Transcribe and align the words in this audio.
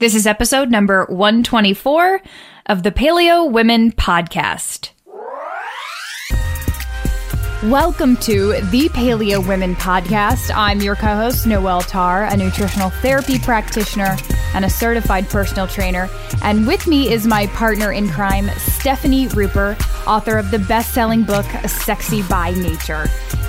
This 0.00 0.14
is 0.14 0.28
episode 0.28 0.70
number 0.70 1.06
124 1.06 2.22
of 2.66 2.84
the 2.84 2.92
Paleo 2.92 3.50
Women 3.50 3.90
Podcast. 3.90 4.90
Welcome 7.64 8.14
to 8.18 8.52
the 8.70 8.88
Paleo 8.90 9.44
Women 9.44 9.74
Podcast. 9.74 10.52
I'm 10.54 10.80
your 10.80 10.94
co 10.94 11.16
host, 11.16 11.44
Noelle 11.44 11.80
Tarr, 11.80 12.26
a 12.26 12.36
nutritional 12.36 12.90
therapy 12.90 13.36
practitioner 13.36 14.16
and 14.54 14.64
a 14.64 14.70
certified 14.70 15.28
personal 15.28 15.66
trainer. 15.66 16.08
And 16.42 16.68
with 16.68 16.86
me 16.86 17.12
is 17.12 17.26
my 17.26 17.48
partner 17.48 17.90
in 17.90 18.08
crime, 18.10 18.48
Stephanie 18.58 19.26
Ruper, 19.26 19.76
author 20.06 20.38
of 20.38 20.52
the 20.52 20.60
best 20.60 20.94
selling 20.94 21.24
book, 21.24 21.46
Sexy 21.66 22.22
by 22.22 22.52
Nature. 22.52 23.08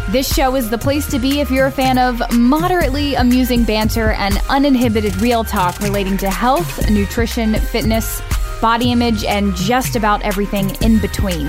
This 0.09 0.33
show 0.33 0.55
is 0.55 0.71
the 0.71 0.77
place 0.79 1.07
to 1.11 1.19
be 1.19 1.39
if 1.39 1.51
you're 1.51 1.67
a 1.67 1.71
fan 1.71 1.99
of 1.99 2.19
moderately 2.33 3.13
amusing 3.13 3.63
banter 3.63 4.13
and 4.13 4.41
uninhibited 4.49 5.15
real 5.17 5.43
talk 5.43 5.79
relating 5.81 6.17
to 6.17 6.31
health, 6.31 6.89
nutrition, 6.89 7.53
fitness, 7.53 8.23
body 8.61 8.91
image, 8.91 9.23
and 9.23 9.55
just 9.55 9.95
about 9.95 10.21
everything 10.21 10.71
in 10.81 10.99
between. 10.99 11.47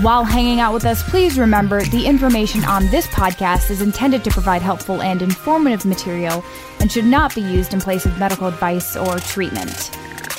While 0.00 0.24
hanging 0.24 0.60
out 0.60 0.72
with 0.72 0.84
us, 0.84 1.02
please 1.08 1.38
remember 1.38 1.82
the 1.82 2.06
information 2.06 2.62
on 2.64 2.86
this 2.86 3.06
podcast 3.08 3.70
is 3.70 3.82
intended 3.82 4.22
to 4.24 4.30
provide 4.30 4.62
helpful 4.62 5.02
and 5.02 5.22
informative 5.22 5.84
material 5.84 6.44
and 6.80 6.90
should 6.90 7.04
not 7.04 7.34
be 7.34 7.40
used 7.40 7.74
in 7.74 7.80
place 7.80 8.06
of 8.06 8.16
medical 8.18 8.46
advice 8.46 8.96
or 8.96 9.18
treatment. 9.18 9.90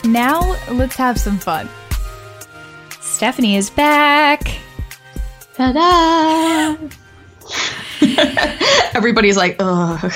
Now, 0.05 0.55
let's 0.71 0.95
have 0.95 1.19
some 1.19 1.37
fun. 1.37 1.67
Stephanie 3.01 3.57
is 3.57 3.69
back. 3.69 4.59
Ta 5.55 5.73
da! 5.73 6.77
Everybody's 8.93 9.35
like, 9.35 9.57
ugh. 9.59 10.13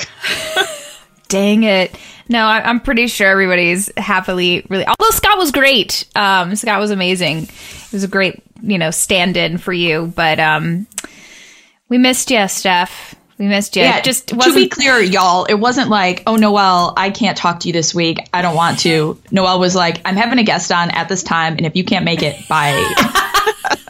Dang 1.28 1.64
it. 1.64 1.94
No, 2.28 2.46
I, 2.46 2.68
am 2.70 2.80
pretty 2.80 3.06
sure 3.06 3.28
everybody's 3.28 3.90
happily 3.96 4.64
really. 4.68 4.86
Although 4.86 5.10
Scott 5.10 5.38
was 5.38 5.50
great. 5.50 6.06
Um, 6.14 6.56
Scott 6.56 6.80
was 6.80 6.90
amazing. 6.90 7.44
It 7.44 7.92
was 7.92 8.04
a 8.04 8.08
great, 8.08 8.42
you 8.62 8.78
know, 8.78 8.90
stand-in 8.90 9.58
for 9.58 9.72
you. 9.72 10.12
But 10.14 10.40
um, 10.40 10.86
we 11.88 11.98
missed 11.98 12.30
you, 12.30 12.48
Steph. 12.48 13.14
We 13.38 13.46
missed 13.46 13.76
you. 13.76 13.82
Yeah, 13.82 14.00
just 14.00 14.28
to 14.28 14.54
be 14.54 14.68
clear, 14.68 15.00
y'all, 15.00 15.44
it 15.44 15.54
wasn't 15.54 15.90
like, 15.90 16.22
oh, 16.26 16.36
Noelle, 16.36 16.94
I 16.96 17.10
can't 17.10 17.36
talk 17.36 17.60
to 17.60 17.68
you 17.68 17.72
this 17.72 17.92
week. 17.92 18.18
I 18.32 18.42
don't 18.42 18.54
want 18.54 18.78
to. 18.80 19.20
Noelle 19.32 19.58
was 19.58 19.74
like, 19.74 20.00
I'm 20.04 20.14
having 20.14 20.38
a 20.38 20.44
guest 20.44 20.70
on 20.70 20.90
at 20.90 21.08
this 21.08 21.24
time, 21.24 21.56
and 21.56 21.66
if 21.66 21.74
you 21.74 21.84
can't 21.84 22.04
make 22.04 22.22
it, 22.22 22.48
bye. 22.48 22.94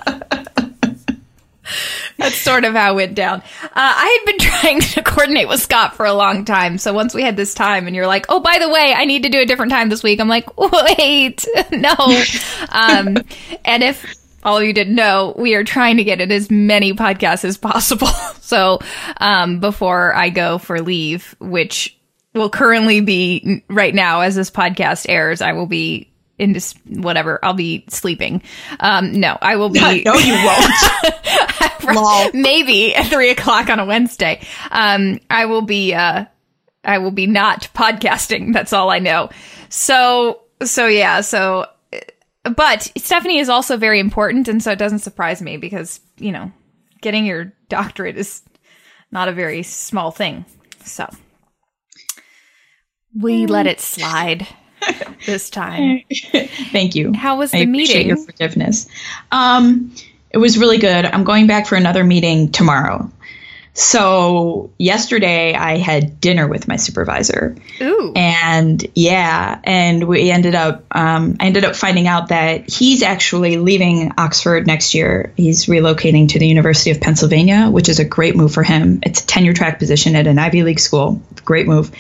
That's 2.25 2.41
sort 2.41 2.65
of 2.65 2.73
how 2.73 2.93
it 2.93 2.97
went 2.97 3.15
down. 3.15 3.41
Uh, 3.63 3.71
I 3.75 4.19
had 4.19 4.27
been 4.27 4.39
trying 4.51 4.81
to 4.81 5.03
coordinate 5.03 5.49
with 5.49 5.61
Scott 5.61 5.95
for 5.95 6.07
a 6.07 6.15
long 6.15 6.45
time. 6.45 6.79
So 6.79 6.93
once 6.93 7.15
we 7.15 7.23
had 7.23 7.37
this 7.37 7.55
time 7.55 7.87
and 7.87 7.95
you're 7.95 8.07
like, 8.07 8.27
oh, 8.29 8.41
by 8.41 8.59
the 8.59 8.69
way, 8.69 8.95
I 8.97 9.05
need 9.05 9.25
to 9.25 9.29
do 9.29 9.41
a 9.41 9.47
different 9.47 9.73
time 9.73 9.89
this 9.89 10.03
week, 10.03 10.21
I'm 10.21 10.29
like, 10.29 10.57
wait, 10.57 11.45
no. 11.71 11.95
um, 12.71 13.19
and 13.65 13.83
if 13.83 14.15
all 14.43 14.59
of 14.59 14.65
you 14.65 14.73
didn't 14.73 14.95
know, 14.95 15.35
we 15.37 15.55
are 15.55 15.65
trying 15.65 15.99
to 15.99 16.05
get 16.05 16.21
in 16.21 16.33
as 16.33 16.51
many 16.51 16.95
podcasts 16.95 17.45
as 17.45 17.59
possible. 17.59 18.09
so 18.41 18.79
um, 19.19 19.61
before 19.61 20.15
I 20.15 20.31
go 20.31 20.59
for 20.59 20.81
leave, 20.81 21.37
which 21.41 21.99
will 22.35 22.51
currently 22.51 23.01
be 23.01 23.63
right 23.69 23.95
now 23.95 24.21
as 24.21 24.35
this 24.35 24.51
podcast 24.51 25.07
airs, 25.09 25.41
I 25.41 25.53
will 25.53 25.67
be 25.67 26.11
into 26.39 26.61
whatever. 26.89 27.39
I'll 27.43 27.55
be 27.55 27.85
sleeping. 27.89 28.43
Um, 28.81 29.13
no, 29.13 29.39
I 29.41 29.57
will 29.57 29.69
be. 29.69 29.81
no, 30.05 30.15
you 30.15 30.35
won't. 30.35 31.85
Maybe 32.35 32.95
at 32.95 33.07
three 33.07 33.31
o'clock 33.31 33.69
on 33.69 33.79
a 33.79 33.85
Wednesday. 33.85 34.41
Um, 34.71 35.21
I 35.31 35.47
will 35.47 35.63
be. 35.63 35.95
Uh, 35.95 36.27
I 36.85 36.99
will 36.99 37.11
be 37.11 37.27
not 37.27 37.69
podcasting. 37.75 38.53
That's 38.53 38.73
all 38.73 38.91
I 38.91 38.99
know. 38.99 39.31
So, 39.71 40.43
so 40.63 40.87
yeah. 40.87 41.23
So, 41.23 41.67
but 42.45 42.91
Stephanie 42.97 43.39
is 43.39 43.49
also 43.49 43.77
very 43.77 44.01
important, 44.01 44.49
and 44.49 44.63
so 44.63 44.73
it 44.73 44.79
doesn't 44.79 44.99
surprise 45.01 45.41
me 45.41 45.57
because 45.57 46.01
you 46.19 46.33
know, 46.33 46.53
getting 47.01 47.27
your 47.27 47.53
doctorate 47.69 48.19
is 48.19 48.43
not 49.11 49.29
a 49.29 49.33
very 49.33 49.63
small 49.63 50.11
thing. 50.11 50.45
So, 50.85 51.09
we 53.15 53.47
let 53.47 53.67
it 53.67 53.81
slide. 53.81 54.47
this 55.27 55.51
time. 55.51 56.03
Thank 56.73 56.95
you. 56.95 57.13
How 57.13 57.39
was 57.39 57.51
the 57.51 57.59
I 57.59 57.67
meeting? 57.67 57.85
Appreciate 57.85 58.07
your 58.07 58.17
forgiveness. 58.17 58.89
Um, 59.33 59.95
it 60.31 60.39
was 60.39 60.59
really 60.59 60.79
good. 60.79 61.05
I'm 61.07 61.25
going 61.25 61.47
back 61.47 61.67
for 61.67 61.77
another 61.77 62.05
meeting 62.05 62.51
tomorrow. 62.51 63.11
So 63.77 64.71
yesterday 64.79 65.53
I 65.53 65.79
had 65.79 66.21
dinner 66.21 66.47
with 66.47 66.69
my 66.69 66.77
supervisor. 66.77 67.57
Ooh. 67.81 68.13
And 68.15 68.87
yeah, 68.95 69.61
and 69.65 70.05
we 70.05 70.31
ended 70.31 70.55
up 70.55 70.85
um, 70.93 71.37
I 71.41 71.47
ended 71.47 71.65
up 71.65 71.75
finding 71.75 72.07
out 72.07 72.29
that 72.29 72.71
he's 72.71 73.03
actually 73.03 73.57
leaving 73.57 74.13
Oxford 74.17 74.69
next 74.69 74.95
year. 74.95 75.33
He's 75.37 75.67
relocating 75.67 76.29
to 76.31 76.39
the 76.39 76.47
University 76.47 76.93
of 76.93 77.01
Pennsylvania, 77.01 77.69
which 77.69 77.89
is 77.89 77.99
a 77.99 78.05
great 78.05 78.37
move 78.37 78.55
for 78.55 78.63
him. 78.63 79.01
It's 79.03 79.25
a 79.25 79.27
tenure 79.27 79.55
track 79.55 79.81
position 79.81 80.15
at 80.15 80.29
an 80.29 80.39
Ivy 80.39 80.63
League 80.63 80.79
school. 80.81 81.21
Great 81.45 81.67
move. 81.67 81.91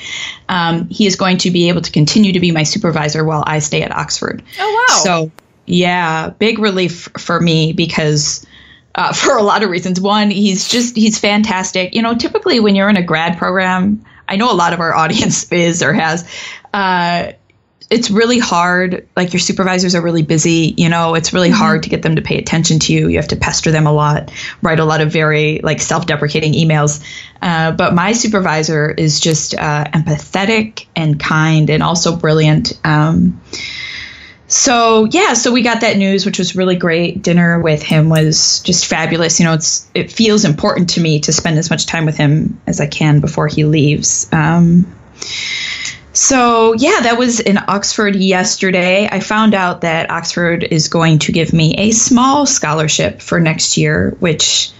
Um, 0.48 0.88
he 0.88 1.06
is 1.06 1.16
going 1.16 1.38
to 1.38 1.50
be 1.50 1.70
able 1.70 1.80
to 1.80 1.90
continue 1.90 2.34
to 2.34 2.40
be 2.40 2.52
my 2.52 2.62
supervisor 2.62 3.24
while 3.24 3.42
I 3.44 3.58
stay 3.58 3.82
at 3.82 3.90
Oxford. 3.90 4.44
Oh 4.60 4.86
wow. 4.88 5.02
So 5.02 5.32
yeah, 5.66 6.30
big 6.30 6.60
relief 6.60 7.08
for 7.18 7.40
me 7.40 7.72
because 7.72 8.46
uh, 8.94 9.12
for 9.12 9.36
a 9.36 9.42
lot 9.42 9.62
of 9.62 9.70
reasons. 9.70 10.00
One, 10.00 10.30
he's 10.30 10.68
just 10.68 10.96
he's 10.96 11.18
fantastic. 11.18 11.94
You 11.94 12.02
know, 12.02 12.14
typically 12.14 12.60
when 12.60 12.74
you're 12.74 12.88
in 12.88 12.96
a 12.96 13.02
grad 13.02 13.38
program, 13.38 14.04
I 14.28 14.36
know 14.36 14.50
a 14.50 14.54
lot 14.54 14.72
of 14.72 14.80
our 14.80 14.94
audience 15.02 15.50
is 15.52 15.82
or 15.82 15.92
has. 15.92 16.28
Uh, 16.72 17.32
it's 17.90 18.10
really 18.10 18.38
hard. 18.38 19.06
Like 19.14 19.32
your 19.32 19.40
supervisors 19.40 19.94
are 19.94 20.02
really 20.02 20.22
busy. 20.22 20.74
You 20.76 20.88
know, 20.88 21.14
it's 21.14 21.32
really 21.32 21.50
mm-hmm. 21.50 21.58
hard 21.58 21.82
to 21.84 21.90
get 21.90 22.02
them 22.02 22.16
to 22.16 22.22
pay 22.22 22.38
attention 22.38 22.78
to 22.80 22.92
you. 22.92 23.08
You 23.08 23.18
have 23.18 23.28
to 23.28 23.36
pester 23.36 23.70
them 23.70 23.86
a 23.86 23.92
lot, 23.92 24.32
write 24.62 24.80
a 24.80 24.84
lot 24.84 25.00
of 25.00 25.12
very 25.12 25.60
like 25.62 25.80
self-deprecating 25.80 26.54
emails. 26.54 27.04
Uh, 27.42 27.72
but 27.72 27.94
my 27.94 28.12
supervisor 28.12 28.90
is 28.90 29.20
just 29.20 29.54
uh, 29.54 29.84
empathetic 29.84 30.86
and 30.96 31.20
kind, 31.20 31.68
and 31.68 31.82
also 31.82 32.16
brilliant. 32.16 32.78
Um, 32.84 33.40
so 34.46 35.04
yeah, 35.04 35.32
so 35.32 35.52
we 35.52 35.62
got 35.62 35.80
that 35.80 35.96
news, 35.96 36.26
which 36.26 36.38
was 36.38 36.54
really 36.54 36.76
great. 36.76 37.22
Dinner 37.22 37.60
with 37.60 37.82
him 37.82 38.08
was 38.08 38.60
just 38.60 38.86
fabulous. 38.86 39.40
You 39.40 39.46
know, 39.46 39.54
it's 39.54 39.88
it 39.94 40.12
feels 40.12 40.44
important 40.44 40.90
to 40.90 41.00
me 41.00 41.20
to 41.20 41.32
spend 41.32 41.58
as 41.58 41.70
much 41.70 41.86
time 41.86 42.04
with 42.04 42.16
him 42.16 42.60
as 42.66 42.80
I 42.80 42.86
can 42.86 43.20
before 43.20 43.48
he 43.48 43.64
leaves. 43.64 44.28
Um, 44.32 44.86
so 46.12 46.74
yeah, 46.74 47.00
that 47.00 47.18
was 47.18 47.40
in 47.40 47.58
Oxford 47.58 48.16
yesterday. 48.16 49.08
I 49.10 49.20
found 49.20 49.54
out 49.54 49.80
that 49.80 50.10
Oxford 50.10 50.62
is 50.62 50.88
going 50.88 51.20
to 51.20 51.32
give 51.32 51.52
me 51.52 51.74
a 51.74 51.90
small 51.90 52.44
scholarship 52.44 53.22
for 53.22 53.40
next 53.40 53.78
year, 53.78 54.14
which 54.20 54.70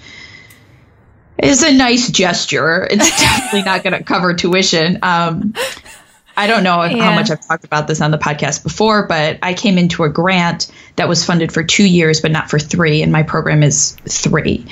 is 1.43 1.63
a 1.63 1.73
nice 1.73 2.11
gesture. 2.11 2.87
It's 2.91 3.09
definitely 3.21 3.63
not 3.63 3.83
going 3.83 3.95
to 3.95 4.05
cover 4.05 4.35
tuition. 4.35 4.99
Um, 5.03 5.55
I 6.37 6.47
don't 6.47 6.65
know 6.65 6.81
how 6.81 7.15
much 7.15 7.31
I've 7.31 7.47
talked 7.47 7.65
about 7.65 7.87
this 7.87 8.00
on 8.00 8.11
the 8.11 8.19
podcast 8.19 8.62
before, 8.62 9.06
but 9.06 9.39
I 9.43 9.55
came 9.55 9.78
into 9.78 10.05
a 10.05 10.09
grant 10.09 10.71
that 10.97 11.09
was 11.09 11.25
funded 11.25 11.53
for 11.53 11.62
two 11.62 11.84
years, 11.84 12.21
but 12.21 12.33
not 12.33 12.50
for 12.50 12.59
three, 12.59 13.03
and 13.03 13.12
my 13.12 13.22
program 13.22 13.62
is 13.62 13.93
three. 14.09 14.67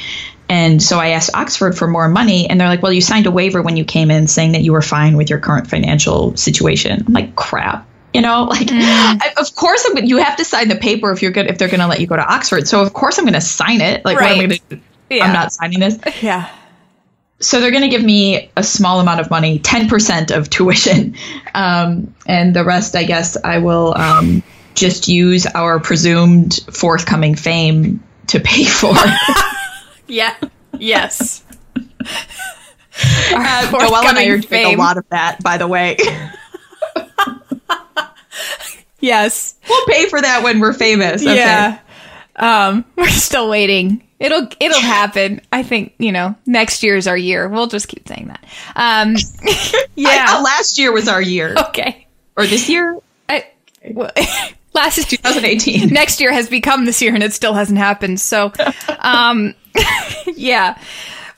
And 0.49 0.83
so 0.83 0.99
I 0.99 1.09
asked 1.09 1.31
Oxford 1.35 1.79
for 1.79 1.87
more 1.87 2.09
money, 2.09 2.49
and 2.51 2.61
they're 2.61 2.69
like, 2.69 2.83
"Well, 2.83 2.93
you 2.93 3.01
signed 3.01 3.27
a 3.27 3.31
waiver 3.31 3.63
when 3.63 3.77
you 3.77 3.85
came 3.85 4.11
in 4.11 4.27
saying 4.27 4.53
that 4.53 4.63
you 4.63 4.73
were 4.73 4.83
fine 4.83 5.17
with 5.17 5.31
your 5.31 5.39
current 5.39 5.69
financial 5.69 6.37
situation." 6.37 7.05
I'm 7.07 7.13
like, 7.13 7.37
"Crap." 7.37 7.87
You 8.13 8.21
know, 8.21 8.45
like, 8.51 8.67
mm. 8.67 8.83
I, 8.83 9.33
of 9.39 9.55
course, 9.55 9.89
I'm, 9.89 10.05
you 10.05 10.19
have 10.19 10.37
to 10.37 10.45
sign 10.45 10.69
the 10.69 10.77
paper 10.77 11.13
if 11.13 11.23
you're 11.23 11.31
good 11.31 11.47
if 11.47 11.59
they're 11.59 11.69
going 11.69 11.81
to 11.81 11.87
let 11.87 12.01
you 12.01 12.07
go 12.07 12.17
to 12.17 12.25
Oxford. 12.25 12.69
So 12.69 12.83
of 12.83 12.93
course, 12.93 13.19
I'm 13.19 13.25
going 13.25 13.35
to 13.35 13.41
sign 13.41 13.81
it. 13.81 14.05
Like, 14.05 14.19
right. 14.19 14.37
what 14.37 14.45
am 14.45 14.51
I 14.51 14.57
going 14.57 14.81
to? 14.81 14.81
Yeah. 15.11 15.27
I'm 15.27 15.33
not 15.33 15.53
signing 15.53 15.81
this. 15.81 15.99
Yeah 16.23 16.51
so 17.43 17.61
they're 17.61 17.71
going 17.71 17.83
to 17.83 17.89
give 17.89 18.05
me 18.05 18.51
a 18.57 18.63
small 18.63 19.01
amount 19.01 19.21
of 19.21 19.31
money, 19.31 19.59
10% 19.59 20.37
of 20.37 20.49
tuition. 20.49 21.17
Um, 21.55 22.15
and 22.27 22.57
the 22.57 22.65
rest, 22.65 22.97
I 22.97 23.05
guess, 23.05 23.37
I 23.45 23.59
will 23.59 23.95
um, 23.95 24.43
just 24.75 25.09
use 25.09 25.45
our 25.45 25.81
presumed 25.81 26.61
forthcoming 26.73 27.35
fame 27.35 28.03
to 28.29 28.41
pay 28.41 28.65
for. 28.65 28.95
yeah. 30.07 30.35
Yes. 30.79 31.45
uh, 31.77 33.69
Noelle 33.71 34.09
and 34.09 34.19
I 34.19 34.25
are 34.29 34.39
doing 34.39 34.65
a 34.65 34.77
lot 34.77 34.97
of 34.97 35.07
that, 35.11 35.43
by 35.43 35.59
the 35.59 35.69
way. 35.69 35.99
yes. 39.01 39.55
We'll 39.69 39.87
pay 39.87 40.09
for 40.09 40.23
that 40.23 40.43
when 40.43 40.59
we're 40.59 40.73
famous. 40.73 41.21
Okay. 41.21 41.37
Yeah. 41.37 41.81
Um, 42.37 42.87
we're 42.97 43.09
still 43.09 43.51
waiting 43.51 44.09
It'll 44.23 44.47
it'll 44.61 44.81
happen. 44.81 45.41
I 45.51 45.65
think 45.65 45.95
you 45.99 46.13
know 46.13 46.37
next 46.47 46.85
year's 46.85 47.09
our 47.09 47.17
year. 47.17 47.49
We'll 47.49 47.67
just 47.67 47.89
keep 47.89 48.07
saying 48.07 48.29
that. 48.29 48.45
Um, 48.77 49.17
yeah, 49.97 50.27
I, 50.29 50.43
last 50.43 50.79
year 50.79 50.93
was 50.93 51.09
our 51.09 51.21
year. 51.21 51.57
Okay, 51.69 52.07
or 52.37 52.47
this 52.47 52.69
year. 52.69 53.01
I, 53.29 53.47
well, 53.91 54.13
last 54.75 55.11
2018. 55.11 55.89
Next 55.93 56.21
year 56.21 56.33
has 56.33 56.49
become 56.49 56.85
this 56.85 57.03
year, 57.03 57.13
and 57.13 57.23
it 57.23 57.33
still 57.33 57.53
hasn't 57.53 57.79
happened. 57.79 58.21
So, 58.21 58.53
um, 59.01 59.55
yeah. 60.27 60.79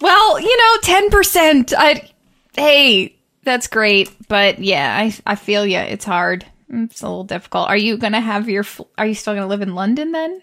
Well, 0.02 0.38
you 0.38 0.56
know, 0.56 0.76
ten 0.82 1.08
percent. 1.08 1.72
I 1.74 2.10
hey, 2.54 3.16
that's 3.44 3.66
great, 3.68 4.10
but 4.28 4.58
yeah, 4.58 4.94
I 4.94 5.14
I 5.24 5.36
feel 5.36 5.64
you. 5.64 5.78
It's 5.78 6.04
hard. 6.04 6.44
It's 6.68 7.00
a 7.00 7.06
little 7.06 7.24
difficult. 7.24 7.70
Are 7.70 7.76
you 7.78 7.96
going 7.96 8.12
to 8.12 8.20
have 8.20 8.50
your? 8.50 8.66
Are 8.98 9.06
you 9.06 9.14
still 9.14 9.32
going 9.32 9.44
to 9.44 9.48
live 9.48 9.62
in 9.62 9.74
London 9.74 10.12
then? 10.12 10.42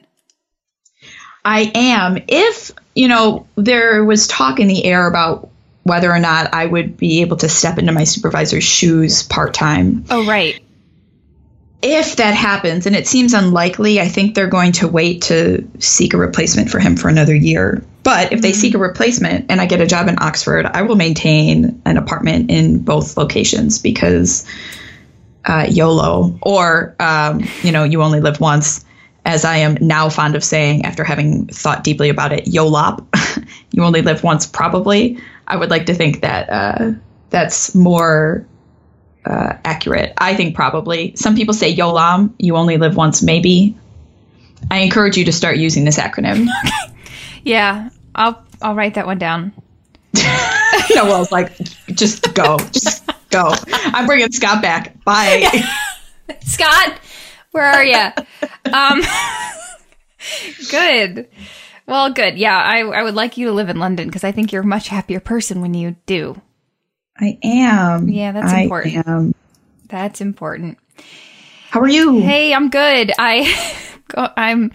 I 1.43 1.71
am. 1.73 2.17
If 2.27 2.71
you 2.95 3.07
know, 3.07 3.47
there 3.55 4.03
was 4.03 4.27
talk 4.27 4.59
in 4.59 4.67
the 4.67 4.83
air 4.83 5.07
about 5.07 5.49
whether 5.83 6.11
or 6.11 6.19
not 6.19 6.53
I 6.53 6.65
would 6.65 6.97
be 6.97 7.21
able 7.21 7.37
to 7.37 7.49
step 7.49 7.77
into 7.77 7.91
my 7.91 8.03
supervisor's 8.03 8.63
shoes 8.63 9.23
part 9.23 9.53
time. 9.53 10.05
Oh, 10.09 10.25
right. 10.25 10.61
If 11.81 12.17
that 12.17 12.35
happens, 12.35 12.85
and 12.85 12.95
it 12.95 13.07
seems 13.07 13.33
unlikely, 13.33 13.99
I 13.99 14.07
think 14.07 14.35
they're 14.35 14.45
going 14.45 14.73
to 14.73 14.87
wait 14.87 15.23
to 15.23 15.67
seek 15.79 16.13
a 16.13 16.17
replacement 16.17 16.69
for 16.69 16.77
him 16.77 16.95
for 16.95 17.09
another 17.09 17.33
year. 17.33 17.83
But 18.03 18.33
if 18.33 18.41
they 18.41 18.53
seek 18.53 18.75
a 18.75 18.77
replacement 18.77 19.49
and 19.49 19.59
I 19.59 19.65
get 19.65 19.81
a 19.81 19.87
job 19.87 20.07
in 20.07 20.17
Oxford, 20.19 20.67
I 20.67 20.83
will 20.83 20.95
maintain 20.95 21.81
an 21.85 21.97
apartment 21.97 22.51
in 22.51 22.83
both 22.83 23.17
locations 23.17 23.79
because 23.79 24.45
uh, 25.43 25.65
YOLO, 25.71 26.37
or, 26.43 26.95
um, 26.99 27.43
you 27.63 27.71
know, 27.71 27.83
you 27.83 28.03
only 28.03 28.21
live 28.21 28.39
once, 28.39 28.85
as 29.25 29.45
I 29.45 29.57
am 29.57 29.77
now 29.81 30.09
fond 30.09 30.35
of 30.35 30.43
saying 30.43 30.85
after 30.85 31.03
having 31.03 31.47
thought 31.47 31.83
deeply 31.83 32.09
about 32.09 32.33
it, 32.33 32.47
YOLOP, 32.47 33.07
you 33.71 33.83
only 33.83 34.01
live 34.01 34.23
once 34.23 34.45
probably. 34.45 35.19
I 35.47 35.55
would 35.57 35.69
like 35.69 35.85
to 35.87 35.93
think 35.93 36.21
that 36.21 36.49
uh, 36.49 36.91
that's 37.29 37.75
more 37.75 38.45
uh, 39.25 39.53
accurate. 39.63 40.13
I 40.17 40.35
think 40.35 40.55
probably. 40.55 41.15
Some 41.15 41.35
people 41.35 41.53
say 41.53 41.73
YOLAM, 41.73 42.33
you 42.39 42.55
only 42.55 42.77
live 42.77 42.95
once, 42.95 43.21
maybe. 43.21 43.77
I 44.69 44.79
encourage 44.79 45.17
you 45.17 45.25
to 45.25 45.31
start 45.31 45.57
using 45.57 45.85
this 45.85 45.97
acronym. 45.97 46.47
yeah, 47.43 47.89
I'll 48.15 48.43
I'll 48.61 48.75
write 48.75 48.95
that 48.95 49.05
one 49.05 49.17
down. 49.17 49.53
no, 50.13 51.05
well, 51.05 51.21
it's 51.21 51.31
like 51.31 51.57
just 51.93 52.33
go, 52.33 52.57
just 52.71 53.09
go. 53.29 53.53
I'm 53.71 54.05
bringing 54.05 54.31
Scott 54.31 54.61
back. 54.61 55.03
Bye, 55.03 55.63
Scott. 56.41 56.99
Where 57.51 57.65
are 57.65 57.83
you? 57.83 58.09
um, 58.73 59.01
good. 60.71 61.27
Well, 61.87 62.11
good. 62.13 62.37
Yeah, 62.37 62.57
I, 62.57 62.79
I 62.79 63.03
would 63.03 63.15
like 63.15 63.37
you 63.37 63.47
to 63.47 63.53
live 63.53 63.69
in 63.69 63.79
London 63.79 64.07
because 64.07 64.23
I 64.23 64.31
think 64.31 64.51
you're 64.51 64.63
a 64.63 64.65
much 64.65 64.87
happier 64.87 65.19
person 65.19 65.61
when 65.61 65.73
you 65.73 65.95
do. 66.05 66.41
I 67.19 67.37
am. 67.43 68.09
Yeah, 68.09 68.31
that's 68.31 68.51
I 68.51 68.61
important. 68.61 69.07
Am. 69.07 69.35
That's 69.87 70.21
important. 70.21 70.77
How 71.69 71.81
are 71.81 71.89
you? 71.89 72.19
Hey, 72.21 72.53
I'm 72.53 72.69
good. 72.69 73.11
I, 73.17 73.91
I'm, 74.37 74.71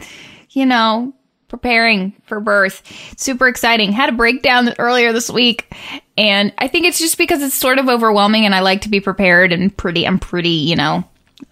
you 0.51 0.67
know, 0.67 1.15
preparing 1.49 2.13
for 2.27 2.41
birth. 2.41 2.83
Super 3.17 3.49
exciting. 3.49 3.93
Had 3.93 4.11
a 4.11 4.17
breakdown 4.17 4.75
earlier 4.79 5.13
this 5.13 5.31
week, 5.31 5.73
and 6.17 6.53
I 6.59 6.69
think 6.69 6.87
it's 6.87 6.99
just 6.99 7.19
because 7.19 7.43
it's 7.43 7.55
sort 7.55 7.79
of 7.79 7.89
overwhelming, 7.89 8.45
and 8.45 8.55
I 8.55 8.61
like 8.61 8.83
to 8.83 8.89
be 8.89 9.01
prepared 9.01 9.53
and 9.53 9.75
pretty. 9.77 10.07
I'm 10.07 10.19
pretty, 10.19 10.51
you 10.51 10.77
know, 10.77 11.05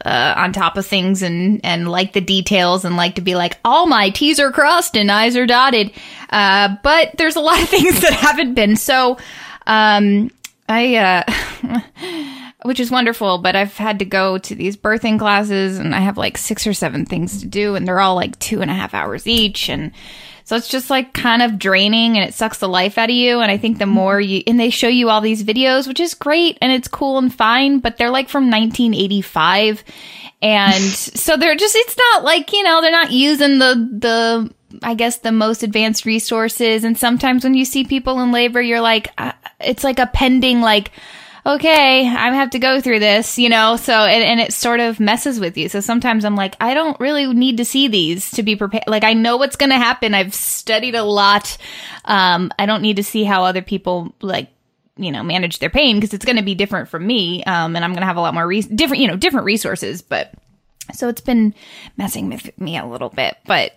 uh, 0.05 0.35
on 0.37 0.53
top 0.53 0.77
of 0.77 0.87
things 0.87 1.23
and 1.23 1.61
and 1.65 1.89
like 1.91 2.13
the 2.13 2.21
details 2.21 2.85
and 2.85 2.97
like 2.97 3.15
to 3.17 3.21
be 3.21 3.35
like 3.35 3.59
all 3.65 3.87
my 3.87 4.11
T's 4.11 4.41
are 4.41 4.53
crossed 4.53 4.97
and 4.97 5.11
I's 5.11 5.37
are 5.37 5.47
dotted. 5.47 5.93
Uh, 6.31 6.77
but 6.83 7.13
there's 7.17 7.37
a 7.37 7.41
lot 7.41 7.63
of 7.63 7.69
things 7.71 8.01
that 8.01 8.13
haven't 8.13 8.55
been. 8.55 8.77
So 8.77 9.19
um, 9.67 10.31
I. 10.69 10.97
Uh, 10.97 12.41
which 12.65 12.81
is 12.81 12.91
wonderful, 12.91 13.37
but 13.37 13.55
I've 13.55 13.77
had 13.77 13.99
to 13.99 14.07
go 14.07 14.39
to 14.39 14.55
these 14.55 14.75
birthing 14.75 15.19
classes 15.19 15.79
and 15.79 15.95
I 15.95 16.01
have 16.01 16.17
like 16.17 16.39
six 16.39 16.67
or 16.67 16.73
seven 16.73 17.05
things 17.05 17.41
to 17.41 17.47
do 17.47 17.75
and 17.75 17.87
they're 17.87 18.01
all 18.01 18.15
like 18.15 18.39
two 18.39 18.63
and 18.63 18.71
a 18.71 18.75
half 18.75 18.95
hours 18.95 19.27
each. 19.27 19.69
And 19.69 19.93
so 20.45 20.57
it's 20.57 20.69
just 20.69 20.89
like 20.89 21.13
kind 21.13 21.43
of 21.43 21.59
draining 21.59 22.17
and 22.17 22.27
it 22.27 22.33
sucks 22.33 22.59
the 22.59 22.69
life 22.69 22.97
out 22.97 23.11
of 23.11 23.15
you. 23.15 23.41
And 23.41 23.53
I 23.53 23.59
think 23.59 23.79
the 23.79 23.85
more 23.85 24.19
you, 24.19 24.43
and 24.47 24.59
they 24.59 24.71
show 24.71 24.89
you 24.89 25.11
all 25.11 25.21
these 25.21 25.45
videos, 25.45 25.87
which 25.87 26.01
is 26.01 26.15
great 26.15 26.57
and 26.63 26.73
it's 26.73 26.89
cool 26.89 27.19
and 27.19 27.33
fine, 27.33 27.81
but 27.81 27.99
they're 27.99 28.09
like 28.09 28.31
from 28.31 28.45
1985. 28.45 29.85
And 30.41 30.83
so 30.83 31.37
they're 31.37 31.57
just, 31.57 31.77
it's 31.77 31.99
not 31.99 32.25
like, 32.25 32.51
you 32.51 32.63
know, 32.63 32.81
they're 32.81 32.91
not 32.91 33.13
using 33.13 33.59
the, 33.59 33.75
the, 33.93 34.55
I 34.83 34.95
guess 34.95 35.19
the 35.19 35.33
most 35.33 35.63
advanced 35.63 36.07
resources. 36.07 36.83
And 36.83 36.97
sometimes 36.97 37.45
when 37.45 37.53
you 37.53 37.67
see 37.67 37.85
people 37.85 38.21
in 38.21 38.33
labor, 38.33 38.63
you're 38.63 38.81
like, 38.81 39.09
uh, 39.19 39.33
it's 39.61 39.85
like 39.85 39.99
a 39.99 40.07
pending, 40.07 40.63
like, 40.63 40.93
okay, 41.47 42.09
I 42.09 42.35
have 42.35 42.51
to 42.51 42.59
go 42.59 42.81
through 42.81 43.01
this, 43.01 43.39
you 43.39 43.49
know? 43.49 43.77
So, 43.77 43.93
and, 43.93 44.25
and 44.25 44.41
it 44.41 44.53
sort 44.53 44.81
of 44.81 44.99
messes 44.99 45.39
with 45.39 45.59
you. 45.59 45.69
So 45.69 45.81
sometimes 45.81 46.25
I'm 46.25 46.37
like, 46.37 46.57
I 46.61 46.73
don't 46.73 46.99
really 46.99 47.33
need 47.33 47.59
to 47.59 47.65
see 47.65 47.89
these 47.89 48.31
to 48.33 48.43
be 48.43 48.57
prepared. 48.57 48.85
Like, 48.87 49.05
I 49.05 49.13
know 49.13 49.37
what's 49.37 49.57
going 49.57 49.71
to 49.71 49.77
happen. 49.77 50.15
I've 50.15 50.35
studied 50.35 50.95
a 50.95 51.05
lot. 51.05 51.59
Um, 52.05 52.51
I 52.59 52.67
don't 52.67 52.83
need 52.83 52.97
to 52.97 53.05
see 53.05 53.25
how 53.25 53.45
other 53.45 53.63
people, 53.63 54.15
like, 54.23 54.49
you 54.97 55.13
know, 55.13 55.23
manage 55.23 55.59
their 55.59 55.71
pain 55.71 55.97
because 55.97 56.15
it's 56.15 56.25
going 56.25 56.37
to 56.37 56.43
be 56.43 56.55
different 56.55 56.89
from 56.89 57.07
me. 57.07 57.45
Um, 57.45 57.77
and 57.77 57.85
I'm 57.85 57.91
going 57.91 58.03
to 58.03 58.07
have 58.07 58.17
a 58.17 58.23
lot 58.23 58.33
more 58.33 58.47
re- 58.47 58.63
different, 58.63 59.03
you 59.03 59.09
know, 59.09 59.17
different 59.17 59.45
resources. 59.45 60.01
But 60.01 60.33
so 60.95 61.09
it's 61.09 61.21
been 61.21 61.55
messing 61.99 62.31
with 62.31 62.59
me 62.59 62.79
a 62.79 62.87
little 62.87 63.11
bit, 63.11 63.37
but, 63.47 63.73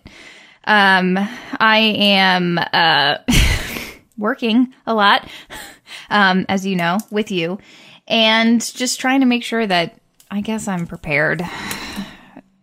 um, 0.65 1.17
I 1.17 1.77
am, 1.77 2.59
uh, 2.59 3.17
working 4.17 4.73
a 4.85 4.93
lot 4.93 5.27
um, 6.09 6.45
as 6.49 6.65
you 6.65 6.75
know, 6.75 6.97
with 7.11 7.31
you, 7.31 7.59
and 8.07 8.61
just 8.75 8.99
trying 8.99 9.21
to 9.21 9.25
make 9.25 9.43
sure 9.43 9.65
that 9.65 9.99
I 10.29 10.41
guess 10.41 10.67
I'm 10.67 10.87
prepared. 10.87 11.41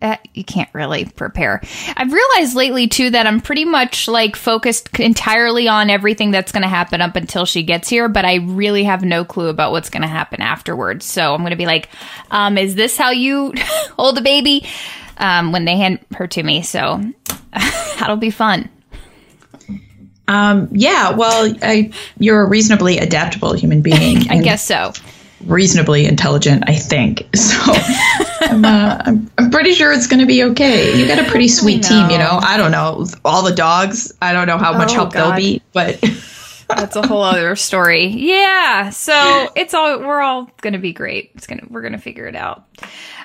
Uh, 0.03 0.17
you 0.35 0.45
can't 0.45 0.69
really 0.73 1.05
prepare. 1.05 1.61
I've 1.97 2.13
realized 2.13 2.55
lately 2.55 2.89
too 2.89 3.11
that 3.11 3.27
I'm 3.27 3.41
pretty 3.41 3.65
much 3.65 4.09
like 4.09 4.37
focused 4.37 4.99
entirely 4.99 5.69
on 5.69 5.91
everything 5.91 6.31
that's 6.31 6.53
going 6.53 6.63
to 6.63 6.69
happen 6.69 7.01
up 7.01 7.17
until 7.17 7.47
she 7.47 7.63
gets 7.63 7.89
here, 7.89 8.09
but 8.09 8.25
I 8.25 8.37
really 8.37 8.85
have 8.85 9.03
no 9.03 9.25
clue 9.25 9.49
about 9.49 9.73
what's 9.73 9.91
going 9.91 10.03
to 10.03 10.09
happen 10.09 10.41
afterwards. 10.41 11.07
So 11.07 11.35
I'm 11.35 11.41
going 11.41 11.51
to 11.51 11.57
be 11.57 11.67
like, 11.67 11.89
um, 12.31 12.59
"Is 12.59 12.75
this 12.75 12.97
how 12.97 13.11
you 13.11 13.53
hold 13.99 14.19
a 14.19 14.23
baby?" 14.23 14.67
Um, 15.17 15.53
when 15.53 15.65
they 15.65 15.77
hand 15.77 16.01
her 16.17 16.27
to 16.27 16.43
me. 16.43 16.63
So 16.63 17.01
that'll 17.53 18.17
be 18.17 18.31
fun. 18.31 18.69
Um, 20.27 20.69
yeah, 20.73 21.11
well, 21.11 21.55
I, 21.63 21.93
you're 22.19 22.43
a 22.43 22.49
reasonably 22.49 22.99
adaptable 22.99 23.53
human 23.53 23.83
being. 23.83 24.19
I 24.31 24.41
guess 24.41 24.65
so. 24.65 24.93
Reasonably 25.45 26.07
intelligent, 26.07 26.65
I 26.67 26.77
think. 26.77 27.29
So 27.45 28.51
I'm, 28.51 28.65
uh, 28.65 29.03
I'm, 29.05 29.31
I'm, 29.39 29.51
pretty 29.51 29.73
sure 29.75 29.93
it's 29.93 30.07
going 30.07 30.21
to 30.21 30.27
be 30.27 30.45
okay. 30.45 30.99
You 30.99 31.07
got 31.07 31.19
a 31.19 31.29
pretty 31.31 31.49
sweet 31.49 31.83
team, 31.83 32.11
you 32.11 32.19
know. 32.19 32.39
I 32.43 32.57
don't 32.57 32.71
know 32.71 33.07
all 33.25 33.43
the 33.43 33.55
dogs. 33.55 34.13
I 34.21 34.33
don't 34.33 34.47
know 34.47 34.59
how 34.59 34.77
much 34.77 34.91
oh, 34.93 34.95
help 34.95 35.13
God. 35.13 35.31
they'll 35.31 35.37
be, 35.37 35.63
but 35.73 36.01
that's 36.69 36.97
a 36.97 37.07
whole 37.07 37.23
other 37.23 37.57
story. 37.57 38.07
Yeah, 38.09 38.91
so 38.91 39.51
it's 39.57 39.73
all 39.73 39.99
we're 39.99 40.21
all 40.21 40.51
going 40.61 40.75
to 40.75 40.79
be 40.79 40.93
great. 40.93 41.33
It's 41.35 41.47
gonna 41.47 41.63
we're 41.69 41.81
going 41.81 41.95
to 41.95 41.99
figure 41.99 42.27
it 42.27 42.37
out. 42.37 42.65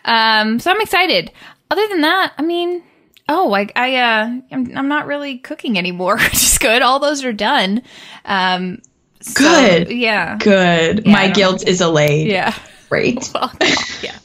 Um, 0.05 0.59
so 0.59 0.71
I'm 0.71 0.81
excited. 0.81 1.31
Other 1.69 1.87
than 1.87 2.01
that, 2.01 2.33
I 2.37 2.41
mean, 2.41 2.81
Oh, 3.31 3.53
I, 3.53 3.67
I, 3.75 3.95
uh, 3.95 4.39
I'm, 4.51 4.75
I'm 4.75 4.87
not 4.87 5.05
really 5.05 5.37
cooking 5.37 5.77
anymore, 5.77 6.17
which 6.23 6.33
is 6.33 6.57
good. 6.57 6.81
All 6.81 6.99
those 6.99 7.23
are 7.23 7.31
done. 7.31 7.83
Um, 8.25 8.81
so, 9.21 9.39
good. 9.39 9.91
Yeah. 9.91 10.37
Good. 10.37 11.05
Yeah, 11.05 11.11
My 11.11 11.29
guilt 11.29 11.67
is 11.67 11.79
allayed. 11.79 12.27
Yeah. 12.27 12.55
Great. 12.89 13.29
well, 13.33 13.53
yeah. 14.01 14.17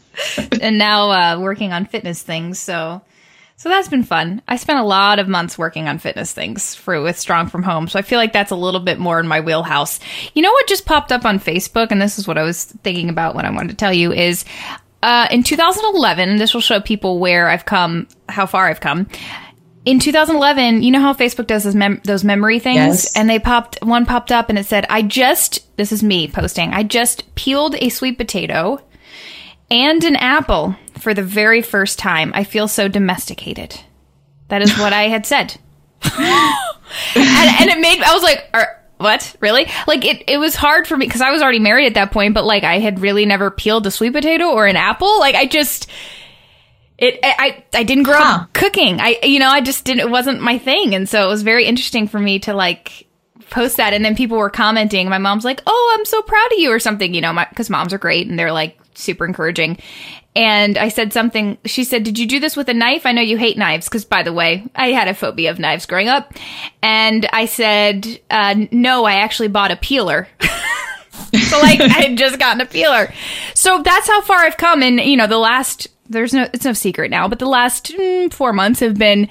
and 0.60 0.78
now, 0.78 1.10
uh, 1.10 1.38
working 1.38 1.72
on 1.72 1.84
fitness 1.84 2.22
things. 2.22 2.58
So, 2.58 3.02
so 3.56 3.68
that's 3.68 3.88
been 3.88 4.04
fun. 4.04 4.40
I 4.48 4.56
spent 4.56 4.78
a 4.78 4.84
lot 4.84 5.18
of 5.18 5.28
months 5.28 5.58
working 5.58 5.86
on 5.86 5.98
fitness 5.98 6.32
things 6.32 6.74
for 6.74 7.00
with 7.02 7.18
Strong 7.18 7.48
from 7.48 7.62
Home. 7.62 7.88
So 7.88 7.98
I 7.98 8.02
feel 8.02 8.18
like 8.18 8.32
that's 8.32 8.52
a 8.52 8.56
little 8.56 8.80
bit 8.80 8.98
more 8.98 9.20
in 9.20 9.28
my 9.28 9.40
wheelhouse. 9.40 10.00
You 10.34 10.42
know 10.42 10.50
what 10.50 10.66
just 10.66 10.86
popped 10.86 11.12
up 11.12 11.26
on 11.26 11.38
Facebook 11.38 11.88
and 11.90 12.00
this 12.00 12.18
is 12.18 12.26
what 12.26 12.38
I 12.38 12.42
was 12.42 12.64
thinking 12.64 13.10
about 13.10 13.34
when 13.34 13.44
I 13.44 13.50
wanted 13.50 13.70
to 13.70 13.76
tell 13.76 13.92
you 13.92 14.12
is 14.12 14.44
uh, 15.04 15.28
in 15.30 15.42
2011, 15.42 16.38
this 16.38 16.54
will 16.54 16.62
show 16.62 16.80
people 16.80 17.18
where 17.18 17.50
I've 17.50 17.66
come, 17.66 18.08
how 18.26 18.46
far 18.46 18.68
I've 18.68 18.80
come. 18.80 19.06
In 19.84 19.98
2011, 19.98 20.82
you 20.82 20.90
know 20.90 21.00
how 21.00 21.12
Facebook 21.12 21.46
does 21.46 21.64
those, 21.64 21.74
mem- 21.74 22.00
those 22.04 22.24
memory 22.24 22.58
things? 22.58 23.04
Yes. 23.04 23.16
And 23.16 23.28
they 23.28 23.38
popped, 23.38 23.84
one 23.84 24.06
popped 24.06 24.32
up 24.32 24.48
and 24.48 24.58
it 24.58 24.64
said, 24.64 24.86
I 24.88 25.02
just, 25.02 25.76
this 25.76 25.92
is 25.92 26.02
me 26.02 26.26
posting, 26.26 26.72
I 26.72 26.84
just 26.84 27.34
peeled 27.34 27.74
a 27.74 27.90
sweet 27.90 28.16
potato 28.16 28.80
and 29.70 30.02
an 30.04 30.16
apple 30.16 30.74
for 30.98 31.12
the 31.12 31.22
very 31.22 31.60
first 31.60 31.98
time. 31.98 32.32
I 32.34 32.44
feel 32.44 32.66
so 32.66 32.88
domesticated. 32.88 33.78
That 34.48 34.62
is 34.62 34.72
what 34.78 34.94
I 34.94 35.08
had 35.08 35.26
said. 35.26 35.58
and, 36.04 36.16
and, 37.14 37.70
it 37.70 37.78
made, 37.78 38.00
I 38.00 38.14
was 38.14 38.22
like, 38.22 38.48
are, 38.54 38.80
what? 39.04 39.36
Really? 39.40 39.70
Like 39.86 40.04
it 40.04 40.24
it 40.26 40.38
was 40.38 40.56
hard 40.56 40.88
for 40.88 40.96
me 40.96 41.06
because 41.06 41.20
i 41.20 41.30
was 41.30 41.42
already 41.42 41.60
married 41.60 41.86
at 41.86 41.94
that 41.94 42.10
point 42.10 42.34
but 42.34 42.44
like 42.44 42.64
i 42.64 42.80
had 42.80 43.00
really 43.00 43.26
never 43.26 43.50
peeled 43.50 43.86
a 43.86 43.90
sweet 43.90 44.12
potato 44.12 44.46
or 44.46 44.66
an 44.66 44.76
apple. 44.76 45.20
Like 45.20 45.36
i 45.36 45.46
just 45.46 45.88
it 46.98 47.20
i 47.22 47.62
i 47.72 47.84
didn't 47.84 48.04
grow 48.04 48.16
huh. 48.16 48.40
up 48.42 48.52
cooking. 48.52 49.00
I 49.00 49.20
you 49.22 49.38
know 49.38 49.48
i 49.48 49.60
just 49.60 49.84
didn't 49.84 50.00
it 50.00 50.10
wasn't 50.10 50.40
my 50.40 50.58
thing. 50.58 50.94
And 50.94 51.08
so 51.08 51.24
it 51.24 51.28
was 51.28 51.42
very 51.42 51.66
interesting 51.66 52.08
for 52.08 52.18
me 52.18 52.40
to 52.40 52.54
like 52.54 53.06
post 53.50 53.76
that. 53.76 53.92
And 53.92 54.04
then 54.04 54.16
people 54.16 54.38
were 54.38 54.50
commenting. 54.50 55.08
My 55.08 55.18
mom's 55.18 55.44
like 55.44 55.62
oh 55.66 55.96
i'm 55.96 56.04
so 56.04 56.22
proud 56.22 56.52
of 56.52 56.58
you 56.58 56.70
or 56.70 56.80
something 56.80 57.14
you 57.14 57.20
know 57.20 57.44
because 57.50 57.70
moms 57.70 57.92
are 57.92 57.98
great 57.98 58.26
and 58.26 58.38
they're 58.38 58.52
like 58.52 58.78
super 58.94 59.26
encouraging 59.26 59.78
and 60.36 60.76
I 60.76 60.88
said 60.88 61.12
something. 61.12 61.58
She 61.64 61.84
said, 61.84 62.02
Did 62.02 62.18
you 62.18 62.26
do 62.26 62.40
this 62.40 62.56
with 62.56 62.68
a 62.68 62.74
knife? 62.74 63.06
I 63.06 63.12
know 63.12 63.22
you 63.22 63.38
hate 63.38 63.56
knives. 63.56 63.88
Because, 63.88 64.04
by 64.04 64.22
the 64.22 64.32
way, 64.32 64.66
I 64.74 64.88
had 64.88 65.08
a 65.08 65.14
phobia 65.14 65.50
of 65.50 65.58
knives 65.58 65.86
growing 65.86 66.08
up. 66.08 66.32
And 66.82 67.26
I 67.32 67.46
said, 67.46 68.20
uh, 68.30 68.56
No, 68.72 69.04
I 69.04 69.14
actually 69.14 69.48
bought 69.48 69.70
a 69.70 69.76
peeler. 69.76 70.26
so, 70.40 71.58
like, 71.60 71.80
I 71.80 71.88
had 71.88 72.18
just 72.18 72.38
gotten 72.40 72.60
a 72.60 72.66
peeler. 72.66 73.12
So 73.54 73.82
that's 73.82 74.08
how 74.08 74.22
far 74.22 74.38
I've 74.38 74.56
come. 74.56 74.82
And, 74.82 74.98
you 75.00 75.16
know, 75.16 75.28
the 75.28 75.38
last 75.38 75.88
there's 76.08 76.34
no 76.34 76.48
it's 76.52 76.64
no 76.64 76.72
secret 76.72 77.10
now, 77.10 77.28
but 77.28 77.38
the 77.38 77.46
last 77.46 77.86
mm, 77.86 78.32
4 78.32 78.52
months 78.52 78.80
have 78.80 78.98
been 78.98 79.28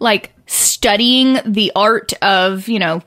like 0.00 0.32
studying 0.46 1.38
the 1.44 1.70
art 1.76 2.12
of, 2.22 2.68
you 2.68 2.78
know, 2.78 3.02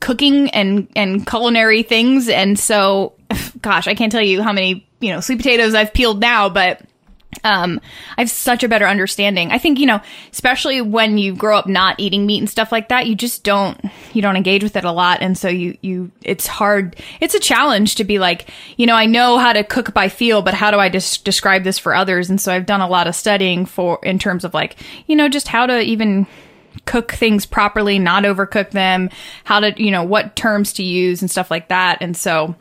cooking 0.00 0.50
and 0.50 0.88
and 0.96 1.26
culinary 1.26 1.82
things 1.82 2.28
and 2.28 2.58
so 2.58 3.15
gosh, 3.62 3.86
I 3.88 3.94
can't 3.94 4.12
tell 4.12 4.22
you 4.22 4.42
how 4.42 4.52
many, 4.52 4.86
you 5.00 5.12
know, 5.12 5.20
sweet 5.20 5.38
potatoes 5.38 5.74
I've 5.74 5.92
peeled 5.92 6.20
now, 6.20 6.48
but 6.48 6.82
um, 7.44 7.80
I 8.16 8.22
have 8.22 8.30
such 8.30 8.62
a 8.62 8.68
better 8.68 8.86
understanding. 8.86 9.50
I 9.50 9.58
think, 9.58 9.78
you 9.78 9.86
know, 9.86 10.00
especially 10.32 10.80
when 10.80 11.18
you 11.18 11.34
grow 11.34 11.58
up 11.58 11.66
not 11.66 11.98
eating 11.98 12.26
meat 12.26 12.38
and 12.38 12.48
stuff 12.48 12.72
like 12.72 12.88
that, 12.88 13.06
you 13.06 13.14
just 13.14 13.44
don't, 13.44 13.78
you 14.12 14.22
don't 14.22 14.36
engage 14.36 14.62
with 14.62 14.76
it 14.76 14.84
a 14.84 14.92
lot. 14.92 15.22
And 15.22 15.36
so 15.36 15.48
you, 15.48 15.76
you, 15.80 16.10
it's 16.22 16.46
hard. 16.46 16.96
It's 17.20 17.34
a 17.34 17.40
challenge 17.40 17.96
to 17.96 18.04
be 18.04 18.18
like, 18.18 18.50
you 18.76 18.86
know, 18.86 18.94
I 18.94 19.06
know 19.06 19.38
how 19.38 19.52
to 19.52 19.64
cook 19.64 19.92
by 19.92 20.08
feel, 20.08 20.42
but 20.42 20.54
how 20.54 20.70
do 20.70 20.78
I 20.78 20.88
just 20.88 21.24
describe 21.24 21.64
this 21.64 21.78
for 21.78 21.94
others? 21.94 22.30
And 22.30 22.40
so 22.40 22.52
I've 22.52 22.66
done 22.66 22.80
a 22.80 22.88
lot 22.88 23.06
of 23.06 23.14
studying 23.14 23.66
for, 23.66 23.98
in 24.02 24.18
terms 24.18 24.44
of 24.44 24.54
like, 24.54 24.76
you 25.06 25.16
know, 25.16 25.28
just 25.28 25.48
how 25.48 25.66
to 25.66 25.80
even 25.80 26.26
cook 26.84 27.12
things 27.12 27.46
properly, 27.46 27.98
not 27.98 28.24
overcook 28.24 28.70
them, 28.70 29.10
how 29.44 29.60
to, 29.60 29.82
you 29.82 29.90
know, 29.90 30.04
what 30.04 30.36
terms 30.36 30.72
to 30.74 30.82
use 30.82 31.20
and 31.20 31.30
stuff 31.30 31.50
like 31.50 31.68
that. 31.68 31.98
And 32.00 32.16
so, 32.16 32.54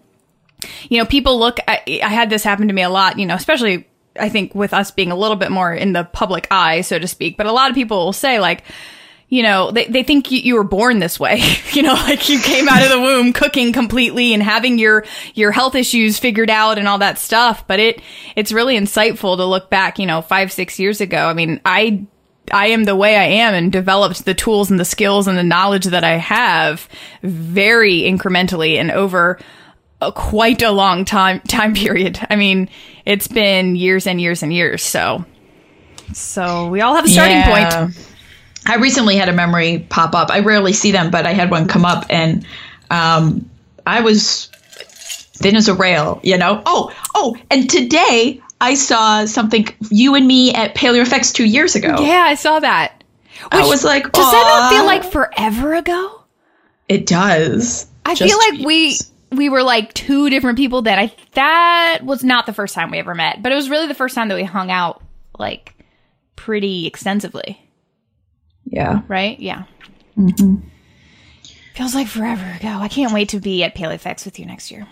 you 0.90 0.98
know, 0.98 1.06
people 1.06 1.40
look, 1.40 1.60
I, 1.68 2.00
I 2.04 2.10
had 2.10 2.30
this 2.30 2.44
happen 2.44 2.68
to 2.68 2.74
me 2.74 2.84
a 2.84 2.90
lot, 2.90 3.20
you 3.20 3.26
know, 3.26 3.36
especially 3.36 3.88
I 4.20 4.30
think 4.30 4.56
with 4.56 4.74
us 4.74 4.92
being 4.92 5.12
a 5.12 5.16
little 5.16 5.36
bit 5.36 5.52
more 5.52 5.74
in 5.74 5.94
the 5.94 6.04
public 6.04 6.48
eye, 6.52 6.82
so 6.82 7.00
to 7.00 7.08
speak. 7.08 7.38
But 7.38 7.48
a 7.48 7.52
lot 7.52 7.70
of 7.70 7.76
people 7.76 8.06
will 8.06 8.14
say 8.14 8.40
like, 8.40 8.64
you 9.28 9.42
know, 9.42 9.72
they, 9.72 9.86
they 9.86 10.04
think 10.04 10.32
you, 10.32 10.40
you 10.40 10.56
were 10.56 10.64
born 10.64 11.00
this 11.00 11.20
way, 11.20 11.42
you 11.72 11.82
know, 11.82 11.94
like 11.94 12.30
you 12.30 12.40
came 12.40 12.70
out 12.70 12.84
of 12.84 12.90
the 12.90 13.00
womb 13.00 13.34
cooking 13.34 13.74
completely 13.74 14.34
and 14.34 14.44
having 14.44 14.78
your, 14.78 15.06
your 15.34 15.52
health 15.52 15.76
issues 15.76 16.20
figured 16.20 16.50
out 16.50 16.78
and 16.78 16.88
all 16.88 17.00
that 17.00 17.18
stuff. 17.18 17.68
But 17.68 17.80
it, 17.80 18.02
it's 18.36 18.52
really 18.52 18.78
insightful 18.78 19.38
to 19.38 19.46
look 19.46 19.70
back, 19.70 20.00
you 20.00 20.06
know, 20.06 20.22
five, 20.22 20.52
six 20.52 20.80
years 20.80 21.02
ago. 21.02 21.28
I 21.28 21.34
mean, 21.34 21.60
I, 21.66 22.06
I 22.52 22.68
am 22.68 22.84
the 22.84 22.96
way 22.96 23.16
I 23.18 23.24
am 23.24 23.54
and 23.56 23.72
developed 23.72 24.26
the 24.26 24.36
tools 24.36 24.70
and 24.70 24.80
the 24.80 24.86
skills 24.86 25.28
and 25.28 25.38
the 25.38 25.44
knowledge 25.44 25.86
that 25.86 26.04
I 26.04 26.18
have 26.18 26.88
very 27.24 28.02
incrementally 28.02 28.76
and 28.76 28.92
over 28.92 29.40
a, 30.08 30.12
quite 30.12 30.62
a 30.62 30.72
long 30.72 31.06
time 31.06 31.42
time 31.42 31.74
period. 31.74 32.20
I 32.30 32.36
mean, 32.36 32.70
it's 33.06 33.28
been 33.28 33.76
years 33.76 34.08
and 34.08 34.20
years 34.20 34.44
and 34.44 34.54
years. 34.54 34.82
So, 34.84 35.26
so 36.14 36.68
we 36.68 36.82
all 36.82 36.96
have 36.96 37.06
a 37.06 37.10
starting 37.10 37.38
yeah. 37.38 37.86
point. 37.86 38.12
I 38.68 38.78
recently 38.78 39.16
had 39.16 39.30
a 39.30 39.34
memory 39.34 39.86
pop 39.90 40.16
up. 40.16 40.32
I 40.32 40.40
rarely 40.40 40.74
see 40.74 40.92
them, 40.92 41.12
but 41.12 41.26
I 41.26 41.34
had 41.34 41.52
one 41.52 41.68
come 41.68 41.86
up, 41.86 42.06
and 42.10 42.46
um, 42.90 43.50
I 43.86 44.02
was 44.02 44.48
thin 44.48 45.56
as 45.56 45.68
a 45.68 45.76
rail. 45.76 46.20
You 46.24 46.38
know. 46.38 46.64
Oh, 46.66 46.92
oh, 47.14 47.38
and 47.52 47.70
today 47.70 48.42
I 48.60 48.74
saw 48.74 49.26
something 49.26 49.68
you 49.90 50.16
and 50.16 50.28
me 50.28 50.54
at 50.54 50.76
PaleoFX 50.76 51.34
two 51.34 51.46
years 51.46 51.76
ago. 51.76 51.98
Yeah, 52.00 52.24
I 52.26 52.36
saw 52.36 52.60
that. 52.60 53.04
Which, 53.44 53.52
I 53.52 53.68
was 53.68 53.84
like, 53.84 54.12
does 54.12 54.32
that 54.32 54.44
not 54.48 54.72
feel 54.72 54.86
like 54.86 55.04
forever 55.04 55.76
ago? 55.76 56.24
It 56.88 57.06
does. 57.06 57.88
I 58.06 58.16
feel 58.16 58.38
like 58.38 58.66
we 58.66 58.98
we 59.32 59.50
were 59.50 59.64
like 59.64 59.94
two 59.94 60.30
different 60.30 60.58
people 60.58 60.84
that 60.84 61.00
I 61.00 61.12
that 61.34 62.00
was 62.04 62.24
not 62.24 62.46
the 62.46 62.54
first 62.54 62.74
time 62.76 62.92
we 62.92 63.00
ever 63.00 63.16
met, 63.16 63.42
but 63.42 63.52
it 63.52 63.56
was 63.56 63.70
really 63.70 63.88
the 63.88 63.94
first 63.94 64.16
time 64.16 64.30
that 64.30 64.36
we 64.36 64.44
hung 64.44 64.72
out 64.72 65.04
like 65.38 65.76
pretty 66.36 66.88
extensively. 66.88 67.62
Yeah. 68.66 69.02
Right? 69.08 69.40
Yeah. 69.40 69.66
Mm-hmm. 70.18 70.68
Feels 71.76 71.94
like 71.94 72.08
forever 72.08 72.46
ago. 72.60 72.70
I 72.70 72.88
can't 72.88 73.14
wait 73.14 73.30
to 73.30 73.40
be 73.40 73.64
at 73.64 73.76
PaleoFX 73.76 74.26
with 74.26 74.40
you 74.40 74.46
next 74.46 74.72
year. 74.72 74.88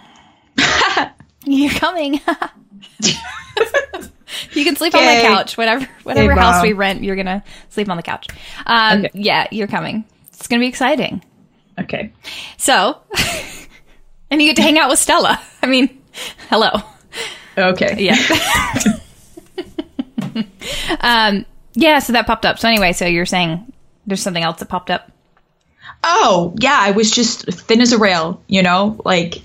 You're 1.46 1.72
coming. 1.72 2.13
you 4.54 4.63
can 4.66 4.75
sleep 4.75 4.94
okay. 4.94 5.18
on 5.18 5.24
my 5.24 5.36
couch. 5.36 5.58
Whatever 5.58 5.88
whatever 6.04 6.34
hey, 6.34 6.40
house 6.40 6.62
we 6.63 6.74
rent, 6.74 7.04
you're 7.04 7.16
gonna 7.16 7.44
sleep 7.70 7.90
on 7.90 7.98
the 7.98 8.04
couch. 8.04 8.28
Um, 8.66 9.06
okay. 9.06 9.12
Yeah, 9.13 9.48
you're 9.52 9.68
coming. 9.68 10.06
It's 10.28 10.48
gonna 10.48 10.62
be 10.62 10.68
exciting. 10.68 11.24
Okay. 11.80 12.13
So 12.58 13.02
and 14.34 14.42
you 14.42 14.50
get 14.50 14.56
to 14.56 14.63
hang 14.63 14.80
out 14.80 14.90
with 14.90 14.98
Stella. 14.98 15.40
I 15.62 15.68
mean, 15.68 16.02
hello. 16.50 16.72
Okay. 17.56 17.96
Yeah. 18.00 18.18
um, 21.02 21.46
yeah, 21.75 22.00
so 22.00 22.13
that 22.13 22.25
popped 22.25 22.44
up. 22.44 22.58
So 22.58 22.68
anyway, 22.68 22.94
so 22.94 23.06
you're 23.06 23.28
saying 23.28 23.72
there's 24.08 24.24
something 24.24 24.42
else 24.42 24.58
that 24.58 24.70
popped 24.70 24.90
up? 24.90 25.12
Oh, 26.04 26.56
yeah, 26.60 26.75
I 26.80 26.92
was 26.92 27.12
just 27.12 27.46
thin 27.46 27.80
as 27.80 27.94
a 27.94 28.00
rail, 28.00 28.42
you 28.48 28.63
know, 28.63 29.00
like 29.06 29.44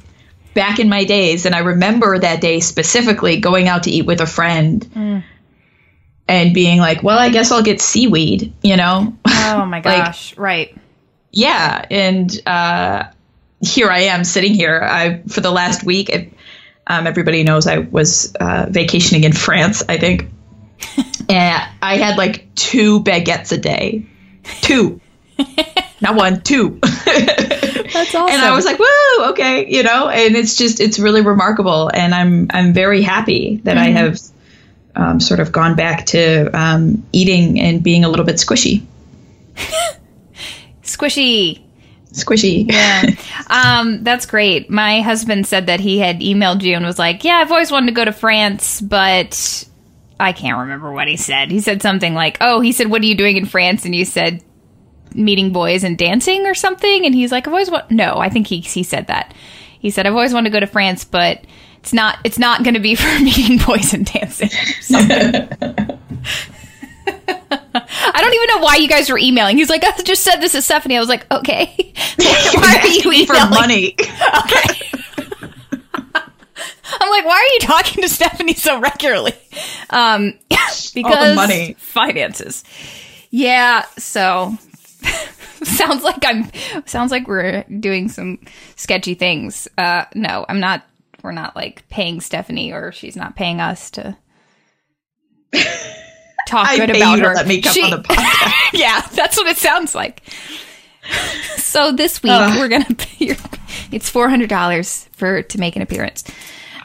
back 0.55 0.79
in 0.79 0.89
my 0.89 1.05
days. 1.05 1.45
And 1.45 1.55
I 1.55 1.59
remember 1.59 2.19
that 2.19 2.41
day 2.41 2.61
specifically 2.61 3.41
going 3.41 3.69
out 3.69 3.83
to 3.83 3.91
eat 3.91 4.07
with 4.07 4.23
a 4.23 4.27
friend 4.27 4.81
mm. 4.87 5.23
and 6.27 6.55
being 6.55 6.79
like, 6.79 7.03
well, 7.03 7.19
I 7.19 7.29
guess 7.29 7.53
I'll 7.53 7.63
get 7.63 7.83
seaweed, 7.83 8.55
you 8.63 8.79
know? 8.79 9.15
Oh 9.27 9.67
my 9.67 9.81
gosh, 9.83 10.33
like, 10.33 10.41
right. 10.41 10.77
Yeah. 11.31 11.85
And 11.91 12.41
uh, 12.47 13.05
here 13.61 13.91
I 13.91 14.01
am 14.01 14.25
sitting 14.25 14.55
here. 14.55 14.81
I 14.83 15.23
for 15.29 15.41
the 15.41 15.51
last 15.51 15.85
week. 15.85 16.09
It, 16.09 16.33
um, 16.87 17.07
everybody 17.07 17.43
knows 17.43 17.67
I 17.67 17.79
was 17.79 18.35
uh, 18.35 18.67
vacationing 18.71 19.25
in 19.25 19.33
France. 19.33 19.83
I 19.89 19.99
think, 19.99 20.29
and 21.29 21.69
I 21.83 21.97
had 21.97 22.17
like 22.17 22.55
two 22.55 23.01
baguettes 23.01 23.53
a 23.53 23.59
day, 23.59 24.07
two, 24.63 25.01
not 26.01 26.15
one, 26.15 26.41
two. 26.41 26.79
That's 26.83 28.15
awesome. 28.15 28.35
And 28.35 28.43
I 28.43 28.53
was 28.55 28.65
like, 28.65 28.79
"Woo, 28.79 29.31
okay," 29.31 29.67
you 29.69 29.83
know. 29.83 30.09
And 30.09 30.37
it's 30.37 30.57
just 30.57 30.81
it's 30.81 30.99
really 30.99 31.23
remarkable, 31.23 31.91
and 31.93 32.15
I'm 32.15 32.47
I'm 32.51 32.73
very 32.73 33.03
happy 33.03 33.61
that 33.65 33.77
mm-hmm. 33.77 33.97
I 33.97 34.01
have 34.01 34.19
um, 34.95 35.21
sort 35.21 35.41
of 35.41 35.53
gone 35.53 35.77
back 35.77 36.07
to 36.07 36.47
um, 36.59 37.07
eating 37.13 37.61
and 37.61 37.83
being 37.83 38.05
a 38.05 38.09
little 38.09 38.27
bit 38.27 38.37
squishy. 38.37 38.85
squishy 40.83 41.63
squishy. 42.13 42.71
Yeah. 42.71 43.15
um, 43.49 44.03
that's 44.05 44.27
great. 44.27 44.71
My 44.71 45.01
husband 45.01 45.47
said 45.47 45.67
that 45.67 45.81
he 45.81 45.99
had 45.99 46.21
emailed 46.21 46.63
you 46.63 46.75
and 46.75 46.85
was 46.85 46.99
like, 46.99 47.25
Yeah, 47.25 47.37
I've 47.37 47.53
always 47.53 47.71
wanted 47.71 47.87
to 47.87 47.93
go 47.93 48.05
to 48.05 48.13
France, 48.13 48.81
but 48.81 49.65
I 50.21 50.33
can't 50.33 50.59
remember 50.59 50.93
what 50.93 51.09
he 51.09 51.17
said. 51.17 51.51
He 51.51 51.61
said 51.61 51.83
something 51.83 52.15
like, 52.15 52.39
Oh, 52.41 52.61
he 52.61 52.73
said, 52.73 52.91
What 52.91 53.03
are 53.03 53.07
you 53.07 53.17
doing 53.17 53.37
in 53.37 53.47
France? 53.47 53.85
And 53.85 53.95
you 53.95 54.05
said, 54.05 54.43
Meeting 55.15 55.53
boys 55.53 55.85
and 55.85 55.97
dancing 55.97 56.47
or 56.47 56.55
something. 56.55 57.07
And 57.07 57.15
he's 57.15 57.33
like, 57.33 57.47
I've 57.47 57.53
always 57.53 57.71
want 57.71 57.91
no, 57.91 58.17
I 58.17 58.29
think 58.29 58.47
he 58.47 58.61
he 58.61 58.83
said 58.83 59.07
that. 59.07 59.33
He 59.81 59.91
said, 59.91 60.07
I've 60.07 60.15
always 60.15 60.35
wanted 60.35 60.51
to 60.51 60.53
go 60.53 60.61
to 60.61 60.67
France, 60.67 61.05
but 61.05 61.45
it's 61.79 61.93
not 61.93 62.19
it's 62.25 62.39
not 62.39 62.65
gonna 62.65 62.81
be 62.81 62.95
for 62.97 63.23
meeting 63.23 63.59
boys 63.59 63.95
and 63.95 64.05
dancing. 64.05 64.51
I 67.91 68.21
don't 68.21 68.35
even 68.35 68.47
know 68.49 68.65
why 68.65 68.77
you 68.77 68.89
guys 68.89 69.11
were 69.11 69.19
emailing. 69.19 69.57
He's 69.57 69.71
like, 69.71 69.85
I 69.85 69.93
just 70.03 70.23
said 70.23 70.37
this 70.37 70.53
to 70.53 70.63
Stephanie. 70.63 70.97
I 70.97 71.01
was 71.01 71.09
like, 71.09 71.31
okay. 71.33 71.93
why 72.55 72.81
are 72.83 72.87
you 72.87 73.13
emailing? 73.13 73.27
For 73.27 73.51
money. 73.51 73.97
Okay. 74.51 74.85
I'm 77.01 77.11
like, 77.11 77.25
why 77.27 77.35
are 77.35 77.53
you 77.55 77.59
talking 77.61 78.03
to 78.03 78.09
Stephanie 78.09 78.55
so 78.55 78.81
regularly? 78.81 79.35
Um, 79.91 80.39
because 80.95 81.37
money. 81.37 81.75
finances. 81.79 82.65
Yeah. 83.31 83.85
So 83.99 84.57
sounds 85.63 86.03
like 86.03 86.25
I'm, 86.25 86.51
sounds 86.87 87.11
like 87.11 87.29
we're 87.29 87.65
doing 87.65 88.09
some 88.09 88.41
sketchy 88.77 89.15
things. 89.15 89.69
Uh, 89.77 90.07
no, 90.15 90.47
I'm 90.49 90.61
not, 90.61 90.83
we're 91.23 91.33
not 91.33 91.55
like 91.55 91.87
paying 91.89 92.21
Stephanie 92.21 92.73
or 92.73 92.91
she's 92.91 93.17
not 93.17 93.37
paying 93.37 93.61
us 93.61 93.91
to 93.93 94.17
talk 96.49 96.67
I 96.69 96.77
good 96.77 96.91
about 96.91 97.19
her. 97.21 97.35
Let 97.35 97.47
me 97.47 97.63
come 97.63 97.73
she, 97.73 97.83
on 97.83 97.91
the 97.91 97.99
podcast. 98.09 98.53
yeah, 98.73 99.01
that's 99.13 99.37
what 99.37 99.47
it 99.47 99.57
sounds 99.57 99.95
like. 99.95 100.23
So 101.57 101.93
this 101.93 102.23
week 102.23 102.33
uh, 102.33 102.57
we're 102.59 102.69
gonna 102.69 102.85
pay 102.97 103.37
it's 103.93 104.09
four 104.09 104.29
hundred 104.29 104.49
dollars 104.49 105.09
for 105.13 105.43
to 105.43 105.59
make 105.59 105.77
an 105.77 105.83
appearance. 105.83 106.25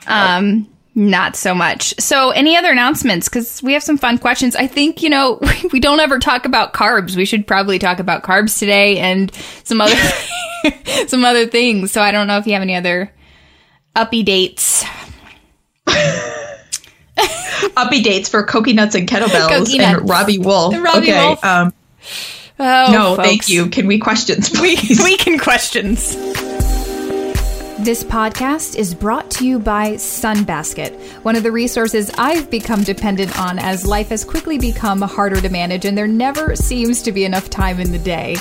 Um, 0.07 0.67
not 0.95 1.35
so 1.35 1.55
much. 1.55 1.99
So 1.99 2.29
any 2.31 2.55
other 2.55 2.71
announcements? 2.71 3.27
Because 3.27 3.63
we 3.63 3.73
have 3.73 3.83
some 3.83 3.97
fun 3.97 4.17
questions. 4.17 4.55
I 4.55 4.67
think 4.67 5.01
you 5.01 5.09
know 5.09 5.39
we 5.71 5.79
don't 5.79 5.99
ever 5.99 6.19
talk 6.19 6.45
about 6.45 6.73
carbs. 6.73 7.15
We 7.15 7.25
should 7.25 7.47
probably 7.47 7.79
talk 7.79 7.99
about 7.99 8.23
carbs 8.23 8.59
today 8.59 8.99
and 8.99 9.31
some 9.63 9.81
other 9.81 9.95
some 11.07 11.25
other 11.25 11.47
things. 11.47 11.91
So 11.91 12.01
I 12.01 12.11
don't 12.11 12.27
know 12.27 12.37
if 12.37 12.47
you 12.47 12.53
have 12.53 12.61
any 12.61 12.75
other 12.75 13.11
uppy 13.95 14.23
dates. 14.23 14.85
Uppy 17.75 18.01
dates 18.01 18.29
for 18.29 18.43
coconuts 18.43 18.95
and 18.95 19.07
kettlebells 19.07 19.77
and 19.79 20.09
Robbie 20.09 20.39
Wolf. 20.39 20.75
Robbie 20.75 21.11
okay. 21.11 21.27
Wolf. 21.27 21.43
Um, 21.43 21.73
oh, 22.59 22.89
no, 22.91 23.15
folks. 23.15 23.27
thank 23.27 23.49
you. 23.49 23.69
Can 23.69 23.87
we 23.87 23.99
questions, 23.99 24.49
please? 24.49 24.99
We, 24.99 25.11
we 25.11 25.17
can 25.17 25.39
questions. 25.39 26.15
This 27.83 28.01
podcast 28.01 28.77
is 28.77 28.95
brought 28.95 29.29
to 29.31 29.45
you 29.45 29.59
by 29.59 29.95
Sunbasket, 29.95 30.97
one 31.25 31.35
of 31.35 31.43
the 31.43 31.51
resources 31.51 32.09
I've 32.17 32.49
become 32.49 32.81
dependent 32.81 33.37
on 33.37 33.59
as 33.59 33.85
life 33.85 34.07
has 34.07 34.23
quickly 34.23 34.57
become 34.57 35.01
harder 35.01 35.41
to 35.41 35.49
manage 35.49 35.83
and 35.83 35.97
there 35.97 36.07
never 36.07 36.55
seems 36.55 37.01
to 37.01 37.11
be 37.11 37.25
enough 37.25 37.49
time 37.49 37.81
in 37.81 37.91
the 37.91 37.99
day. 37.99 38.37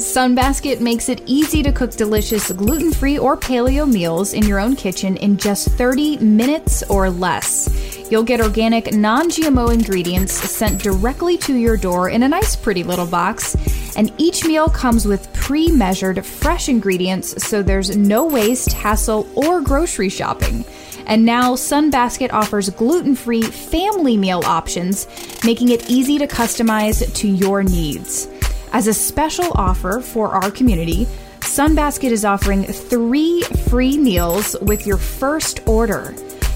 Sunbasket 0.00 0.80
makes 0.80 1.10
it 1.10 1.20
easy 1.26 1.62
to 1.62 1.70
cook 1.70 1.90
delicious 1.90 2.50
gluten 2.52 2.90
free 2.90 3.18
or 3.18 3.36
paleo 3.36 3.86
meals 3.86 4.32
in 4.32 4.46
your 4.46 4.58
own 4.58 4.74
kitchen 4.74 5.18
in 5.18 5.36
just 5.36 5.68
30 5.72 6.16
minutes 6.16 6.82
or 6.84 7.10
less. 7.10 7.68
You'll 8.10 8.22
get 8.22 8.40
organic, 8.40 8.94
non 8.94 9.28
GMO 9.28 9.74
ingredients 9.74 10.32
sent 10.32 10.82
directly 10.82 11.36
to 11.38 11.54
your 11.54 11.76
door 11.76 12.08
in 12.08 12.22
a 12.22 12.28
nice, 12.28 12.56
pretty 12.56 12.82
little 12.82 13.04
box. 13.04 13.54
And 13.94 14.10
each 14.16 14.46
meal 14.46 14.70
comes 14.70 15.06
with 15.06 15.30
pre 15.34 15.70
measured, 15.70 16.24
fresh 16.24 16.70
ingredients, 16.70 17.46
so 17.46 17.62
there's 17.62 17.94
no 17.94 18.24
waste, 18.24 18.72
hassle, 18.72 19.28
or 19.36 19.60
grocery 19.60 20.08
shopping. 20.08 20.64
And 21.08 21.26
now 21.26 21.56
Sunbasket 21.56 22.32
offers 22.32 22.70
gluten 22.70 23.14
free 23.14 23.42
family 23.42 24.16
meal 24.16 24.40
options, 24.46 25.06
making 25.44 25.68
it 25.68 25.90
easy 25.90 26.16
to 26.16 26.26
customize 26.26 27.14
to 27.16 27.28
your 27.28 27.62
needs. 27.62 28.28
As 28.72 28.86
a 28.86 28.94
special 28.94 29.50
offer 29.56 30.00
for 30.00 30.28
our 30.28 30.48
community, 30.50 31.06
Sunbasket 31.40 32.12
is 32.12 32.24
offering 32.24 32.62
three 32.64 33.42
free 33.68 33.98
meals 33.98 34.56
with 34.62 34.86
your 34.86 34.96
first 34.96 35.66
order. 35.66 36.14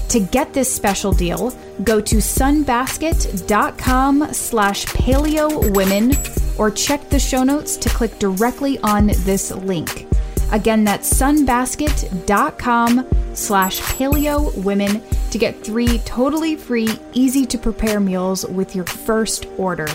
To 0.09 0.19
get 0.21 0.53
this 0.53 0.73
special 0.73 1.11
deal, 1.11 1.53
go 1.83 1.99
to 1.99 2.15
sunbasket.com 2.17 4.33
slash 4.33 4.85
paleo 4.85 5.75
women 5.75 6.13
or 6.57 6.71
check 6.71 7.09
the 7.09 7.19
show 7.19 7.43
notes 7.43 7.75
to 7.75 7.89
click 7.89 8.17
directly 8.17 8.79
on 8.79 9.07
this 9.07 9.51
link. 9.51 10.07
Again, 10.53 10.85
that's 10.85 11.13
sunbasket.com 11.13 13.07
slash 13.33 13.81
paleo 13.81 14.55
women 14.63 15.03
to 15.31 15.37
get 15.37 15.61
three 15.61 15.97
totally 15.99 16.55
free, 16.55 16.97
easy 17.11 17.45
to 17.47 17.57
prepare 17.57 17.99
meals 17.99 18.45
with 18.45 18.73
your 18.73 18.85
first 18.85 19.47
order. 19.57 19.89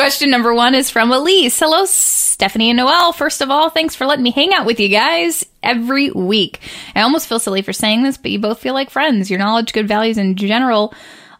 Question 0.00 0.30
number 0.30 0.54
one 0.54 0.74
is 0.74 0.88
from 0.88 1.12
Elise. 1.12 1.58
Hello, 1.58 1.84
Stephanie 1.84 2.70
and 2.70 2.78
Noelle. 2.78 3.12
First 3.12 3.42
of 3.42 3.50
all, 3.50 3.68
thanks 3.68 3.94
for 3.94 4.06
letting 4.06 4.22
me 4.22 4.30
hang 4.30 4.54
out 4.54 4.64
with 4.64 4.80
you 4.80 4.88
guys 4.88 5.44
every 5.62 6.10
week. 6.10 6.58
I 6.96 7.02
almost 7.02 7.28
feel 7.28 7.38
silly 7.38 7.60
for 7.60 7.74
saying 7.74 8.02
this, 8.02 8.16
but 8.16 8.30
you 8.30 8.38
both 8.38 8.60
feel 8.60 8.72
like 8.72 8.88
friends. 8.88 9.28
Your 9.28 9.38
knowledge, 9.38 9.74
good 9.74 9.86
values, 9.86 10.16
and 10.16 10.38
general 10.38 10.94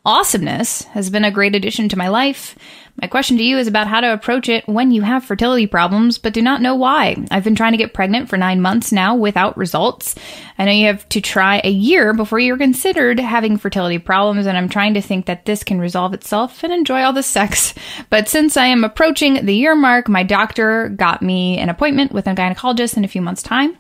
awesomeness 0.05 0.83
has 0.89 1.09
been 1.09 1.25
a 1.25 1.31
great 1.31 1.55
addition 1.55 1.89
to 1.89 1.97
my 1.97 2.09
life. 2.09 2.55
My 3.01 3.09
question 3.09 3.39
to 3.39 3.43
you 3.43 3.57
is 3.57 3.67
about 3.67 3.87
how 3.87 4.03
to 4.03 4.13
approach 4.13 4.51
it 4.51 4.69
when 4.69 4.91
you 4.91 5.01
have 5.01 5.25
fertility 5.25 5.67
problems 5.67 6.19
but 6.19 6.35
do 6.35 6.43
not 6.43 6.61
know 6.61 6.75
why. 6.75 7.17
I've 7.31 7.45
been 7.45 7.55
trying 7.55 7.73
to 7.73 7.79
get 7.79 7.95
pregnant 7.95 8.29
for 8.29 8.37
nine 8.37 8.61
months 8.61 8.93
now 8.93 9.17
without 9.17 9.57
results. 9.57 10.15
I 10.59 10.67
know 10.67 10.73
you 10.73 10.89
have 10.89 11.09
to 11.11 11.23
try 11.23 11.63
a 11.65 11.71
year 11.71 12.13
before 12.13 12.39
you're 12.39 12.59
considered 12.59 13.19
having 13.19 13.57
fertility 13.57 13.99
problems, 13.99 14.45
and 14.45 14.59
I'm 14.59 14.69
trying 14.69 14.93
to 14.95 15.01
think 15.01 15.25
that 15.27 15.47
this 15.47 15.65
can 15.65 15.81
resolve 15.81 16.13
itself 16.13 16.63
and 16.63 16.75
enjoy 16.75 17.01
all 17.01 17.15
the 17.15 17.23
sex. 17.23 17.73
But 18.11 18.29
since 18.29 18.59
I 18.59 18.67
am 18.67 18.85
approaching 18.85 19.47
the 19.47 19.55
year 19.55 19.75
mark, 19.75 20.07
my 20.09 20.23
doctor 20.23 20.91
got 20.91 21.23
me 21.23 21.57
an 21.59 21.71
appointment 21.71 22.13
with 22.13 22.27
a 22.27 22.35
gynecologist 22.35 22.99
in 22.99 23.05
a 23.05 23.09
few 23.09 23.23
months' 23.23 23.43
time. 23.43 23.79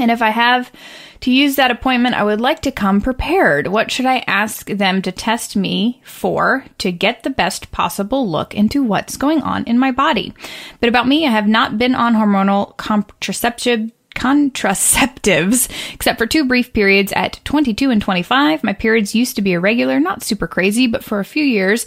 And 0.00 0.10
if 0.10 0.22
I 0.22 0.30
have 0.30 0.72
to 1.20 1.30
use 1.30 1.56
that 1.56 1.70
appointment, 1.70 2.14
I 2.14 2.24
would 2.24 2.40
like 2.40 2.60
to 2.62 2.72
come 2.72 3.00
prepared. 3.00 3.66
What 3.66 3.90
should 3.90 4.06
I 4.06 4.24
ask 4.26 4.66
them 4.66 5.02
to 5.02 5.12
test 5.12 5.54
me 5.54 6.00
for 6.04 6.64
to 6.78 6.90
get 6.90 7.22
the 7.22 7.30
best 7.30 7.70
possible 7.70 8.28
look 8.28 8.54
into 8.54 8.82
what's 8.82 9.16
going 9.16 9.42
on 9.42 9.64
in 9.64 9.78
my 9.78 9.90
body? 9.90 10.32
But 10.80 10.88
about 10.88 11.08
me, 11.08 11.26
I 11.26 11.30
have 11.30 11.46
not 11.46 11.78
been 11.78 11.94
on 11.94 12.14
hormonal 12.14 12.76
contraceptive 12.76 13.90
contraceptives, 14.14 15.68
except 15.94 16.18
for 16.18 16.26
two 16.26 16.44
brief 16.44 16.72
periods 16.72 17.12
at 17.12 17.40
22 17.44 17.90
and 17.90 18.02
25. 18.02 18.64
My 18.64 18.72
periods 18.72 19.14
used 19.14 19.36
to 19.36 19.42
be 19.42 19.52
irregular, 19.52 20.00
not 20.00 20.22
super 20.22 20.46
crazy, 20.46 20.86
but 20.86 21.04
for 21.04 21.20
a 21.20 21.24
few 21.24 21.44
years, 21.44 21.86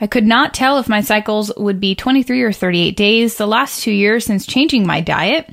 I 0.00 0.06
could 0.06 0.26
not 0.26 0.54
tell 0.54 0.78
if 0.78 0.88
my 0.88 1.00
cycles 1.00 1.52
would 1.56 1.80
be 1.80 1.94
23 1.94 2.42
or 2.42 2.52
38 2.52 2.96
days. 2.96 3.36
The 3.36 3.46
last 3.46 3.82
two 3.82 3.92
years 3.92 4.24
since 4.24 4.46
changing 4.46 4.86
my 4.86 5.00
diet, 5.00 5.52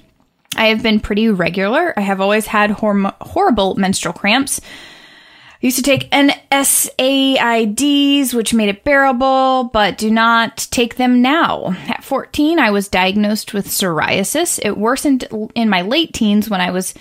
I 0.56 0.68
have 0.68 0.82
been 0.82 1.00
pretty 1.00 1.30
regular. 1.30 1.94
I 1.98 2.02
have 2.02 2.22
always 2.22 2.48
had 2.48 2.72
horrible 2.72 3.76
menstrual 3.76 4.14
cramps. 4.14 4.62
I 4.62 5.66
used 5.68 5.78
to 5.78 5.84
take 5.84 6.12
NSAIDs, 6.12 6.44
which 8.34 8.54
made 8.54 8.70
it 8.70 8.84
bearable, 8.84 9.70
but 9.74 9.98
do 9.98 10.12
not 10.12 10.68
take 10.70 10.96
them 10.96 11.22
now. 11.22 11.76
At 11.88 12.04
14, 12.04 12.60
I 12.60 12.72
was 12.72 12.88
diagnosed 12.88 13.54
with 13.54 13.68
psoriasis. 13.68 14.60
It 14.64 14.78
worsened 14.78 15.28
in 15.56 15.70
my 15.70 15.82
late 15.82 16.14
teens 16.14 16.50
when 16.50 16.62
I 16.62 16.72
was 16.72 16.94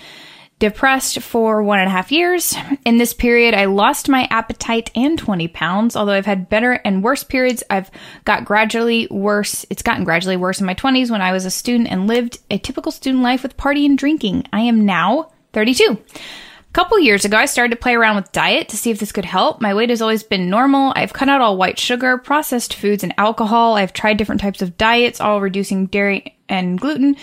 depressed 0.59 1.19
for 1.21 1.61
one 1.61 1.79
and 1.79 1.87
a 1.87 1.91
half 1.91 2.11
years. 2.11 2.55
In 2.85 2.97
this 2.97 3.13
period, 3.13 3.53
I 3.53 3.65
lost 3.65 4.09
my 4.09 4.27
appetite 4.29 4.89
and 4.95 5.17
20 5.17 5.47
pounds. 5.49 5.95
Although 5.95 6.13
I've 6.13 6.25
had 6.25 6.49
better 6.49 6.73
and 6.73 7.03
worse 7.03 7.23
periods, 7.23 7.63
I've 7.69 7.91
got 8.23 8.45
gradually 8.45 9.07
worse. 9.11 9.65
It's 9.69 9.83
gotten 9.83 10.03
gradually 10.03 10.37
worse 10.37 10.59
in 10.59 10.65
my 10.65 10.75
20s 10.75 11.11
when 11.11 11.21
I 11.21 11.33
was 11.33 11.45
a 11.45 11.51
student 11.51 11.89
and 11.89 12.07
lived 12.07 12.39
a 12.49 12.57
typical 12.57 12.91
student 12.91 13.23
life 13.23 13.43
with 13.43 13.57
party 13.57 13.85
and 13.85 13.97
drinking. 13.97 14.45
I 14.53 14.61
am 14.61 14.85
now 14.85 15.31
32. 15.53 15.97
A 16.15 16.73
couple 16.73 16.99
years 16.99 17.23
ago, 17.23 17.37
I 17.37 17.45
started 17.45 17.71
to 17.71 17.81
play 17.81 17.95
around 17.95 18.17
with 18.17 18.33
diet 18.33 18.69
to 18.69 18.77
see 18.77 18.91
if 18.91 18.99
this 18.99 19.13
could 19.13 19.23
help. 19.23 19.61
My 19.61 19.73
weight 19.73 19.89
has 19.89 20.01
always 20.01 20.23
been 20.23 20.49
normal. 20.49 20.91
I've 20.95 21.13
cut 21.13 21.29
out 21.29 21.39
all 21.39 21.57
white 21.57 21.79
sugar, 21.79 22.17
processed 22.17 22.73
foods, 22.73 23.03
and 23.03 23.13
alcohol. 23.17 23.75
I've 23.75 23.93
tried 23.93 24.17
different 24.17 24.41
types 24.41 24.61
of 24.61 24.77
diets, 24.77 25.21
all 25.21 25.39
reducing 25.39 25.85
dairy 25.85 26.34
and 26.47 26.79
gluten 26.79 27.15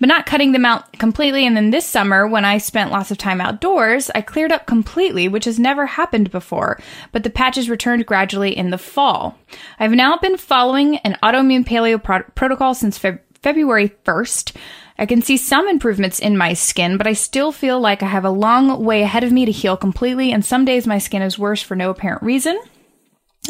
but 0.00 0.08
not 0.08 0.26
cutting 0.26 0.52
them 0.52 0.64
out 0.64 0.92
completely. 0.98 1.46
And 1.46 1.56
then 1.56 1.70
this 1.70 1.86
summer, 1.86 2.26
when 2.26 2.44
I 2.44 2.58
spent 2.58 2.90
lots 2.90 3.10
of 3.10 3.18
time 3.18 3.40
outdoors, 3.40 4.10
I 4.14 4.20
cleared 4.20 4.52
up 4.52 4.66
completely, 4.66 5.28
which 5.28 5.44
has 5.44 5.58
never 5.58 5.86
happened 5.86 6.30
before, 6.30 6.80
but 7.12 7.24
the 7.24 7.30
patches 7.30 7.70
returned 7.70 8.06
gradually 8.06 8.56
in 8.56 8.70
the 8.70 8.78
fall. 8.78 9.36
I've 9.78 9.92
now 9.92 10.16
been 10.16 10.36
following 10.36 10.98
an 10.98 11.16
autoimmune 11.22 11.66
paleo 11.66 12.02
pro- 12.02 12.22
protocol 12.34 12.74
since 12.74 12.98
Fe- 12.98 13.18
February 13.42 13.90
1st. 14.04 14.56
I 15.00 15.06
can 15.06 15.22
see 15.22 15.36
some 15.36 15.68
improvements 15.68 16.18
in 16.18 16.36
my 16.36 16.54
skin, 16.54 16.96
but 16.96 17.06
I 17.06 17.12
still 17.12 17.52
feel 17.52 17.78
like 17.80 18.02
I 18.02 18.06
have 18.06 18.24
a 18.24 18.30
long 18.30 18.84
way 18.84 19.02
ahead 19.02 19.22
of 19.22 19.32
me 19.32 19.44
to 19.44 19.52
heal 19.52 19.76
completely, 19.76 20.32
and 20.32 20.44
some 20.44 20.64
days 20.64 20.86
my 20.86 20.98
skin 20.98 21.22
is 21.22 21.38
worse 21.38 21.62
for 21.62 21.76
no 21.76 21.90
apparent 21.90 22.22
reason. 22.22 22.58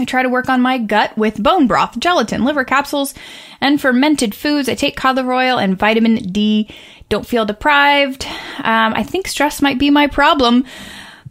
I 0.01 0.05
try 0.05 0.23
to 0.23 0.29
work 0.29 0.49
on 0.49 0.61
my 0.61 0.79
gut 0.79 1.17
with 1.17 1.43
bone 1.43 1.67
broth, 1.67 1.99
gelatin, 1.99 2.45
liver 2.45 2.65
capsules, 2.65 3.15
and 3.61 3.81
fermented 3.81 4.35
foods. 4.35 4.69
I 4.69 4.75
take 4.75 4.97
cod 4.97 5.17
liver 5.17 5.33
oil 5.33 5.59
and 5.59 5.79
vitamin 5.79 6.17
D. 6.17 6.69
Don't 7.09 7.27
feel 7.27 7.45
deprived. 7.45 8.27
Um, 8.59 8.95
I 8.95 9.03
think 9.03 9.29
stress 9.29 9.63
might 9.63 9.79
be 9.79 9.91
my 9.91 10.07
problem, 10.07 10.65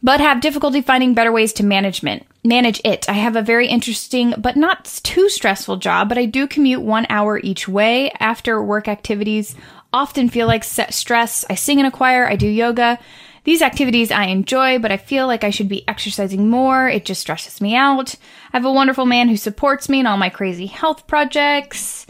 but 0.02 0.20
have 0.20 0.42
difficulty 0.42 0.82
finding 0.82 1.14
better 1.14 1.32
ways 1.32 1.54
to 1.54 1.66
management 1.66 2.26
manage 2.48 2.82
it. 2.84 3.08
I 3.10 3.14
have 3.14 3.36
a 3.36 3.42
very 3.42 3.68
interesting 3.68 4.34
but 4.38 4.56
not 4.56 4.86
too 5.04 5.30
stressful 5.30 5.78
job, 5.78 6.10
but 6.10 6.18
I 6.18 6.26
do 6.26 6.48
commute 6.48 6.82
one 6.82 7.06
hour 7.10 7.40
each 7.40 7.68
way 7.68 8.12
after 8.20 8.64
work 8.64 8.88
activities. 8.88 9.56
Often 9.94 10.30
feel 10.30 10.48
like 10.48 10.64
stress. 10.64 11.46
I 11.50 11.56
sing 11.56 11.80
in 11.80 11.86
a 11.86 11.92
choir. 11.92 12.28
I 12.28 12.36
do 12.36 12.48
yoga. 12.48 13.00
These 13.48 13.62
activities 13.62 14.12
I 14.12 14.26
enjoy, 14.26 14.78
but 14.78 14.92
I 14.92 14.98
feel 14.98 15.26
like 15.26 15.46
I 15.46 15.52
should 15.52 15.70
be 15.70 15.88
exercising 15.88 16.50
more. 16.50 16.90
It 16.90 17.06
just 17.06 17.22
stresses 17.22 17.62
me 17.62 17.78
out. 17.78 18.14
I 18.52 18.58
have 18.58 18.66
a 18.66 18.72
wonderful 18.74 19.06
man 19.06 19.30
who 19.30 19.38
supports 19.38 19.88
me 19.88 20.02
in 20.02 20.06
all 20.06 20.18
my 20.18 20.28
crazy 20.28 20.66
health 20.66 21.08
projects. 21.08 22.06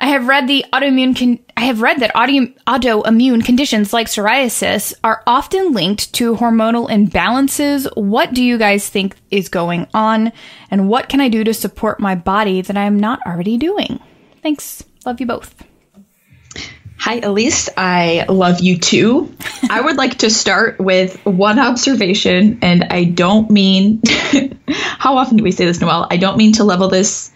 I 0.00 0.08
have 0.08 0.26
read 0.26 0.48
the 0.48 0.64
autoimmune 0.72 1.16
con- 1.16 1.38
I 1.56 1.60
have 1.66 1.80
read 1.80 2.00
that 2.00 2.10
auto- 2.16 2.52
autoimmune 2.66 3.44
conditions 3.44 3.92
like 3.92 4.08
psoriasis 4.08 4.94
are 5.04 5.22
often 5.28 5.74
linked 5.74 6.12
to 6.14 6.34
hormonal 6.34 6.90
imbalances. 6.90 7.86
What 7.96 8.34
do 8.34 8.42
you 8.42 8.58
guys 8.58 8.88
think 8.88 9.14
is 9.30 9.48
going 9.48 9.86
on 9.94 10.32
and 10.72 10.88
what 10.88 11.08
can 11.08 11.20
I 11.20 11.28
do 11.28 11.44
to 11.44 11.54
support 11.54 12.00
my 12.00 12.16
body 12.16 12.62
that 12.62 12.76
I 12.76 12.82
am 12.82 12.98
not 12.98 13.20
already 13.24 13.58
doing? 13.58 14.00
Thanks. 14.42 14.82
Love 15.06 15.20
you 15.20 15.26
both. 15.26 15.67
Hi, 17.00 17.20
Elise. 17.20 17.68
I 17.76 18.26
love 18.28 18.58
you 18.58 18.76
too. 18.76 19.32
I 19.70 19.80
would 19.80 19.96
like 19.96 20.18
to 20.18 20.30
start 20.30 20.80
with 20.80 21.24
one 21.24 21.60
observation, 21.60 22.58
and 22.62 22.84
I 22.90 23.04
don't 23.04 23.48
mean, 23.50 24.02
how 24.68 25.16
often 25.16 25.36
do 25.36 25.44
we 25.44 25.52
say 25.52 25.64
this, 25.64 25.80
Noelle? 25.80 26.08
I 26.10 26.16
don't 26.16 26.36
mean 26.36 26.54
to 26.54 26.64
level 26.64 26.88
this 26.88 27.30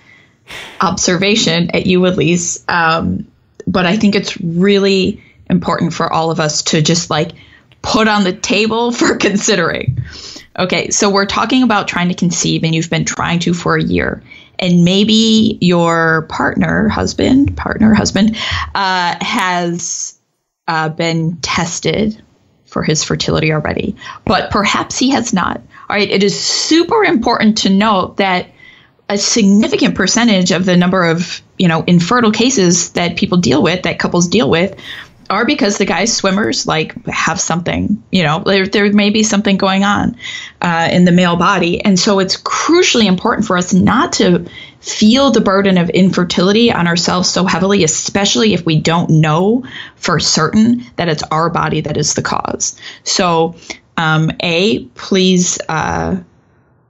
observation 0.81 1.71
at 1.75 1.87
you, 1.87 2.05
Elise, 2.05 2.65
um, 2.67 3.29
but 3.65 3.87
I 3.87 3.97
think 3.97 4.17
it's 4.17 4.37
really 4.41 5.23
important 5.49 5.95
for 5.95 6.13
all 6.13 6.33
of 6.33 6.41
us 6.41 6.63
to 6.65 6.83
just 6.83 7.09
like 7.09 7.31
put 7.83 8.09
on 8.09 8.25
the 8.25 8.33
table 8.33 8.91
for 8.93 9.17
considering. 9.17 10.03
Okay, 10.59 10.91
so 10.91 11.09
we're 11.09 11.27
talking 11.27 11.63
about 11.63 11.87
trying 11.87 12.09
to 12.09 12.15
conceive, 12.15 12.65
and 12.65 12.75
you've 12.75 12.91
been 12.91 13.05
trying 13.05 13.39
to 13.41 13.55
for 13.55 13.77
a 13.77 13.83
year 13.83 14.25
and 14.63 14.85
maybe 14.85 15.59
your 15.61 16.23
partner, 16.29 16.89
husband, 16.89 17.57
partner, 17.57 17.93
husband, 17.93 18.37
uh, 18.75 19.17
has 19.21 20.19
uh, 20.69 20.89
been 20.89 21.37
tested 21.43 22.23
for 22.65 22.85
his 22.85 23.03
fertility 23.03 23.53
already, 23.53 23.97
but 24.25 24.53
perhaps 24.53 24.97
he 24.97 25.11
has 25.11 25.33
not. 25.33 25.61
All 25.91 25.97
right, 25.97 26.09
it 26.09 26.23
is 26.23 26.41
super 26.41 27.03
important 27.05 27.59
to 27.59 27.71
note 27.71 28.19
that 28.19 28.47
a 29.09 29.19
significant 29.19 29.97
percentage 29.97 30.53
of 30.53 30.65
the 30.65 30.77
number 30.77 31.05
of 31.05 31.43
you 31.59 31.69
know 31.69 31.83
infertile 31.87 32.31
cases 32.31 32.93
that 32.93 33.17
people 33.17 33.39
deal 33.39 33.63
with, 33.63 33.83
that 33.83 33.99
couples 33.99 34.29
deal 34.29 34.49
with, 34.49 34.79
are 35.31 35.45
because 35.45 35.79
the 35.79 35.85
guys 35.85 36.15
swimmers 36.15 36.67
like 36.67 37.07
have 37.07 37.41
something 37.41 38.03
you 38.11 38.23
know 38.23 38.43
there, 38.45 38.67
there 38.67 38.93
may 38.93 39.11
be 39.11 39.23
something 39.23 39.57
going 39.57 39.85
on 39.85 40.17
uh, 40.61 40.89
in 40.93 41.05
the 41.05 41.13
male 41.13 41.37
body 41.37 41.85
and 41.85 41.99
so 41.99 42.19
it's 42.19 42.41
crucially 42.41 43.07
important 43.07 43.47
for 43.47 43.57
us 43.57 43.73
not 43.73 44.15
to 44.15 44.47
feel 44.83 45.31
the 45.31 45.41
burden 45.41 45.79
of 45.79 45.89
infertility 45.91 46.73
on 46.73 46.89
ourselves 46.89 47.31
so 47.31 47.47
heavily, 47.47 47.85
especially 47.85 48.53
if 48.53 48.67
we 48.67 48.81
don't 48.81 49.09
know 49.11 49.65
for 49.95 50.19
certain 50.19 50.85
that 50.97 51.09
it's 51.09 51.23
our 51.25 51.49
body 51.51 51.83
that 51.83 51.97
is 51.97 52.15
the 52.15 52.23
cause. 52.23 52.79
So, 53.05 53.55
um, 53.97 54.33
A, 54.41 54.85
please, 54.87 55.59
uh, 55.69 56.21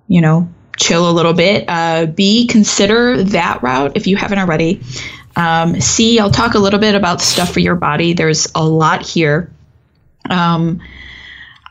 you 0.08 0.22
know, 0.22 0.50
chill 0.78 1.08
a 1.08 1.12
little 1.12 1.34
bit. 1.34 1.66
Uh, 1.68 2.06
B, 2.06 2.46
consider 2.46 3.22
that 3.24 3.62
route 3.62 3.92
if 3.94 4.06
you 4.06 4.16
haven't 4.16 4.38
already. 4.38 4.80
Um, 5.36 5.80
C, 5.80 6.18
I'll 6.18 6.30
talk 6.30 6.54
a 6.54 6.58
little 6.58 6.80
bit 6.80 6.94
about 6.94 7.20
stuff 7.20 7.52
for 7.52 7.60
your 7.60 7.76
body. 7.76 8.12
There's 8.12 8.48
a 8.54 8.64
lot 8.64 9.02
here. 9.02 9.50
Um, 10.28 10.82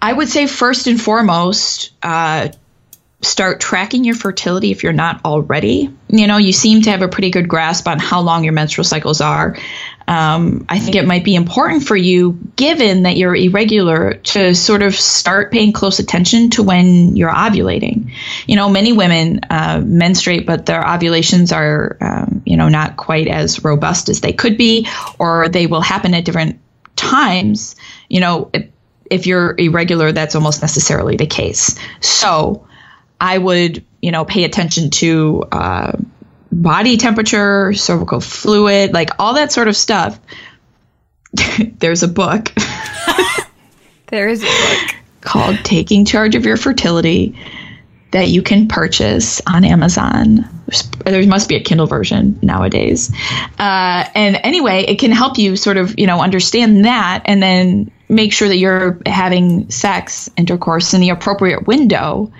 I 0.01 0.11
would 0.11 0.29
say, 0.29 0.47
first 0.47 0.87
and 0.87 0.99
foremost, 0.99 1.91
uh, 2.01 2.49
start 3.21 3.59
tracking 3.59 4.03
your 4.03 4.15
fertility 4.15 4.71
if 4.71 4.83
you're 4.83 4.93
not 4.93 5.23
already. 5.25 5.95
You 6.07 6.27
know, 6.27 6.37
you 6.37 6.51
seem 6.51 6.81
to 6.83 6.91
have 6.91 7.01
a 7.01 7.07
pretty 7.07 7.29
good 7.29 7.47
grasp 7.47 7.87
on 7.87 7.99
how 7.99 8.21
long 8.21 8.43
your 8.43 8.53
menstrual 8.53 8.83
cycles 8.83 9.21
are. 9.21 9.57
Um, 10.07 10.65
I 10.67 10.79
think 10.79 10.95
it 10.95 11.05
might 11.05 11.23
be 11.23 11.35
important 11.35 11.83
for 11.83 11.95
you, 11.95 12.37
given 12.55 13.03
that 13.03 13.17
you're 13.17 13.35
irregular, 13.35 14.15
to 14.15 14.55
sort 14.55 14.81
of 14.81 14.95
start 14.95 15.51
paying 15.51 15.71
close 15.71 15.99
attention 15.99 16.49
to 16.51 16.63
when 16.63 17.15
you're 17.15 17.31
ovulating. 17.31 18.11
You 18.47 18.55
know, 18.55 18.69
many 18.69 18.91
women 18.91 19.41
uh, 19.49 19.81
menstruate, 19.85 20.45
but 20.45 20.65
their 20.65 20.85
ovulations 20.85 21.51
are, 21.51 21.97
um, 22.01 22.41
you 22.45 22.57
know, 22.57 22.69
not 22.69 22.97
quite 22.97 23.27
as 23.27 23.63
robust 23.63 24.09
as 24.09 24.19
they 24.21 24.33
could 24.33 24.57
be, 24.57 24.87
or 25.19 25.47
they 25.47 25.67
will 25.67 25.81
happen 25.81 26.13
at 26.13 26.25
different 26.25 26.59
times. 26.95 27.75
You 28.09 28.19
know, 28.19 28.51
if 29.09 29.27
you're 29.27 29.55
irregular, 29.57 30.11
that's 30.11 30.35
almost 30.35 30.61
necessarily 30.61 31.17
the 31.17 31.27
case. 31.27 31.77
So, 31.99 32.67
I 33.21 33.37
would, 33.37 33.85
you 34.01 34.11
know, 34.11 34.25
pay 34.25 34.45
attention 34.45 34.89
to 34.89 35.43
uh, 35.51 35.91
body 36.51 36.97
temperature, 36.97 37.71
cervical 37.71 38.19
fluid, 38.19 38.93
like 38.93 39.11
all 39.19 39.35
that 39.35 39.51
sort 39.51 39.67
of 39.67 39.77
stuff. 39.77 40.19
There's 41.77 42.01
a 42.01 42.07
book. 42.07 42.51
there 44.07 44.27
is 44.27 44.43
a 44.43 44.47
book 44.47 44.95
called 45.21 45.57
Taking 45.63 46.03
Charge 46.03 46.33
of 46.33 46.47
Your 46.47 46.57
Fertility 46.57 47.37
that 48.09 48.27
you 48.27 48.41
can 48.41 48.67
purchase 48.67 49.39
on 49.45 49.65
Amazon. 49.65 50.49
There 51.05 51.25
must 51.27 51.47
be 51.47 51.55
a 51.55 51.63
Kindle 51.63 51.85
version 51.85 52.39
nowadays. 52.41 53.13
Uh, 53.59 54.09
and 54.15 54.35
anyway, 54.43 54.83
it 54.87 54.99
can 54.99 55.11
help 55.11 55.37
you 55.37 55.55
sort 55.55 55.77
of, 55.77 55.97
you 55.99 56.07
know, 56.07 56.19
understand 56.19 56.85
that 56.85 57.21
and 57.25 57.41
then 57.41 57.91
make 58.09 58.33
sure 58.33 58.47
that 58.47 58.57
you're 58.57 58.99
having 59.05 59.69
sex 59.69 60.29
intercourse 60.35 60.95
in 60.95 61.01
the 61.01 61.09
appropriate 61.09 61.67
window 61.67 62.31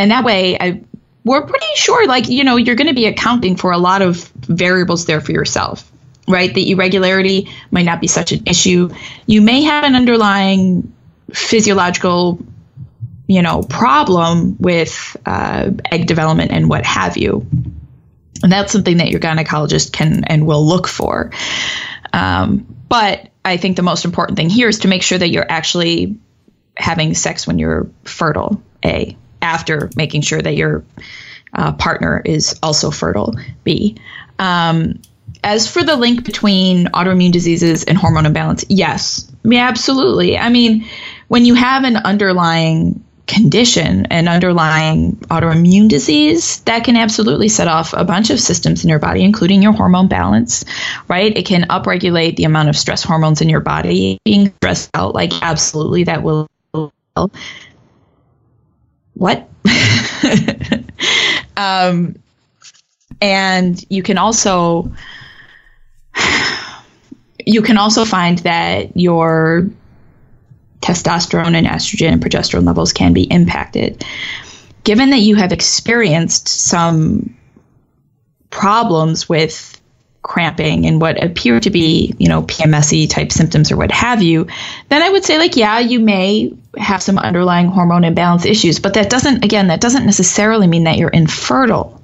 and 0.00 0.10
that 0.10 0.24
way 0.24 0.56
I, 0.58 0.82
we're 1.24 1.46
pretty 1.46 1.66
sure 1.76 2.06
like 2.06 2.28
you 2.28 2.44
know 2.44 2.56
you're 2.56 2.76
going 2.76 2.88
to 2.88 2.94
be 2.94 3.06
accounting 3.06 3.56
for 3.56 3.72
a 3.72 3.78
lot 3.78 4.02
of 4.02 4.16
variables 4.16 5.06
there 5.06 5.20
for 5.20 5.32
yourself 5.32 5.90
right? 6.28 6.54
The 6.54 6.70
irregularity 6.70 7.50
might 7.72 7.84
not 7.84 8.00
be 8.00 8.06
such 8.06 8.30
an 8.30 8.44
issue. 8.46 8.90
You 9.26 9.40
may 9.40 9.62
have 9.62 9.82
an 9.82 9.96
underlying 9.96 10.92
physiological 11.32 12.38
you 13.26 13.42
know 13.42 13.62
problem 13.62 14.56
with 14.58 15.16
uh, 15.26 15.70
egg 15.90 16.06
development 16.06 16.50
and 16.52 16.68
what 16.68 16.84
have 16.86 17.16
you. 17.16 17.46
And 18.42 18.50
that's 18.50 18.72
something 18.72 18.98
that 18.98 19.08
your 19.08 19.20
gynecologist 19.20 19.92
can 19.92 20.24
and 20.24 20.46
will 20.46 20.66
look 20.66 20.88
for. 20.88 21.30
Um, 22.12 22.76
but 22.90 23.28
i 23.44 23.56
think 23.56 23.76
the 23.76 23.82
most 23.82 24.04
important 24.04 24.36
thing 24.36 24.50
here 24.50 24.68
is 24.68 24.80
to 24.80 24.88
make 24.88 25.02
sure 25.02 25.16
that 25.16 25.30
you're 25.30 25.46
actually 25.48 26.18
having 26.76 27.14
sex 27.14 27.46
when 27.46 27.58
you're 27.58 27.88
fertile 28.04 28.60
a 28.84 29.16
after 29.42 29.90
making 29.96 30.22
sure 30.22 30.40
that 30.40 30.56
your 30.56 30.84
uh, 31.52 31.72
partner 31.72 32.22
is 32.24 32.58
also 32.62 32.90
fertile. 32.90 33.34
B. 33.64 33.96
Um, 34.38 35.00
as 35.42 35.70
for 35.70 35.82
the 35.82 35.96
link 35.96 36.24
between 36.24 36.86
autoimmune 36.86 37.32
diseases 37.32 37.84
and 37.84 37.96
hormone 37.96 38.26
imbalance, 38.26 38.64
yes, 38.68 39.30
yeah, 39.42 39.66
absolutely. 39.66 40.36
I 40.36 40.50
mean, 40.50 40.86
when 41.28 41.44
you 41.44 41.54
have 41.54 41.84
an 41.84 41.96
underlying 41.96 43.02
condition, 43.26 44.06
an 44.06 44.26
underlying 44.26 45.16
autoimmune 45.30 45.88
disease, 45.88 46.60
that 46.62 46.84
can 46.84 46.96
absolutely 46.96 47.48
set 47.48 47.68
off 47.68 47.92
a 47.92 48.04
bunch 48.04 48.30
of 48.30 48.40
systems 48.40 48.82
in 48.82 48.90
your 48.90 48.98
body, 48.98 49.22
including 49.22 49.62
your 49.62 49.72
hormone 49.72 50.08
balance, 50.08 50.64
right? 51.08 51.36
It 51.36 51.46
can 51.46 51.62
upregulate 51.62 52.36
the 52.36 52.44
amount 52.44 52.68
of 52.68 52.76
stress 52.76 53.02
hormones 53.02 53.40
in 53.40 53.48
your 53.48 53.60
body. 53.60 54.18
Being 54.24 54.52
stressed 54.56 54.90
out, 54.94 55.14
like, 55.14 55.32
absolutely, 55.42 56.04
that 56.04 56.22
will 56.22 56.48
what? 59.20 59.50
um, 61.58 62.16
and 63.20 63.84
you 63.90 64.02
can 64.02 64.16
also 64.16 64.90
you 67.46 67.60
can 67.60 67.76
also 67.76 68.06
find 68.06 68.38
that 68.38 68.96
your 68.96 69.68
testosterone 70.80 71.54
and 71.54 71.66
estrogen 71.66 72.12
and 72.12 72.22
progesterone 72.22 72.66
levels 72.66 72.94
can 72.94 73.12
be 73.12 73.24
impacted. 73.24 74.02
Given 74.84 75.10
that 75.10 75.20
you 75.20 75.34
have 75.34 75.52
experienced 75.52 76.48
some 76.48 77.36
problems 78.48 79.28
with 79.28 79.79
cramping 80.22 80.86
and 80.86 81.00
what 81.00 81.22
appear 81.22 81.60
to 81.60 81.70
be, 81.70 82.14
you 82.18 82.28
know, 82.28 82.42
PMSy 82.42 83.08
type 83.08 83.32
symptoms 83.32 83.72
or 83.72 83.76
what 83.76 83.90
have 83.90 84.22
you, 84.22 84.46
then 84.88 85.02
I 85.02 85.10
would 85.10 85.24
say 85.24 85.38
like, 85.38 85.56
yeah, 85.56 85.78
you 85.78 86.00
may 86.00 86.52
have 86.76 87.02
some 87.02 87.18
underlying 87.18 87.68
hormone 87.68 88.04
imbalance 88.04 88.44
issues, 88.44 88.80
but 88.80 88.94
that 88.94 89.10
doesn't, 89.10 89.44
again, 89.44 89.68
that 89.68 89.80
doesn't 89.80 90.04
necessarily 90.04 90.66
mean 90.66 90.84
that 90.84 90.98
you're 90.98 91.08
infertile. 91.08 92.02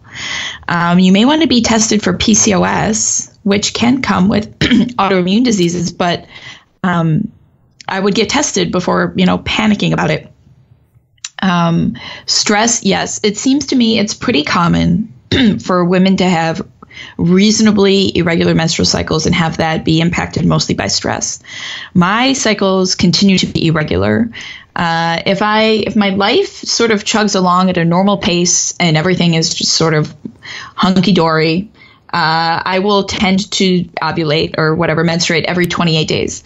Um, 0.66 0.98
you 0.98 1.12
may 1.12 1.24
want 1.24 1.42
to 1.42 1.48
be 1.48 1.60
tested 1.62 2.02
for 2.02 2.14
PCOS, 2.14 3.36
which 3.42 3.74
can 3.74 4.00
come 4.00 4.28
with 4.28 4.58
autoimmune 4.60 5.44
diseases, 5.44 5.92
but 5.92 6.26
um, 6.82 7.30
I 7.86 8.00
would 8.00 8.14
get 8.14 8.30
tested 8.30 8.72
before, 8.72 9.12
you 9.16 9.26
know, 9.26 9.38
panicking 9.38 9.92
about 9.92 10.10
it. 10.10 10.32
Um, 11.42 11.96
stress, 12.24 12.82
yes, 12.82 13.20
it 13.22 13.36
seems 13.36 13.66
to 13.66 13.76
me 13.76 13.98
it's 13.98 14.14
pretty 14.14 14.42
common 14.42 15.12
for 15.60 15.84
women 15.84 16.16
to 16.16 16.24
have 16.24 16.66
reasonably 17.18 18.16
irregular 18.16 18.54
menstrual 18.54 18.86
cycles 18.86 19.26
and 19.26 19.34
have 19.34 19.58
that 19.58 19.84
be 19.84 20.00
impacted 20.00 20.44
mostly 20.44 20.74
by 20.74 20.86
stress. 20.86 21.40
My 21.94 22.34
cycles 22.34 22.94
continue 22.94 23.38
to 23.38 23.46
be 23.46 23.68
irregular. 23.68 24.30
Uh, 24.74 25.22
if 25.24 25.40
I 25.40 25.62
if 25.86 25.96
my 25.96 26.10
life 26.10 26.48
sort 26.48 26.90
of 26.90 27.04
chugs 27.04 27.34
along 27.34 27.70
at 27.70 27.78
a 27.78 27.84
normal 27.84 28.18
pace 28.18 28.74
and 28.78 28.96
everything 28.96 29.34
is 29.34 29.54
just 29.54 29.72
sort 29.72 29.94
of 29.94 30.14
hunky 30.74 31.12
dory, 31.12 31.70
uh, 32.12 32.62
I 32.64 32.80
will 32.80 33.04
tend 33.04 33.50
to 33.52 33.84
ovulate 34.02 34.58
or 34.58 34.74
whatever 34.74 35.02
menstruate 35.02 35.46
every 35.46 35.66
28 35.66 36.06
days. 36.06 36.44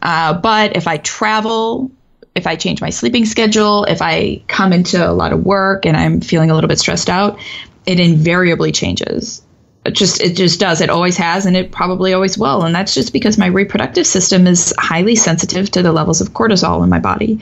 Uh, 0.00 0.34
but 0.34 0.76
if 0.76 0.86
I 0.86 0.98
travel, 0.98 1.90
if 2.34 2.46
I 2.46 2.54
change 2.56 2.80
my 2.80 2.90
sleeping 2.90 3.26
schedule, 3.26 3.84
if 3.84 4.00
I 4.00 4.42
come 4.46 4.72
into 4.72 5.04
a 5.08 5.12
lot 5.12 5.32
of 5.32 5.44
work 5.44 5.84
and 5.84 5.96
I'm 5.96 6.20
feeling 6.20 6.50
a 6.50 6.54
little 6.54 6.68
bit 6.68 6.78
stressed 6.78 7.10
out, 7.10 7.40
it 7.84 7.98
invariably 7.98 8.70
changes 8.70 9.42
just 9.90 10.20
it 10.20 10.36
just 10.36 10.60
does. 10.60 10.80
It 10.80 10.90
always 10.90 11.16
has 11.16 11.44
and 11.46 11.56
it 11.56 11.72
probably 11.72 12.14
always 12.14 12.38
will. 12.38 12.62
And 12.62 12.74
that's 12.74 12.94
just 12.94 13.12
because 13.12 13.36
my 13.36 13.46
reproductive 13.46 14.06
system 14.06 14.46
is 14.46 14.72
highly 14.78 15.16
sensitive 15.16 15.70
to 15.72 15.82
the 15.82 15.92
levels 15.92 16.20
of 16.20 16.32
cortisol 16.32 16.82
in 16.84 16.88
my 16.88 17.00
body. 17.00 17.40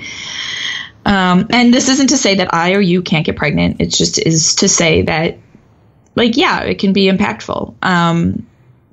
Um, 1.04 1.46
and 1.50 1.72
this 1.72 1.88
isn't 1.88 2.08
to 2.08 2.16
say 2.18 2.36
that 2.36 2.52
i 2.52 2.72
or 2.72 2.80
you 2.80 3.02
can't 3.02 3.26
get 3.26 3.36
pregnant. 3.36 3.80
It 3.80 3.88
just 3.88 4.18
is 4.18 4.54
to 4.56 4.68
say 4.68 5.02
that 5.02 5.38
like 6.14 6.36
yeah 6.36 6.60
it 6.60 6.78
can 6.78 6.92
be 6.92 7.10
impactful. 7.10 7.74
Um, 7.82 8.46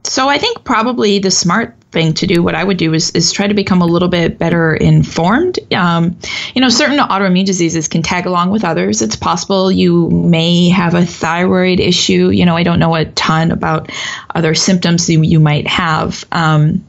so 0.03 0.29
i 0.29 0.37
think 0.37 0.63
probably 0.63 1.19
the 1.19 1.31
smart 1.31 1.76
thing 1.91 2.13
to 2.15 2.27
do, 2.27 2.43
what 2.43 2.55
I 2.55 2.63
would 2.63 2.77
do 2.77 2.93
is, 2.93 3.11
is 3.11 3.31
try 3.31 3.47
to 3.47 3.53
become 3.53 3.81
a 3.81 3.85
little 3.85 4.09
bit 4.09 4.37
better 4.37 4.73
informed. 4.73 5.59
Um, 5.73 6.17
you 6.53 6.61
know, 6.61 6.69
certain 6.69 6.97
autoimmune 6.97 7.45
diseases 7.45 7.87
can 7.87 8.01
tag 8.01 8.25
along 8.25 8.51
with 8.51 8.63
others. 8.63 9.01
It's 9.01 9.15
possible 9.15 9.71
you 9.71 10.09
may 10.09 10.69
have 10.69 10.95
a 10.95 11.05
thyroid 11.05 11.79
issue. 11.79 12.29
You 12.29 12.45
know, 12.45 12.57
I 12.57 12.63
don't 12.63 12.79
know 12.79 12.95
a 12.95 13.05
ton 13.05 13.51
about 13.51 13.91
other 14.33 14.53
symptoms 14.53 15.09
you, 15.09 15.21
you 15.23 15.39
might 15.39 15.67
have. 15.67 16.25
Um, 16.31 16.85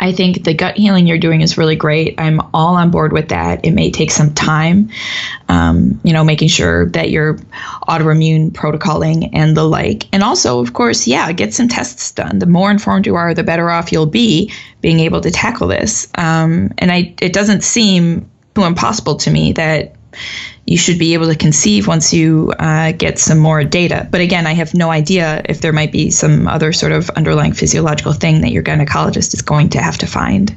I 0.00 0.12
think 0.12 0.44
the 0.44 0.54
gut 0.54 0.76
healing 0.76 1.06
you're 1.06 1.18
doing 1.18 1.42
is 1.42 1.58
really 1.58 1.76
great. 1.76 2.14
I'm 2.18 2.40
all 2.54 2.74
on 2.74 2.90
board 2.90 3.12
with 3.12 3.28
that. 3.28 3.64
It 3.64 3.72
may 3.72 3.90
take 3.90 4.10
some 4.10 4.32
time, 4.32 4.90
um, 5.48 6.00
you 6.02 6.12
know, 6.12 6.24
making 6.24 6.48
sure 6.48 6.88
that 6.90 7.10
you're 7.10 7.34
autoimmune 7.86 8.50
protocoling 8.50 9.30
and 9.34 9.56
the 9.56 9.64
like. 9.64 10.08
And 10.12 10.22
also, 10.22 10.58
of 10.60 10.72
course, 10.72 11.06
yeah, 11.06 11.30
get 11.32 11.52
some 11.52 11.68
tests 11.68 12.10
done. 12.12 12.38
The 12.38 12.46
more 12.46 12.70
informed 12.70 13.06
you 13.06 13.14
are, 13.14 13.34
the 13.34 13.42
better 13.42 13.70
off 13.70 13.92
you'll 13.92 14.06
be 14.06 14.52
being 14.80 15.00
able 15.00 15.20
to 15.20 15.30
tackle 15.30 15.68
this. 15.68 16.08
Um, 16.16 16.72
and 16.78 16.90
I, 16.90 17.14
it 17.20 17.34
doesn't 17.34 17.62
seem 17.62 18.30
too 18.54 18.64
impossible 18.64 19.16
to 19.16 19.30
me 19.30 19.52
that 19.52 19.94
you 20.70 20.78
should 20.78 21.00
be 21.00 21.14
able 21.14 21.26
to 21.26 21.34
conceive 21.34 21.88
once 21.88 22.14
you 22.14 22.52
uh, 22.60 22.92
get 22.92 23.18
some 23.18 23.38
more 23.38 23.64
data. 23.64 24.06
But 24.08 24.20
again, 24.20 24.46
I 24.46 24.52
have 24.52 24.72
no 24.72 24.88
idea 24.88 25.42
if 25.46 25.62
there 25.62 25.72
might 25.72 25.90
be 25.90 26.12
some 26.12 26.46
other 26.46 26.72
sort 26.72 26.92
of 26.92 27.10
underlying 27.10 27.54
physiological 27.54 28.12
thing 28.12 28.42
that 28.42 28.52
your 28.52 28.62
gynecologist 28.62 29.34
is 29.34 29.42
going 29.42 29.70
to 29.70 29.82
have 29.82 29.98
to 29.98 30.06
find. 30.06 30.56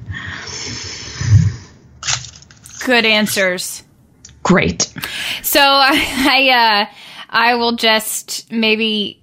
Good 2.86 3.06
answers. 3.06 3.82
Great. 4.44 4.94
So 5.42 5.60
I, 5.64 6.88
uh, 6.92 6.96
I 7.32 7.56
will 7.56 7.76
just 7.76 8.52
maybe 8.52 9.23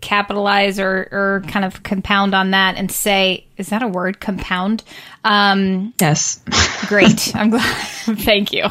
capitalize 0.00 0.78
or, 0.78 1.08
or 1.10 1.42
kind 1.48 1.64
of 1.64 1.82
compound 1.82 2.34
on 2.34 2.50
that 2.50 2.76
and 2.76 2.90
say, 2.90 3.46
is 3.56 3.70
that 3.70 3.82
a 3.82 3.88
word? 3.88 4.20
Compound? 4.20 4.84
Um, 5.24 5.94
yes. 6.00 6.40
great. 6.88 7.34
I'm 7.34 7.50
glad. 7.50 7.62
Thank 8.20 8.52
you. 8.52 8.64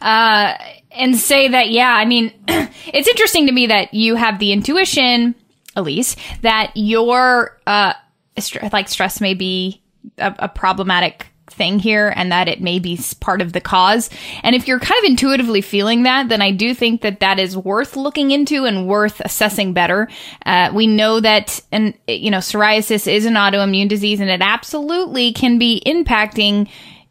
Uh, 0.00 0.54
and 0.90 1.16
say 1.16 1.48
that, 1.48 1.70
yeah, 1.70 1.90
I 1.94 2.04
mean, 2.04 2.32
it's 2.48 3.08
interesting 3.08 3.46
to 3.46 3.52
me 3.52 3.68
that 3.68 3.94
you 3.94 4.16
have 4.16 4.38
the 4.38 4.52
intuition, 4.52 5.34
Elise, 5.76 6.16
that 6.42 6.72
your, 6.74 7.58
uh, 7.66 7.94
st- 8.38 8.72
like 8.72 8.88
stress 8.88 9.20
may 9.20 9.34
be 9.34 9.80
a, 10.18 10.34
a 10.40 10.48
problematic 10.48 11.29
thing 11.52 11.78
here 11.78 12.12
and 12.16 12.32
that 12.32 12.48
it 12.48 12.60
may 12.60 12.78
be 12.78 12.98
part 13.20 13.40
of 13.40 13.52
the 13.52 13.60
cause. 13.60 14.10
And 14.42 14.54
if 14.54 14.66
you're 14.66 14.80
kind 14.80 14.98
of 15.04 15.10
intuitively 15.10 15.60
feeling 15.60 16.04
that, 16.04 16.28
then 16.28 16.42
I 16.42 16.50
do 16.50 16.74
think 16.74 17.02
that 17.02 17.20
that 17.20 17.38
is 17.38 17.56
worth 17.56 17.96
looking 17.96 18.30
into 18.30 18.64
and 18.64 18.86
worth 18.86 19.20
assessing 19.20 19.72
better. 19.72 20.08
Uh, 20.46 20.70
we 20.74 20.86
know 20.86 21.20
that, 21.20 21.60
and 21.72 21.94
you 22.06 22.30
know, 22.30 22.38
psoriasis 22.38 23.10
is 23.10 23.26
an 23.26 23.34
autoimmune 23.34 23.88
disease 23.88 24.20
and 24.20 24.30
it 24.30 24.42
absolutely 24.42 25.32
can 25.32 25.58
be 25.58 25.82
impacting 25.86 26.68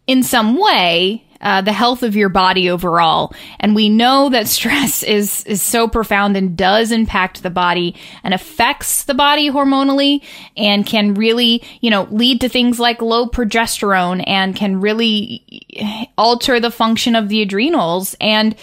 in 0.08 0.24
some 0.24 0.60
way 0.60 1.24
uh, 1.42 1.62
the 1.62 1.72
health 1.72 2.04
of 2.04 2.16
your 2.16 2.30
body 2.30 2.70
overall. 2.70 3.34
And 3.60 3.76
we 3.76 3.90
know 3.90 4.30
that 4.30 4.48
stress 4.60 5.04
is 5.04 5.44
is 5.46 5.62
so 5.62 5.88
profound 5.88 6.36
and 6.38 6.58
does 6.58 6.92
impact 6.92 7.44
the 7.44 7.50
body 7.50 7.96
and 8.24 8.34
affects 8.34 9.06
the 9.06 9.14
body 9.14 9.50
hormonally 9.50 10.24
and 10.58 10.86
can 10.86 11.14
really, 11.14 11.64
you 11.82 11.90
know, 11.90 12.08
lead 12.12 12.42
to 12.42 12.50
things 12.50 12.80
like 12.80 13.02
low 13.02 13.28
progesterone 13.28 14.24
and 14.28 14.56
can 14.56 14.82
really 14.82 16.12
alter 16.18 16.60
the 16.60 16.72
function 16.72 17.16
of 17.16 17.30
the 17.30 17.42
adrenals 17.42 18.16
and 18.20 18.56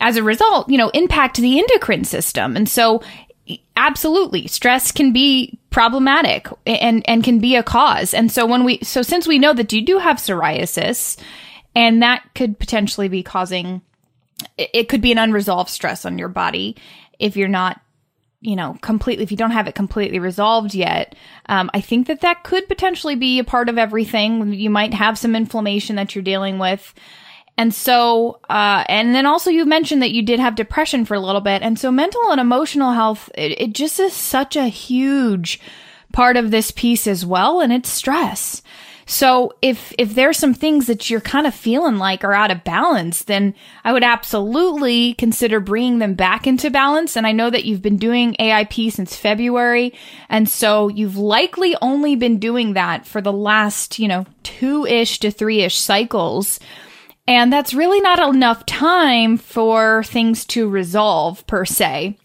as 0.00 0.16
a 0.16 0.22
result, 0.22 0.68
you 0.70 0.78
know, 0.78 0.88
impact 0.90 1.36
the 1.36 1.58
endocrine 1.58 2.04
system. 2.04 2.56
And 2.56 2.68
so 2.68 3.02
absolutely 3.76 4.46
stress 4.46 4.92
can 4.92 5.12
be 5.12 5.58
problematic 5.70 6.48
and 6.66 7.08
and 7.08 7.24
can 7.24 7.38
be 7.38 7.56
a 7.56 7.62
cause. 7.62 8.14
And 8.14 8.30
so 8.30 8.46
when 8.46 8.64
we 8.64 8.78
so 8.82 9.02
since 9.02 9.26
we 9.26 9.38
know 9.38 9.52
that 9.54 9.72
you 9.72 9.82
do 9.82 9.98
have 9.98 10.16
psoriasis 10.16 11.16
and 11.74 12.02
that 12.02 12.22
could 12.34 12.58
potentially 12.58 13.08
be 13.08 13.22
causing, 13.22 13.82
it 14.56 14.88
could 14.88 15.00
be 15.00 15.12
an 15.12 15.18
unresolved 15.18 15.70
stress 15.70 16.04
on 16.04 16.18
your 16.18 16.28
body 16.28 16.76
if 17.18 17.36
you're 17.36 17.48
not, 17.48 17.80
you 18.40 18.56
know, 18.56 18.76
completely, 18.80 19.22
if 19.22 19.30
you 19.30 19.36
don't 19.36 19.50
have 19.50 19.68
it 19.68 19.74
completely 19.74 20.18
resolved 20.18 20.74
yet. 20.74 21.14
Um, 21.46 21.70
I 21.74 21.80
think 21.80 22.06
that 22.06 22.22
that 22.22 22.42
could 22.42 22.68
potentially 22.68 23.14
be 23.14 23.38
a 23.38 23.44
part 23.44 23.68
of 23.68 23.78
everything. 23.78 24.52
You 24.52 24.70
might 24.70 24.94
have 24.94 25.18
some 25.18 25.36
inflammation 25.36 25.96
that 25.96 26.14
you're 26.14 26.24
dealing 26.24 26.58
with. 26.58 26.94
And 27.58 27.74
so, 27.74 28.40
uh, 28.48 28.84
and 28.88 29.14
then 29.14 29.26
also 29.26 29.50
you 29.50 29.66
mentioned 29.66 30.00
that 30.00 30.12
you 30.12 30.22
did 30.22 30.40
have 30.40 30.54
depression 30.54 31.04
for 31.04 31.14
a 31.14 31.20
little 31.20 31.42
bit. 31.42 31.60
And 31.60 31.78
so 31.78 31.90
mental 31.90 32.30
and 32.30 32.40
emotional 32.40 32.92
health, 32.92 33.30
it, 33.34 33.60
it 33.60 33.72
just 33.74 34.00
is 34.00 34.14
such 34.14 34.56
a 34.56 34.68
huge 34.68 35.60
part 36.10 36.38
of 36.38 36.50
this 36.50 36.70
piece 36.70 37.06
as 37.06 37.26
well. 37.26 37.60
And 37.60 37.70
it's 37.70 37.90
stress. 37.90 38.62
So 39.10 39.54
if 39.60 39.92
if 39.98 40.14
there's 40.14 40.38
some 40.38 40.54
things 40.54 40.86
that 40.86 41.10
you're 41.10 41.20
kind 41.20 41.44
of 41.44 41.52
feeling 41.52 41.96
like 41.96 42.22
are 42.22 42.32
out 42.32 42.52
of 42.52 42.62
balance, 42.62 43.24
then 43.24 43.56
I 43.82 43.92
would 43.92 44.04
absolutely 44.04 45.14
consider 45.14 45.58
bringing 45.58 45.98
them 45.98 46.14
back 46.14 46.46
into 46.46 46.70
balance. 46.70 47.16
And 47.16 47.26
I 47.26 47.32
know 47.32 47.50
that 47.50 47.64
you've 47.64 47.82
been 47.82 47.96
doing 47.96 48.36
AIP 48.38 48.92
since 48.92 49.16
February, 49.16 49.92
and 50.28 50.48
so 50.48 50.86
you've 50.86 51.16
likely 51.16 51.74
only 51.82 52.14
been 52.14 52.38
doing 52.38 52.74
that 52.74 53.04
for 53.04 53.20
the 53.20 53.32
last, 53.32 53.98
you 53.98 54.06
know, 54.06 54.26
two-ish 54.44 55.18
to 55.18 55.32
three-ish 55.32 55.76
cycles. 55.76 56.60
And 57.26 57.52
that's 57.52 57.74
really 57.74 58.00
not 58.00 58.20
enough 58.20 58.64
time 58.64 59.38
for 59.38 60.04
things 60.04 60.44
to 60.46 60.68
resolve 60.68 61.44
per 61.48 61.64
se. 61.64 62.16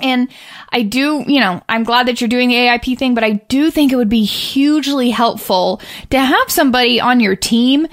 And 0.00 0.28
I 0.70 0.82
do, 0.82 1.24
you 1.26 1.40
know, 1.40 1.62
I'm 1.68 1.84
glad 1.84 2.06
that 2.06 2.20
you're 2.20 2.28
doing 2.28 2.48
the 2.48 2.54
AIP 2.54 2.98
thing, 2.98 3.14
but 3.14 3.24
I 3.24 3.32
do 3.32 3.70
think 3.70 3.92
it 3.92 3.96
would 3.96 4.08
be 4.08 4.24
hugely 4.24 5.10
helpful 5.10 5.80
to 6.10 6.18
have 6.18 6.50
somebody 6.50 7.00
on 7.00 7.20
your 7.20 7.36
team, 7.36 7.88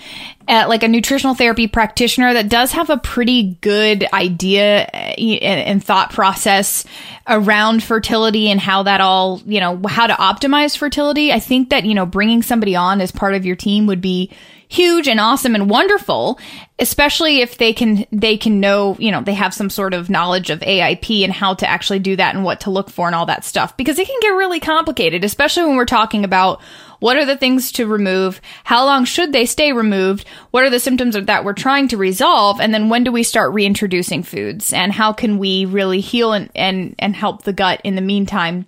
at 0.47 0.69
like 0.69 0.83
a 0.83 0.87
nutritional 0.87 1.35
therapy 1.35 1.67
practitioner 1.67 2.33
that 2.33 2.49
does 2.49 2.71
have 2.73 2.89
a 2.89 2.97
pretty 2.97 3.57
good 3.61 4.05
idea 4.13 4.83
uh, 4.83 5.15
and 5.17 5.83
thought 5.83 6.11
process 6.11 6.85
around 7.27 7.81
fertility 7.83 8.49
and 8.49 8.59
how 8.59 8.83
that 8.83 9.01
all, 9.01 9.41
you 9.45 9.59
know, 9.59 9.81
how 9.87 10.05
to 10.07 10.13
optimize 10.13 10.77
fertility. 10.77 11.31
I 11.33 11.39
think 11.39 11.69
that, 11.71 11.85
you 11.85 11.95
know, 11.95 12.05
bringing 12.05 12.43
somebody 12.43 12.75
on 12.75 13.01
as 13.01 13.11
part 13.11 13.33
of 13.33 13.45
your 13.45 13.55
team 13.55 13.87
would 13.87 14.01
be 14.01 14.31
huge 14.75 15.07
and 15.07 15.19
awesome 15.19 15.55
and 15.55 15.69
wonderful, 15.69 16.37
especially 16.79 17.41
if 17.41 17.57
they 17.57 17.71
can 17.71 18.05
they 18.11 18.37
can 18.37 18.59
know, 18.59 18.95
you 18.99 19.11
know, 19.11 19.21
they 19.21 19.33
have 19.33 19.53
some 19.53 19.69
sort 19.69 19.93
of 19.93 20.09
knowledge 20.09 20.49
of 20.49 20.59
AIP 20.59 21.23
and 21.23 21.31
how 21.31 21.53
to 21.53 21.67
actually 21.67 21.99
do 21.99 22.15
that 22.15 22.35
and 22.35 22.43
what 22.43 22.59
to 22.61 22.69
look 22.69 22.89
for 22.89 23.07
and 23.07 23.15
all 23.15 23.25
that 23.25 23.45
stuff 23.45 23.75
because 23.77 23.97
it 23.97 24.07
can 24.07 24.19
get 24.21 24.29
really 24.29 24.59
complicated, 24.59 25.23
especially 25.23 25.63
when 25.63 25.77
we're 25.77 25.85
talking 25.85 26.23
about 26.23 26.61
what 26.99 27.17
are 27.17 27.25
the 27.25 27.37
things 27.37 27.71
to 27.73 27.87
remove? 27.87 28.41
How 28.63 28.85
long 28.85 29.05
should 29.05 29.31
they 29.31 29.45
stay 29.45 29.71
removed? 29.71 30.27
What 30.51 30.63
are 30.63 30.69
the 30.69 30.79
symptoms 30.79 31.15
that 31.15 31.45
we're 31.45 31.53
trying 31.53 31.87
to 31.89 31.97
resolve? 31.97 32.59
And 32.59 32.73
then 32.73 32.89
when 32.89 33.03
do 33.03 33.11
we 33.11 33.23
start 33.23 33.53
reintroducing 33.53 34.23
foods? 34.23 34.73
And 34.73 34.91
how 34.91 35.13
can 35.13 35.37
we 35.37 35.65
really 35.65 36.01
heal 36.01 36.33
and, 36.33 36.49
and, 36.55 36.95
and 36.99 37.15
help 37.15 37.43
the 37.43 37.53
gut 37.53 37.81
in 37.83 37.95
the 37.95 38.01
meantime? 38.01 38.65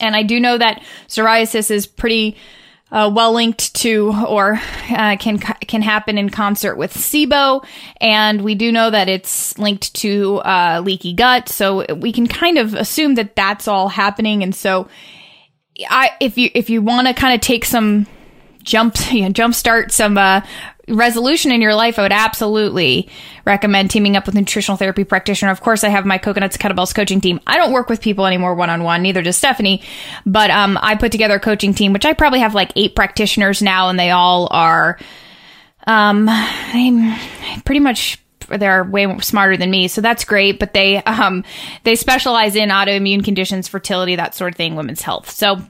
And 0.00 0.14
I 0.16 0.22
do 0.22 0.38
know 0.40 0.58
that 0.58 0.82
psoriasis 1.08 1.70
is 1.70 1.86
pretty 1.86 2.36
uh, 2.92 3.10
well 3.12 3.32
linked 3.32 3.74
to 3.74 4.12
or 4.28 4.60
uh, 4.90 5.16
can 5.16 5.38
can 5.38 5.80
happen 5.82 6.18
in 6.18 6.28
concert 6.28 6.76
with 6.76 6.92
SIBO, 6.92 7.64
and 8.00 8.42
we 8.42 8.54
do 8.54 8.70
know 8.70 8.90
that 8.90 9.08
it's 9.08 9.58
linked 9.58 9.92
to 9.94 10.36
uh, 10.44 10.82
leaky 10.84 11.14
gut. 11.14 11.48
So 11.48 11.86
we 11.94 12.12
can 12.12 12.26
kind 12.26 12.58
of 12.58 12.74
assume 12.74 13.14
that 13.14 13.34
that's 13.34 13.66
all 13.66 13.88
happening. 13.88 14.42
And 14.42 14.54
so, 14.54 14.88
I 15.88 16.10
if 16.20 16.36
you 16.36 16.50
if 16.54 16.68
you 16.68 16.82
want 16.82 17.08
to 17.08 17.14
kind 17.14 17.34
of 17.34 17.40
take 17.40 17.64
some 17.64 18.06
jump 18.62 18.96
you 19.12 19.22
know, 19.22 19.30
jump 19.30 19.54
start 19.54 19.92
some 19.92 20.18
uh, 20.18 20.40
resolution 20.88 21.52
in 21.52 21.60
your 21.60 21.74
life, 21.74 21.98
I 21.98 22.02
would 22.02 22.12
absolutely 22.12 23.08
recommend 23.44 23.90
teaming 23.90 24.16
up 24.16 24.26
with 24.26 24.34
a 24.36 24.40
nutritional 24.40 24.76
therapy 24.76 25.04
practitioner. 25.04 25.50
Of 25.50 25.60
course, 25.60 25.84
I 25.84 25.88
have 25.88 26.06
my 26.06 26.18
Coconuts 26.18 26.56
Kettlebells 26.56 26.94
coaching 26.94 27.20
team. 27.20 27.40
I 27.46 27.56
don't 27.56 27.72
work 27.72 27.88
with 27.88 28.00
people 28.00 28.26
anymore 28.26 28.54
one 28.54 28.70
on 28.70 28.82
one, 28.82 29.02
neither 29.02 29.22
does 29.22 29.36
Stephanie, 29.36 29.82
but 30.26 30.50
um, 30.50 30.78
I 30.80 30.96
put 30.96 31.12
together 31.12 31.36
a 31.36 31.40
coaching 31.40 31.74
team, 31.74 31.92
which 31.92 32.04
I 32.04 32.12
probably 32.12 32.40
have 32.40 32.54
like 32.54 32.72
eight 32.76 32.94
practitioners 32.94 33.62
now, 33.62 33.88
and 33.88 33.98
they 33.98 34.10
all 34.10 34.48
are 34.50 34.98
um, 35.86 36.26
I'm 36.28 37.62
pretty 37.64 37.80
much 37.80 38.18
they're 38.48 38.84
way 38.84 39.18
smarter 39.20 39.56
than 39.56 39.70
me, 39.70 39.88
so 39.88 40.00
that's 40.00 40.24
great. 40.24 40.58
But 40.58 40.72
they 40.72 40.96
um, 41.04 41.44
they 41.84 41.96
specialize 41.96 42.56
in 42.56 42.68
autoimmune 42.68 43.24
conditions, 43.24 43.68
fertility, 43.68 44.16
that 44.16 44.34
sort 44.34 44.52
of 44.52 44.56
thing, 44.56 44.76
women's 44.76 45.02
health. 45.02 45.30
So 45.30 45.60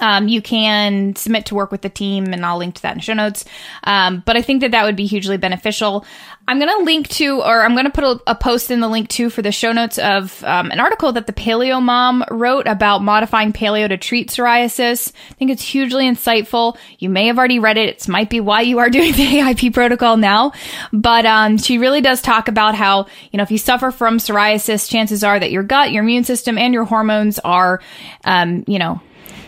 um, 0.00 0.28
you 0.28 0.42
can 0.42 1.16
submit 1.16 1.46
to 1.46 1.54
work 1.54 1.70
with 1.70 1.82
the 1.82 1.88
team, 1.88 2.32
and 2.32 2.44
I'll 2.44 2.58
link 2.58 2.76
to 2.76 2.82
that 2.82 2.92
in 2.92 2.98
the 2.98 3.02
show 3.02 3.14
notes. 3.14 3.44
Um, 3.84 4.22
but 4.24 4.36
I 4.36 4.42
think 4.42 4.60
that 4.60 4.72
that 4.72 4.84
would 4.84 4.96
be 4.96 5.06
hugely 5.06 5.36
beneficial. 5.36 6.04
I'm 6.46 6.58
going 6.58 6.78
to 6.78 6.84
link 6.84 7.08
to, 7.08 7.40
or 7.40 7.62
I'm 7.62 7.72
going 7.72 7.86
to 7.86 7.90
put 7.90 8.04
a, 8.04 8.20
a, 8.26 8.34
post 8.34 8.70
in 8.70 8.80
the 8.80 8.88
link 8.88 9.08
to 9.10 9.30
for 9.30 9.40
the 9.40 9.50
show 9.50 9.72
notes 9.72 9.98
of 9.98 10.44
um, 10.44 10.70
an 10.70 10.78
article 10.78 11.12
that 11.12 11.26
the 11.26 11.32
Paleo 11.32 11.82
Mom 11.82 12.22
wrote 12.30 12.66
about 12.66 13.02
modifying 13.02 13.54
paleo 13.54 13.88
to 13.88 13.96
treat 13.96 14.28
psoriasis. 14.28 15.12
I 15.30 15.34
think 15.34 15.50
it's 15.50 15.62
hugely 15.62 16.04
insightful. 16.04 16.76
You 16.98 17.08
may 17.08 17.28
have 17.28 17.38
already 17.38 17.58
read 17.58 17.78
it. 17.78 17.96
It 17.96 18.08
might 18.08 18.28
be 18.28 18.40
why 18.40 18.60
you 18.60 18.78
are 18.78 18.90
doing 18.90 19.12
the 19.12 19.24
AIP 19.24 19.72
protocol 19.72 20.18
now. 20.18 20.52
But 20.92 21.24
um, 21.24 21.56
she 21.56 21.78
really 21.78 22.02
does 22.02 22.20
talk 22.20 22.48
about 22.48 22.74
how, 22.74 23.06
you 23.32 23.38
know, 23.38 23.42
if 23.42 23.50
you 23.50 23.58
suffer 23.58 23.90
from 23.90 24.18
psoriasis, 24.18 24.90
chances 24.90 25.24
are 25.24 25.40
that 25.40 25.50
your 25.50 25.62
gut, 25.62 25.92
your 25.92 26.02
immune 26.02 26.24
system, 26.24 26.58
and 26.58 26.74
your 26.74 26.84
hormones 26.84 27.38
are, 27.38 27.80
um, 28.24 28.64
you 28.66 28.78
know, 28.78 29.00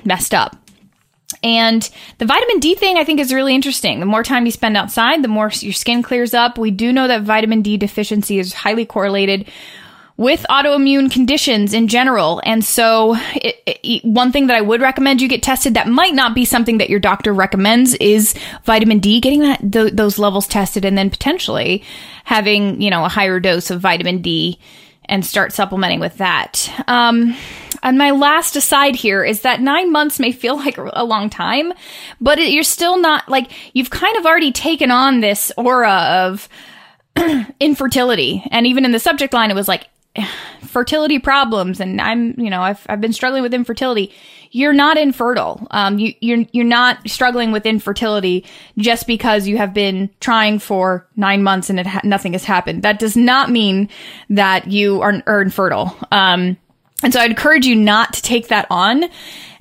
messed 0.07 0.35
up. 0.35 0.57
And 1.43 1.89
the 2.19 2.27
vitamin 2.27 2.61
D 2.61 2.75
thing 2.75 2.97
I 2.97 3.05
think 3.05 3.21
is 3.21 3.33
really 3.33 3.55
interesting. 3.55 4.01
The 4.01 4.07
more 4.07 4.23
time 4.23 4.47
you 4.47 4.53
spend 4.53 4.77
outside, 4.77 5.23
the 5.23 5.29
more 5.29 5.51
your 5.53 5.73
skin 5.73 6.03
clears 6.03 6.35
up. 6.35 6.57
We 6.57 6.71
do 6.71 6.93
know 6.93 7.09
that 7.09 7.23
vitamin 7.23 7.63
D 7.63 7.77
deficiency 7.77 8.39
is 8.39 8.53
highly 8.53 8.87
correlated 8.87 9.49
with 10.17 10.47
autoimmune 10.49 11.11
conditions 11.11 11.75
in 11.75 11.89
general. 11.89 12.41
And 12.45 12.65
so, 12.65 13.17
it, 13.35 13.63
it, 13.67 14.05
one 14.05 14.33
thing 14.33 14.47
that 14.47 14.57
I 14.57 14.63
would 14.63 14.81
recommend 14.81 15.21
you 15.21 15.29
get 15.29 15.43
tested 15.43 15.75
that 15.75 15.89
might 15.89 16.15
not 16.15 16.35
be 16.35 16.45
something 16.45 16.79
that 16.79 16.89
your 16.89 17.01
doctor 17.01 17.35
recommends 17.35 17.95
is 17.95 18.35
vitamin 18.65 18.99
D, 18.99 19.21
getting 19.21 19.41
that 19.41 19.61
th- 19.73 19.93
those 19.93 20.19
levels 20.19 20.47
tested, 20.47 20.85
and 20.85 20.97
then 20.97 21.11
potentially 21.11 21.85
having 22.25 22.81
you 22.81 22.91
know 22.91 23.05
a 23.05 23.11
higher 23.11 23.41
dose 23.41 23.71
of 23.71 23.81
vitamin 23.81 24.23
D 24.23 24.59
and 25.09 25.25
start 25.25 25.53
supplementing 25.53 26.01
with 26.01 26.17
that. 26.19 26.71
Um, 26.87 27.37
and 27.83 27.99
my 27.99 28.11
last 28.11 28.57
aside 28.57 28.97
here 28.97 29.25
is 29.25 29.43
that 29.43 29.61
nine 29.61 29.93
months 29.93 30.19
may 30.19 30.33
feel 30.33 30.57
like 30.65 30.79
a 30.79 31.05
long 31.05 31.31
time, 31.31 31.73
but 32.21 32.39
it, 32.39 32.53
you're 32.53 32.63
still 32.63 32.99
not 32.99 33.29
like 33.29 33.51
you've 33.75 33.91
kind 33.91 34.17
of 34.17 34.27
already 34.27 34.53
taken 34.53 34.91
on 34.91 35.21
this 35.21 35.53
aura 35.57 36.25
of 36.27 36.49
infertility. 37.61 38.45
And 38.51 38.67
even 38.67 38.85
in 38.85 38.93
the 38.93 38.99
subject 38.99 39.33
line, 39.33 39.51
it 39.51 39.55
was 39.55 39.69
like 39.69 39.89
fertility 40.63 41.19
problems. 41.19 41.81
And 41.81 42.01
I'm, 42.01 42.39
you 42.39 42.51
know, 42.51 42.61
I've, 42.61 42.85
I've 42.89 43.01
been 43.01 43.13
struggling 43.13 43.43
with 43.43 43.55
infertility. 43.55 44.13
You're 44.57 44.73
not 44.73 44.97
infertile. 44.97 45.67
Um, 45.71 45.99
you, 45.99 46.15
you're, 46.21 46.45
you're 46.53 46.65
not 46.65 47.09
struggling 47.09 47.53
with 47.53 47.67
infertility 47.67 48.45
just 48.79 49.07
because 49.07 49.47
you 49.47 49.57
have 49.59 49.75
been 49.75 50.09
trying 50.21 50.59
for 50.61 51.07
nine 51.15 51.43
months 51.43 51.69
and 51.71 51.79
it 51.79 51.87
ha- 51.87 52.01
nothing 52.05 52.33
has 52.33 52.45
happened. 52.45 52.83
That 52.83 52.99
does 52.99 53.17
not 53.17 53.51
mean 53.51 53.89
that 54.31 54.69
you 54.69 55.03
are, 55.03 55.23
are 55.27 55.43
infertile. 55.43 55.97
Um, 56.11 56.57
And 57.03 57.13
so 57.13 57.21
I'd 57.21 57.31
encourage 57.31 57.67
you 57.67 57.77
not 57.77 58.15
to 58.15 58.23
take 58.23 58.49
that 58.49 58.67
on 58.71 59.05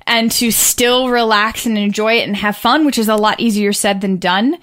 and 0.06 0.30
to 0.32 0.50
still 0.50 1.10
relax 1.10 1.66
and 1.66 1.76
enjoy 1.76 2.14
it 2.14 2.26
and 2.26 2.36
have 2.36 2.56
fun, 2.56 2.86
which 2.86 2.98
is 2.98 3.08
a 3.08 3.16
lot 3.16 3.40
easier 3.40 3.74
said 3.74 4.00
than 4.00 4.16
done. 4.16 4.56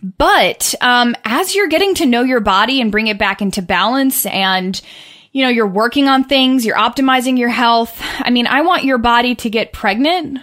But 0.00 0.74
um, 0.80 1.16
as 1.24 1.54
you're 1.54 1.68
getting 1.68 1.94
to 1.96 2.06
know 2.06 2.22
your 2.22 2.40
body 2.40 2.80
and 2.80 2.92
bring 2.92 3.08
it 3.08 3.18
back 3.18 3.42
into 3.42 3.62
balance 3.62 4.26
and 4.26 4.80
you 5.32 5.44
know, 5.44 5.48
you're 5.50 5.66
working 5.66 6.08
on 6.08 6.24
things, 6.24 6.66
you're 6.66 6.76
optimizing 6.76 7.38
your 7.38 7.48
health. 7.48 8.00
I 8.18 8.30
mean, 8.30 8.46
I 8.46 8.62
want 8.62 8.84
your 8.84 8.98
body 8.98 9.34
to 9.36 9.50
get 9.50 9.72
pregnant 9.72 10.38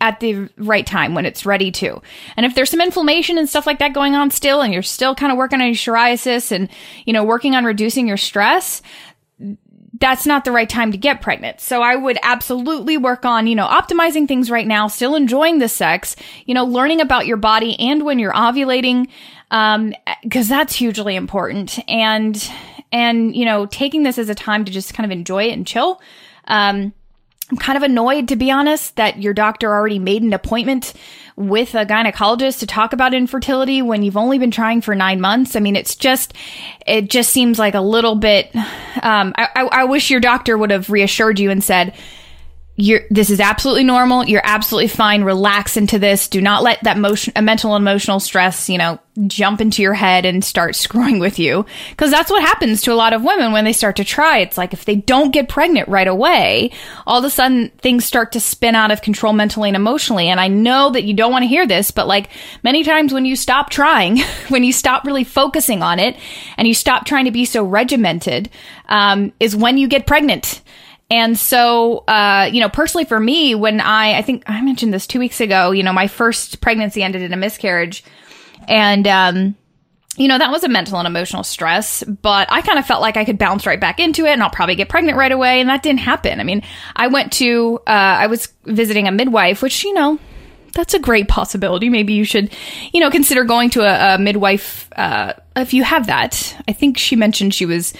at 0.00 0.20
the 0.20 0.48
right 0.58 0.86
time 0.86 1.14
when 1.14 1.26
it's 1.26 1.46
ready 1.46 1.72
to. 1.72 2.00
And 2.36 2.46
if 2.46 2.54
there's 2.54 2.70
some 2.70 2.80
inflammation 2.80 3.38
and 3.38 3.48
stuff 3.48 3.66
like 3.66 3.80
that 3.80 3.94
going 3.94 4.14
on 4.14 4.30
still, 4.30 4.60
and 4.60 4.72
you're 4.72 4.82
still 4.82 5.14
kind 5.14 5.32
of 5.32 5.38
working 5.38 5.60
on 5.60 5.66
your 5.66 5.74
psoriasis 5.74 6.52
and, 6.52 6.68
you 7.04 7.12
know, 7.12 7.24
working 7.24 7.56
on 7.56 7.64
reducing 7.64 8.06
your 8.06 8.16
stress, 8.16 8.80
that's 9.98 10.26
not 10.26 10.44
the 10.44 10.52
right 10.52 10.68
time 10.68 10.92
to 10.92 10.98
get 10.98 11.20
pregnant. 11.20 11.60
So 11.60 11.82
I 11.82 11.96
would 11.96 12.18
absolutely 12.22 12.96
work 12.96 13.24
on, 13.24 13.48
you 13.48 13.56
know, 13.56 13.66
optimizing 13.66 14.28
things 14.28 14.50
right 14.50 14.66
now, 14.66 14.86
still 14.86 15.16
enjoying 15.16 15.58
the 15.58 15.68
sex, 15.68 16.14
you 16.44 16.54
know, 16.54 16.64
learning 16.64 17.00
about 17.00 17.26
your 17.26 17.38
body 17.38 17.74
and 17.80 18.04
when 18.04 18.20
you're 18.20 18.32
ovulating, 18.32 19.08
um, 19.50 19.94
cause 20.30 20.48
that's 20.48 20.76
hugely 20.76 21.16
important. 21.16 21.78
And, 21.88 22.48
and, 22.92 23.34
you 23.34 23.44
know, 23.44 23.66
taking 23.66 24.02
this 24.02 24.18
as 24.18 24.28
a 24.28 24.34
time 24.34 24.64
to 24.64 24.72
just 24.72 24.94
kind 24.94 25.04
of 25.04 25.10
enjoy 25.10 25.44
it 25.44 25.52
and 25.52 25.66
chill. 25.66 26.00
Um, 26.46 26.92
I'm 27.50 27.56
kind 27.56 27.76
of 27.78 27.82
annoyed, 27.82 28.28
to 28.28 28.36
be 28.36 28.50
honest, 28.50 28.96
that 28.96 29.22
your 29.22 29.32
doctor 29.32 29.72
already 29.72 29.98
made 29.98 30.22
an 30.22 30.34
appointment 30.34 30.92
with 31.34 31.74
a 31.74 31.86
gynecologist 31.86 32.58
to 32.58 32.66
talk 32.66 32.92
about 32.92 33.14
infertility 33.14 33.80
when 33.80 34.02
you've 34.02 34.18
only 34.18 34.38
been 34.38 34.50
trying 34.50 34.82
for 34.82 34.94
nine 34.94 35.20
months. 35.20 35.56
I 35.56 35.60
mean, 35.60 35.74
it's 35.74 35.96
just, 35.96 36.34
it 36.86 37.08
just 37.08 37.30
seems 37.30 37.58
like 37.58 37.74
a 37.74 37.80
little 37.80 38.16
bit. 38.16 38.54
Um, 38.54 39.32
I, 39.36 39.48
I, 39.54 39.68
I 39.72 39.84
wish 39.84 40.10
your 40.10 40.20
doctor 40.20 40.58
would 40.58 40.70
have 40.70 40.90
reassured 40.90 41.38
you 41.38 41.50
and 41.50 41.64
said, 41.64 41.94
you're 42.80 43.00
this 43.10 43.28
is 43.28 43.40
absolutely 43.40 43.82
normal. 43.82 44.24
You're 44.24 44.40
absolutely 44.44 44.86
fine. 44.86 45.24
Relax 45.24 45.76
into 45.76 45.98
this. 45.98 46.28
Do 46.28 46.40
not 46.40 46.62
let 46.62 46.80
that 46.84 46.96
motion 46.96 47.32
mental 47.44 47.74
and 47.74 47.82
emotional 47.82 48.20
stress 48.20 48.70
you 48.70 48.78
know 48.78 49.00
jump 49.26 49.60
into 49.60 49.82
your 49.82 49.94
head 49.94 50.24
and 50.24 50.44
start 50.44 50.76
screwing 50.76 51.18
with 51.18 51.40
you. 51.40 51.66
Because 51.90 52.12
that's 52.12 52.30
what 52.30 52.40
happens 52.40 52.82
to 52.82 52.92
a 52.92 52.94
lot 52.94 53.12
of 53.12 53.24
women 53.24 53.50
when 53.50 53.64
they 53.64 53.72
start 53.72 53.96
to 53.96 54.04
try. 54.04 54.38
It's 54.38 54.56
like 54.56 54.72
if 54.72 54.84
they 54.84 54.94
don't 54.94 55.32
get 55.32 55.48
pregnant 55.48 55.88
right 55.88 56.06
away 56.06 56.70
all 57.04 57.18
of 57.18 57.24
a 57.24 57.30
sudden 57.30 57.70
things 57.78 58.04
start 58.04 58.32
to 58.32 58.40
spin 58.40 58.76
out 58.76 58.92
of 58.92 59.02
control 59.02 59.32
mentally 59.32 59.68
and 59.68 59.76
emotionally. 59.76 60.28
And 60.28 60.38
i 60.38 60.46
know 60.46 60.90
that 60.90 61.02
you 61.02 61.14
don't 61.14 61.32
want 61.32 61.42
to 61.42 61.48
hear 61.48 61.66
this 61.66 61.90
but 61.90 62.06
like 62.06 62.30
many 62.62 62.84
times 62.84 63.12
when 63.12 63.24
you 63.24 63.34
stop 63.34 63.70
trying 63.70 64.18
when 64.48 64.62
you 64.62 64.72
stop 64.72 65.04
really 65.04 65.24
focusing 65.24 65.82
on 65.82 65.98
it 65.98 66.16
and 66.56 66.68
you 66.68 66.74
stop 66.74 67.06
trying 67.06 67.24
to 67.24 67.32
be 67.32 67.44
so 67.44 67.64
regimented 67.64 68.50
um, 68.88 69.32
is 69.40 69.56
when 69.56 69.78
you 69.78 69.88
get 69.88 70.06
pregnant 70.06 70.62
and 71.10 71.38
so, 71.38 71.98
uh, 72.06 72.50
you 72.52 72.60
know, 72.60 72.68
personally 72.68 73.06
for 73.06 73.18
me, 73.18 73.54
when 73.54 73.80
I, 73.80 74.18
I 74.18 74.22
think 74.22 74.42
I 74.46 74.60
mentioned 74.60 74.92
this 74.92 75.06
two 75.06 75.18
weeks 75.18 75.40
ago, 75.40 75.70
you 75.70 75.82
know, 75.82 75.92
my 75.92 76.06
first 76.06 76.60
pregnancy 76.60 77.02
ended 77.02 77.22
in 77.22 77.32
a 77.32 77.36
miscarriage. 77.36 78.04
And, 78.66 79.06
um, 79.08 79.56
you 80.18 80.28
know, 80.28 80.36
that 80.36 80.50
was 80.50 80.64
a 80.64 80.68
mental 80.68 80.98
and 80.98 81.06
emotional 81.06 81.44
stress, 81.44 82.02
but 82.02 82.50
I 82.50 82.60
kind 82.60 82.78
of 82.78 82.84
felt 82.86 83.00
like 83.00 83.16
I 83.16 83.24
could 83.24 83.38
bounce 83.38 83.64
right 83.64 83.80
back 83.80 84.00
into 84.00 84.26
it 84.26 84.30
and 84.30 84.42
I'll 84.42 84.50
probably 84.50 84.74
get 84.74 84.88
pregnant 84.88 85.16
right 85.16 85.32
away. 85.32 85.60
And 85.60 85.70
that 85.70 85.82
didn't 85.82 86.00
happen. 86.00 86.40
I 86.40 86.44
mean, 86.44 86.62
I 86.94 87.06
went 87.06 87.32
to, 87.34 87.78
uh, 87.86 87.90
I 87.90 88.26
was 88.26 88.48
visiting 88.64 89.08
a 89.08 89.12
midwife, 89.12 89.62
which, 89.62 89.84
you 89.84 89.94
know, 89.94 90.18
that's 90.74 90.92
a 90.92 90.98
great 90.98 91.28
possibility. 91.28 91.88
Maybe 91.88 92.12
you 92.12 92.24
should, 92.24 92.52
you 92.92 93.00
know, 93.00 93.10
consider 93.10 93.44
going 93.44 93.70
to 93.70 93.80
a, 93.82 94.16
a 94.16 94.18
midwife, 94.18 94.88
uh, 94.96 95.32
if 95.56 95.72
you 95.72 95.84
have 95.84 96.08
that. 96.08 96.54
I 96.68 96.72
think 96.72 96.98
she 96.98 97.16
mentioned 97.16 97.54
she 97.54 97.64
was, 97.64 97.94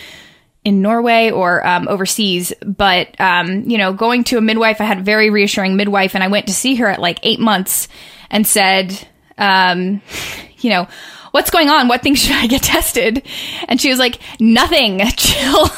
in 0.64 0.82
Norway 0.82 1.30
or 1.30 1.66
um, 1.66 1.88
overseas. 1.88 2.52
But, 2.64 3.18
um, 3.20 3.68
you 3.68 3.78
know, 3.78 3.92
going 3.92 4.24
to 4.24 4.38
a 4.38 4.40
midwife, 4.40 4.80
I 4.80 4.84
had 4.84 4.98
a 4.98 5.02
very 5.02 5.30
reassuring 5.30 5.76
midwife, 5.76 6.14
and 6.14 6.24
I 6.24 6.28
went 6.28 6.46
to 6.46 6.52
see 6.52 6.76
her 6.76 6.88
at 6.88 7.00
like 7.00 7.18
eight 7.22 7.40
months 7.40 7.88
and 8.30 8.46
said, 8.46 9.08
um, 9.38 10.02
you 10.58 10.70
know, 10.70 10.88
what's 11.30 11.50
going 11.50 11.68
on? 11.68 11.88
What 11.88 12.02
things 12.02 12.18
should 12.22 12.36
I 12.36 12.46
get 12.46 12.62
tested? 12.62 13.22
And 13.68 13.80
she 13.80 13.90
was 13.90 13.98
like, 13.98 14.18
nothing, 14.40 15.00
chill. 15.16 15.70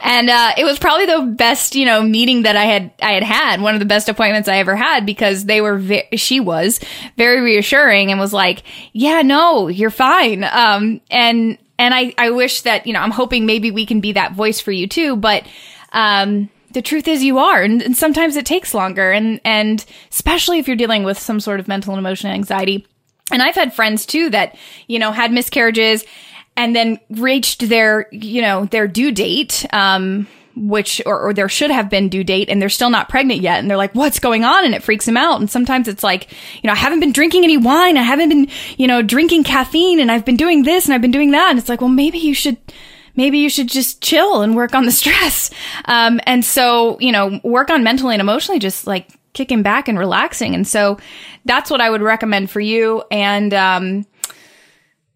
and, 0.00 0.30
uh, 0.30 0.52
it 0.56 0.64
was 0.64 0.78
probably 0.78 1.06
the 1.06 1.34
best, 1.36 1.74
you 1.74 1.84
know, 1.84 2.02
meeting 2.02 2.42
that 2.42 2.56
I 2.56 2.64
had, 2.64 2.92
I 3.02 3.12
had 3.12 3.22
had, 3.22 3.60
one 3.60 3.74
of 3.74 3.80
the 3.80 3.86
best 3.86 4.08
appointments 4.08 4.48
I 4.48 4.58
ever 4.58 4.74
had 4.74 5.06
because 5.06 5.44
they 5.44 5.60
were, 5.60 5.76
ve- 5.76 6.08
she 6.16 6.40
was 6.40 6.80
very 7.16 7.40
reassuring 7.40 8.10
and 8.10 8.18
was 8.18 8.32
like, 8.32 8.62
yeah, 8.92 9.22
no, 9.22 9.68
you're 9.68 9.90
fine. 9.90 10.44
Um, 10.44 11.00
and, 11.10 11.58
and 11.78 11.94
I, 11.94 12.14
I 12.18 12.30
wish 12.30 12.62
that, 12.62 12.86
you 12.86 12.92
know, 12.92 13.00
I'm 13.00 13.10
hoping 13.10 13.46
maybe 13.46 13.70
we 13.70 13.86
can 13.86 14.00
be 14.00 14.12
that 14.12 14.32
voice 14.32 14.60
for 14.60 14.72
you 14.72 14.86
too, 14.86 15.16
but, 15.16 15.46
um, 15.92 16.50
the 16.72 16.82
truth 16.82 17.08
is 17.08 17.24
you 17.24 17.38
are 17.38 17.62
and, 17.62 17.82
and, 17.82 17.96
sometimes 17.96 18.36
it 18.36 18.44
takes 18.44 18.74
longer. 18.74 19.10
And 19.10 19.40
and 19.44 19.84
especially 20.10 20.58
if 20.58 20.68
you're 20.68 20.76
dealing 20.76 21.02
with 21.02 21.18
some 21.18 21.40
sort 21.40 21.60
of 21.60 21.68
mental 21.68 21.94
and 21.94 21.98
emotional 21.98 22.32
anxiety. 22.32 22.86
And 23.30 23.42
i've 23.42 23.54
had 23.54 23.72
friends 23.72 24.04
too 24.04 24.30
that 24.30 24.56
you 24.86 24.98
know 24.98 25.12
had 25.12 25.32
miscarriages 25.32 26.04
and 26.56 26.76
then 26.76 26.98
reached 27.08 27.68
their 27.68 28.06
you 28.12 28.42
know 28.42 28.66
their 28.66 28.86
due 28.86 29.12
date 29.12 29.64
um 29.72 30.26
which 30.66 31.00
or, 31.06 31.20
or 31.20 31.34
there 31.34 31.48
should 31.48 31.70
have 31.70 31.88
been 31.88 32.08
due 32.08 32.24
date 32.24 32.48
and 32.48 32.60
they're 32.60 32.68
still 32.68 32.90
not 32.90 33.08
pregnant 33.08 33.40
yet 33.40 33.58
and 33.58 33.70
they're 33.70 33.76
like 33.76 33.94
what's 33.94 34.18
going 34.18 34.44
on? 34.44 34.64
And 34.64 34.74
it 34.74 34.82
freaks 34.82 35.06
them 35.06 35.16
out. 35.16 35.40
And 35.40 35.50
sometimes 35.50 35.88
it's 35.88 36.02
like 36.02 36.30
you 36.62 36.66
know 36.66 36.72
i 36.72 36.76
haven't 36.76 37.00
been 37.00 37.12
drinking 37.12 37.44
any 37.44 37.56
wine. 37.56 37.96
I 37.96 38.02
haven't 38.02 38.28
been 38.28 38.48
you 38.76 38.86
know 38.86 39.02
drinking 39.02 39.44
caffeine 39.44 40.00
and 40.00 40.10
i've 40.10 40.24
been 40.24 40.36
doing 40.36 40.62
this 40.62 40.86
and 40.86 40.94
i've 40.94 41.02
been 41.02 41.10
doing 41.10 41.32
that. 41.32 41.50
And 41.50 41.58
it's 41.58 41.68
like 41.68 41.80
well 41.80 41.90
maybe 41.90 42.18
you 42.18 42.34
should 42.34 42.56
maybe 43.16 43.38
you 43.38 43.50
should 43.50 43.68
just 43.68 44.00
chill 44.00 44.42
and 44.42 44.56
work 44.56 44.74
on 44.74 44.86
the 44.86 44.92
stress. 45.02 45.50
Um, 45.84 46.20
and 46.24 46.44
so 46.44 46.98
you 47.00 47.12
know 47.12 47.40
work 47.44 47.70
on 47.70 47.82
mentally 47.82 48.14
and 48.14 48.20
emotionally 48.20 48.58
just 48.58 48.86
like 48.86 49.08
kicking 49.34 49.62
back 49.62 49.88
and 49.88 49.98
relaxing. 49.98 50.54
And 50.54 50.66
so 50.66 50.98
that's 51.44 51.70
what 51.70 51.80
i 51.80 51.88
would 51.88 52.02
recommend 52.02 52.50
for 52.50 52.60
you. 52.60 53.02
And 53.10 53.54
um, 53.54 54.06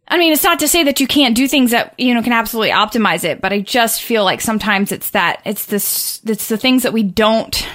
I 0.08 0.18
mean, 0.18 0.32
it's 0.32 0.44
not 0.44 0.58
to 0.58 0.68
say 0.68 0.84
that 0.84 1.00
you 1.00 1.06
can't 1.06 1.36
do 1.36 1.48
things 1.48 1.70
that, 1.70 1.94
you 1.98 2.12
know, 2.12 2.22
can 2.22 2.32
absolutely 2.32 2.70
optimize 2.70 3.24
it, 3.24 3.40
but 3.40 3.52
I 3.52 3.60
just 3.60 4.02
feel 4.02 4.24
like 4.24 4.40
sometimes 4.40 4.92
it's 4.92 5.10
that, 5.10 5.40
it's 5.44 5.66
this, 5.66 6.20
it's 6.24 6.48
the 6.48 6.58
things 6.58 6.82
that 6.82 6.92
we 6.92 7.02
don't 7.02 7.66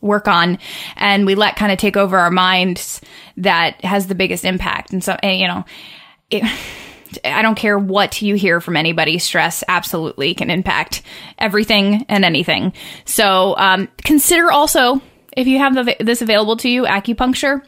work 0.00 0.28
on 0.28 0.58
and 0.96 1.24
we 1.24 1.34
let 1.34 1.56
kind 1.56 1.72
of 1.72 1.78
take 1.78 1.96
over 1.96 2.18
our 2.18 2.30
minds 2.30 3.00
that 3.38 3.82
has 3.84 4.06
the 4.06 4.14
biggest 4.14 4.44
impact. 4.44 4.92
And 4.92 5.02
so, 5.02 5.16
and, 5.22 5.40
you 5.40 5.48
know, 5.48 5.64
it, 6.30 6.44
I 7.24 7.42
don't 7.42 7.54
care 7.54 7.78
what 7.78 8.20
you 8.20 8.34
hear 8.34 8.60
from 8.60 8.76
anybody, 8.76 9.18
stress 9.18 9.64
absolutely 9.68 10.34
can 10.34 10.50
impact 10.50 11.02
everything 11.38 12.04
and 12.08 12.24
anything. 12.24 12.72
So, 13.04 13.56
um, 13.56 13.88
consider 14.04 14.50
also, 14.50 15.00
if 15.36 15.46
you 15.46 15.58
have 15.58 15.74
the, 15.74 15.96
this 16.00 16.20
available 16.20 16.56
to 16.58 16.68
you, 16.68 16.84
acupuncture 16.84 17.62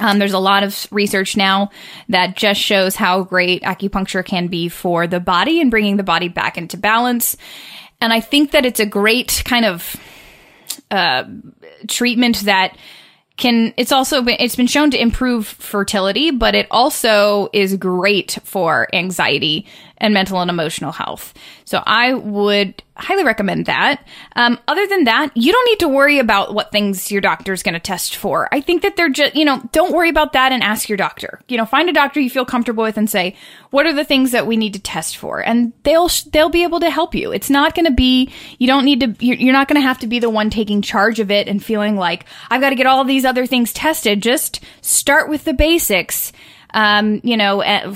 um, 0.00 0.18
there's 0.18 0.32
a 0.32 0.38
lot 0.38 0.62
of 0.62 0.88
research 0.90 1.36
now 1.36 1.70
that 2.08 2.36
just 2.36 2.60
shows 2.60 2.96
how 2.96 3.22
great 3.22 3.62
acupuncture 3.62 4.24
can 4.24 4.48
be 4.48 4.68
for 4.68 5.06
the 5.06 5.20
body 5.20 5.60
and 5.60 5.70
bringing 5.70 5.96
the 5.96 6.02
body 6.02 6.28
back 6.28 6.58
into 6.58 6.76
balance. 6.76 7.36
And 8.00 8.12
I 8.12 8.20
think 8.20 8.50
that 8.50 8.66
it's 8.66 8.80
a 8.80 8.86
great 8.86 9.42
kind 9.44 9.64
of 9.64 9.96
uh, 10.90 11.24
treatment 11.86 12.40
that 12.40 12.76
can 13.36 13.74
it's 13.76 13.90
also 13.90 14.22
been 14.22 14.36
it's 14.38 14.54
been 14.54 14.68
shown 14.68 14.92
to 14.92 15.00
improve 15.00 15.46
fertility 15.46 16.30
but 16.30 16.54
it 16.54 16.68
also 16.70 17.48
is 17.52 17.74
great 17.76 18.38
for 18.44 18.86
anxiety 18.94 19.66
and 19.98 20.12
mental 20.12 20.40
and 20.40 20.50
emotional 20.50 20.92
health. 20.92 21.34
So 21.64 21.82
I 21.86 22.14
would 22.14 22.82
highly 22.96 23.24
recommend 23.24 23.66
that. 23.66 24.06
Um, 24.36 24.58
other 24.68 24.86
than 24.86 25.04
that, 25.04 25.30
you 25.36 25.52
don't 25.52 25.66
need 25.66 25.80
to 25.80 25.88
worry 25.88 26.18
about 26.18 26.54
what 26.54 26.70
things 26.70 27.10
your 27.10 27.20
doctor 27.20 27.52
is 27.52 27.62
going 27.62 27.74
to 27.74 27.80
test 27.80 28.16
for. 28.16 28.48
I 28.52 28.60
think 28.60 28.82
that 28.82 28.96
they're 28.96 29.08
just, 29.08 29.34
you 29.34 29.44
know, 29.44 29.62
don't 29.72 29.92
worry 29.92 30.08
about 30.08 30.32
that 30.34 30.52
and 30.52 30.62
ask 30.62 30.88
your 30.88 30.96
doctor. 30.96 31.40
You 31.48 31.56
know, 31.56 31.64
find 31.64 31.88
a 31.88 31.92
doctor 31.92 32.20
you 32.20 32.30
feel 32.30 32.44
comfortable 32.44 32.84
with 32.84 32.96
and 32.96 33.08
say, 33.08 33.36
what 33.70 33.86
are 33.86 33.92
the 33.92 34.04
things 34.04 34.32
that 34.32 34.46
we 34.46 34.56
need 34.56 34.74
to 34.74 34.80
test 34.80 35.16
for? 35.16 35.40
And 35.40 35.72
they'll, 35.82 36.08
they'll 36.32 36.50
be 36.50 36.62
able 36.62 36.80
to 36.80 36.90
help 36.90 37.14
you. 37.14 37.32
It's 37.32 37.50
not 37.50 37.74
going 37.74 37.86
to 37.86 37.92
be, 37.92 38.32
you 38.58 38.66
don't 38.66 38.84
need 38.84 39.00
to, 39.00 39.24
you're 39.24 39.52
not 39.52 39.68
going 39.68 39.80
to 39.80 39.86
have 39.86 39.98
to 40.00 40.06
be 40.06 40.18
the 40.18 40.30
one 40.30 40.50
taking 40.50 40.82
charge 40.82 41.18
of 41.18 41.30
it 41.30 41.48
and 41.48 41.64
feeling 41.64 41.96
like, 41.96 42.26
I've 42.50 42.60
got 42.60 42.70
to 42.70 42.76
get 42.76 42.86
all 42.86 43.04
these 43.04 43.24
other 43.24 43.46
things 43.46 43.72
tested. 43.72 44.22
Just 44.22 44.60
start 44.82 45.28
with 45.28 45.44
the 45.44 45.54
basics. 45.54 46.32
Um, 46.72 47.20
you 47.22 47.36
know, 47.36 47.62
uh, 47.62 47.94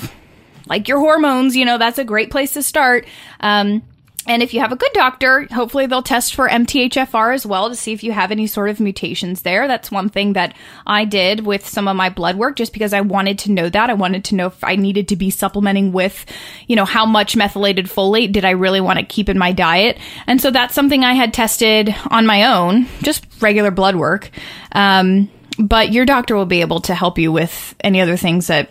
like 0.69 0.87
your 0.87 0.99
hormones, 0.99 1.55
you 1.55 1.65
know, 1.65 1.77
that's 1.77 1.97
a 1.97 2.05
great 2.05 2.31
place 2.31 2.53
to 2.53 2.63
start. 2.63 3.05
Um, 3.39 3.81
and 4.29 4.43
if 4.43 4.53
you 4.53 4.59
have 4.59 4.71
a 4.71 4.75
good 4.75 4.91
doctor, 4.93 5.47
hopefully 5.51 5.87
they'll 5.87 6.03
test 6.03 6.35
for 6.35 6.47
MTHFR 6.47 7.33
as 7.33 7.47
well 7.47 7.67
to 7.69 7.75
see 7.75 7.93
if 7.93 8.03
you 8.03 8.11
have 8.11 8.31
any 8.31 8.45
sort 8.45 8.69
of 8.69 8.79
mutations 8.79 9.41
there. 9.41 9.67
That's 9.67 9.89
one 9.89 10.09
thing 10.09 10.33
that 10.33 10.55
I 10.85 11.05
did 11.05 11.47
with 11.47 11.67
some 11.67 11.87
of 11.87 11.95
my 11.95 12.09
blood 12.09 12.35
work 12.35 12.55
just 12.55 12.71
because 12.71 12.93
I 12.93 13.01
wanted 13.01 13.39
to 13.39 13.51
know 13.51 13.69
that. 13.69 13.89
I 13.89 13.93
wanted 13.93 14.25
to 14.25 14.35
know 14.35 14.47
if 14.47 14.63
I 14.63 14.75
needed 14.75 15.07
to 15.07 15.15
be 15.15 15.31
supplementing 15.31 15.93
with, 15.93 16.27
you 16.67 16.75
know, 16.75 16.85
how 16.85 17.07
much 17.07 17.35
methylated 17.35 17.87
folate 17.87 18.31
did 18.31 18.45
I 18.45 18.51
really 18.51 18.81
want 18.81 18.99
to 18.99 19.05
keep 19.05 19.29
in 19.29 19.39
my 19.39 19.51
diet. 19.51 19.97
And 20.27 20.39
so 20.39 20.51
that's 20.51 20.75
something 20.75 21.03
I 21.03 21.13
had 21.13 21.33
tested 21.33 21.95
on 22.11 22.27
my 22.27 22.53
own, 22.53 22.85
just 23.01 23.25
regular 23.41 23.71
blood 23.71 23.95
work. 23.95 24.29
Um, 24.73 25.31
but 25.57 25.91
your 25.91 26.05
doctor 26.05 26.35
will 26.35 26.45
be 26.45 26.61
able 26.61 26.81
to 26.81 26.93
help 26.93 27.17
you 27.17 27.31
with 27.31 27.73
any 27.79 27.99
other 27.99 28.15
things 28.15 28.47
that 28.47 28.69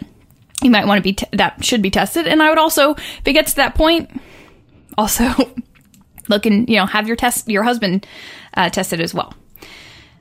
you 0.63 0.71
might 0.71 0.87
want 0.87 0.99
to 0.99 1.03
be 1.03 1.13
t- 1.15 1.27
that 1.33 1.65
should 1.65 1.83
be 1.83 1.91
tested. 1.91 2.27
And 2.27 2.43
I 2.43 2.49
would 2.49 2.59
also, 2.59 2.95
if 2.95 3.23
it 3.27 3.33
gets 3.33 3.53
to 3.53 3.57
that 3.57 3.75
point, 3.75 4.11
also 4.97 5.29
look 6.29 6.47
and 6.47 6.69
you 6.69 6.77
know 6.77 6.87
have 6.87 7.07
your 7.07 7.17
test 7.17 7.49
your 7.49 7.63
husband 7.63 8.07
uh, 8.55 8.69
tested 8.71 9.01
as 9.01 9.15
well. 9.15 9.35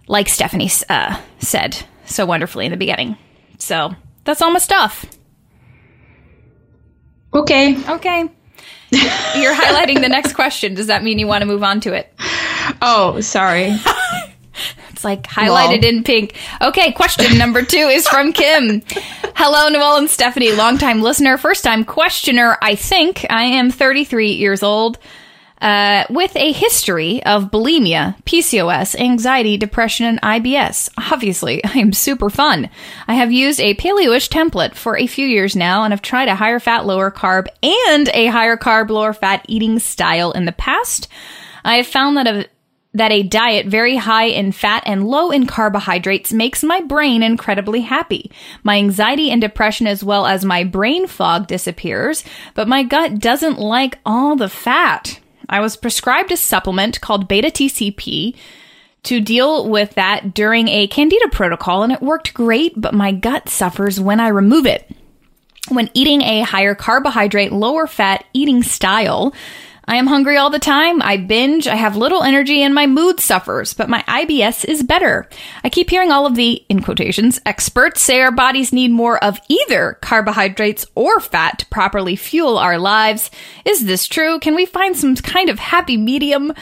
Like 0.07 0.29
stephanie 0.29 0.69
uh, 0.89 1.19
said 1.39 1.77
so 2.05 2.25
wonderfully 2.25 2.65
in 2.65 2.71
the 2.71 2.77
beginning. 2.77 3.17
So 3.57 3.93
that's 4.23 4.41
all 4.41 4.51
my 4.51 4.59
stuff. 4.59 5.05
Okay. 7.33 7.75
Okay. 7.89 8.29
You're 8.89 9.53
highlighting 9.53 10.01
the 10.01 10.07
next 10.07 10.33
question. 10.33 10.73
Does 10.73 10.87
that 10.87 11.03
mean 11.03 11.19
you 11.19 11.27
want 11.27 11.41
to 11.41 11.45
move 11.45 11.61
on 11.63 11.81
to 11.81 11.93
it? 11.93 12.13
Oh 12.81 13.19
sorry 13.21 13.75
it's 14.89 15.03
like 15.03 15.23
highlighted 15.23 15.83
in 15.83 16.03
pink. 16.03 16.35
Okay, 16.61 16.91
question 16.91 17.37
number 17.37 17.63
two 17.63 17.77
is 17.77 18.07
from 18.07 18.33
Kim. 18.33 18.81
Hello, 19.35 19.69
Noelle 19.69 19.97
and 19.97 20.09
Stephanie, 20.09 20.51
longtime 20.51 21.01
listener, 21.01 21.37
first 21.37 21.63
time 21.63 21.85
questioner. 21.85 22.57
I 22.61 22.75
think 22.75 23.25
I 23.29 23.43
am 23.43 23.71
33 23.71 24.31
years 24.31 24.63
old. 24.63 24.97
Uh, 25.59 26.05
with 26.11 26.35
a 26.35 26.51
history 26.51 27.23
of 27.23 27.45
bulimia, 27.45 28.15
PCOS, 28.25 28.93
anxiety, 28.99 29.57
depression, 29.57 30.05
and 30.05 30.21
IBS. 30.21 30.87
Obviously, 31.11 31.63
I 31.65 31.79
am 31.79 31.93
super 31.93 32.29
fun. 32.29 32.69
I 33.07 33.15
have 33.15 33.31
used 33.31 33.59
a 33.59 33.73
paleoish 33.73 34.29
template 34.29 34.75
for 34.75 34.95
a 34.95 35.07
few 35.07 35.25
years 35.25 35.55
now 35.55 35.83
and 35.83 35.93
have 35.93 36.03
tried 36.03 36.27
a 36.27 36.35
higher 36.35 36.59
fat, 36.59 36.85
lower 36.85 37.09
carb, 37.09 37.47
and 37.63 38.07
a 38.13 38.27
higher 38.27 38.55
carb, 38.55 38.91
lower 38.91 39.13
fat 39.13 39.45
eating 39.47 39.79
style 39.79 40.31
in 40.31 40.45
the 40.45 40.51
past. 40.51 41.07
I 41.63 41.77
have 41.77 41.87
found 41.87 42.17
that 42.17 42.27
a 42.27 42.45
that 42.97 43.11
a 43.11 43.23
diet 43.23 43.67
very 43.67 43.95
high 43.95 44.25
in 44.25 44.51
fat 44.51 44.83
and 44.85 45.07
low 45.07 45.31
in 45.31 45.45
carbohydrates 45.45 46.33
makes 46.33 46.63
my 46.63 46.81
brain 46.81 47.23
incredibly 47.23 47.81
happy. 47.81 48.31
My 48.63 48.77
anxiety 48.77 49.31
and 49.31 49.39
depression 49.39 49.87
as 49.87 50.03
well 50.03 50.25
as 50.25 50.43
my 50.43 50.63
brain 50.63 51.07
fog 51.07 51.47
disappears, 51.47 52.23
but 52.53 52.67
my 52.67 52.83
gut 52.83 53.19
doesn't 53.19 53.59
like 53.59 53.99
all 54.05 54.35
the 54.35 54.49
fat. 54.49 55.19
I 55.49 55.59
was 55.59 55.77
prescribed 55.77 56.31
a 56.31 56.37
supplement 56.37 56.99
called 56.99 57.27
beta 57.27 57.47
TCP 57.47 58.35
to 59.03 59.21
deal 59.21 59.69
with 59.69 59.93
that 59.95 60.33
during 60.33 60.67
a 60.67 60.87
candida 60.87 61.29
protocol 61.31 61.83
and 61.83 61.93
it 61.93 62.01
worked 62.01 62.33
great, 62.33 62.73
but 62.75 62.93
my 62.93 63.11
gut 63.11 63.47
suffers 63.47 63.99
when 63.99 64.19
I 64.19 64.27
remove 64.27 64.65
it. 64.65 64.89
When 65.69 65.89
eating 65.93 66.21
a 66.21 66.41
higher 66.41 66.75
carbohydrate, 66.75 67.51
lower 67.51 67.87
fat 67.87 68.25
eating 68.33 68.63
style, 68.63 69.33
I 69.89 69.95
am 69.95 70.07
hungry 70.07 70.35
all 70.35 70.49
the 70.49 70.59
time. 70.59 71.01
I 71.01 71.15
binge. 71.15 71.65
I 71.65 71.75
have 71.75 71.95
little 71.95 72.21
energy 72.21 72.61
and 72.61 72.75
my 72.75 72.87
mood 72.87 73.21
suffers, 73.21 73.73
but 73.73 73.87
my 73.87 74.03
IBS 74.03 74.65
is 74.65 74.83
better. 74.83 75.29
I 75.63 75.69
keep 75.69 75.89
hearing 75.89 76.11
all 76.11 76.25
of 76.25 76.35
the, 76.35 76.65
in 76.67 76.81
quotations, 76.81 77.39
experts 77.45 78.01
say 78.01 78.19
our 78.19 78.31
bodies 78.31 78.73
need 78.73 78.91
more 78.91 79.23
of 79.23 79.39
either 79.47 79.97
carbohydrates 80.01 80.85
or 80.93 81.21
fat 81.21 81.59
to 81.59 81.65
properly 81.67 82.17
fuel 82.17 82.57
our 82.57 82.77
lives. 82.77 83.31
Is 83.63 83.85
this 83.85 84.07
true? 84.07 84.39
Can 84.39 84.55
we 84.55 84.65
find 84.65 84.97
some 84.97 85.15
kind 85.15 85.49
of 85.49 85.57
happy 85.57 85.95
medium? 85.95 86.53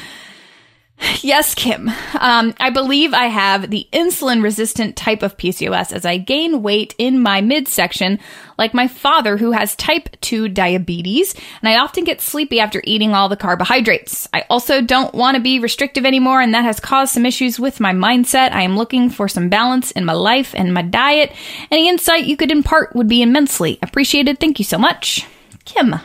Yes, 1.22 1.56
Kim. 1.56 1.90
Um, 2.20 2.54
I 2.60 2.70
believe 2.70 3.14
I 3.14 3.26
have 3.26 3.72
the 3.72 3.88
insulin 3.92 4.44
resistant 4.44 4.96
type 4.96 5.24
of 5.24 5.38
PCOS 5.38 5.92
as 5.92 6.06
I 6.06 6.18
gain 6.18 6.62
weight 6.62 6.94
in 7.00 7.20
my 7.20 7.42
midsection, 7.42 8.20
like 8.60 8.76
my 8.76 8.88
father 8.88 9.38
who 9.38 9.52
has 9.52 9.76
type 9.76 10.10
2 10.22 10.50
diabetes, 10.50 11.34
and 11.62 11.70
I 11.70 11.80
often 11.80 12.04
get 12.04 12.22
sleepy 12.22 12.60
after 12.60 12.82
eating 12.84 13.14
all 13.14 13.28
the 13.28 13.36
carbohydrates. 13.36 14.30
I 14.34 14.46
also 14.50 14.82
don't 14.82 15.16
want 15.16 15.36
to 15.36 15.42
be 15.42 15.60
restrictive 15.60 16.06
anymore, 16.06 16.42
and 16.42 16.54
that 16.54 16.64
has 16.64 16.80
caused 16.80 17.14
some 17.14 17.26
issues 17.26 17.60
with 17.60 17.80
my 17.80 17.92
mindset. 17.92 18.52
I 18.52 18.62
am 18.62 18.78
looking 18.78 19.10
for 19.10 19.28
some 19.28 19.50
balance 19.50 19.90
in 19.92 20.06
my 20.06 20.14
life 20.14 20.54
and 20.56 20.74
my 20.74 20.84
diet. 20.84 21.32
Any 21.72 21.90
insight 21.90 22.26
you 22.26 22.38
could 22.38 22.52
impart 22.52 22.96
would 22.96 23.08
be 23.08 23.24
immensely 23.24 23.80
appreciated. 23.82 24.40
Thank 24.40 24.60
you 24.60 24.66
so 24.66 24.78
much. 24.78 25.26
Kim. 25.66 25.96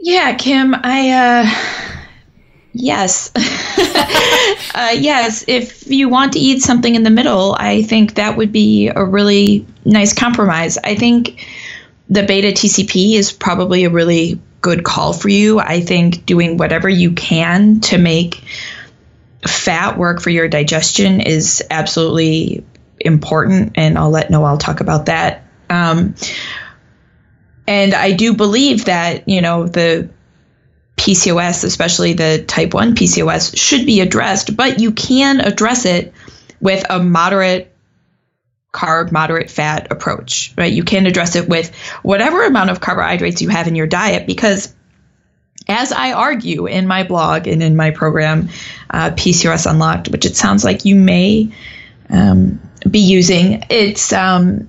Yeah, 0.00 0.34
Kim, 0.34 0.74
I, 0.74 1.10
uh, 1.10 2.04
Yes. 2.72 3.32
uh, 4.74 4.94
yes. 4.98 5.44
If 5.48 5.90
you 5.90 6.08
want 6.08 6.34
to 6.34 6.38
eat 6.38 6.62
something 6.62 6.94
in 6.94 7.02
the 7.02 7.10
middle, 7.10 7.56
I 7.58 7.82
think 7.82 8.14
that 8.14 8.36
would 8.36 8.52
be 8.52 8.88
a 8.88 9.04
really 9.04 9.66
nice 9.84 10.12
compromise. 10.12 10.78
I 10.78 10.94
think 10.94 11.46
the 12.08 12.22
beta 12.22 12.48
TCP 12.48 13.14
is 13.14 13.32
probably 13.32 13.84
a 13.84 13.90
really 13.90 14.40
good 14.60 14.84
call 14.84 15.12
for 15.12 15.28
you. 15.28 15.58
I 15.58 15.80
think 15.80 16.26
doing 16.26 16.56
whatever 16.56 16.88
you 16.88 17.12
can 17.12 17.80
to 17.80 17.98
make 17.98 18.42
fat 19.46 19.96
work 19.96 20.20
for 20.20 20.30
your 20.30 20.48
digestion 20.48 21.20
is 21.20 21.64
absolutely 21.70 22.64
important. 23.00 23.72
And 23.76 23.96
I'll 23.96 24.10
let 24.10 24.30
Noelle 24.30 24.58
talk 24.58 24.80
about 24.80 25.06
that. 25.06 25.44
Um, 25.70 26.14
and 27.66 27.94
I 27.94 28.12
do 28.12 28.34
believe 28.34 28.86
that, 28.86 29.28
you 29.28 29.40
know, 29.40 29.66
the 29.66 30.08
PCOS, 31.08 31.64
especially 31.64 32.12
the 32.12 32.44
type 32.46 32.74
1 32.74 32.94
PCOS, 32.94 33.56
should 33.56 33.86
be 33.86 34.00
addressed, 34.00 34.54
but 34.54 34.78
you 34.78 34.92
can 34.92 35.40
address 35.40 35.86
it 35.86 36.12
with 36.60 36.84
a 36.90 37.02
moderate 37.02 37.74
carb, 38.74 39.10
moderate 39.10 39.50
fat 39.50 39.90
approach, 39.90 40.52
right? 40.58 40.70
You 40.70 40.84
can 40.84 41.06
address 41.06 41.34
it 41.34 41.48
with 41.48 41.74
whatever 42.02 42.44
amount 42.44 42.68
of 42.68 42.80
carbohydrates 42.80 43.40
you 43.40 43.48
have 43.48 43.66
in 43.66 43.74
your 43.74 43.86
diet 43.86 44.26
because 44.26 44.74
as 45.66 45.92
I 45.92 46.12
argue 46.12 46.66
in 46.66 46.86
my 46.86 47.04
blog 47.04 47.46
and 47.46 47.62
in 47.62 47.74
my 47.74 47.90
program, 47.90 48.50
uh, 48.90 49.10
PCOS 49.12 49.70
Unlocked, 49.70 50.08
which 50.08 50.26
it 50.26 50.36
sounds 50.36 50.62
like 50.62 50.84
you 50.84 50.94
may 50.94 51.54
um, 52.10 52.60
be 52.88 53.00
using, 53.00 53.64
it's 53.70 54.12
um, 54.12 54.68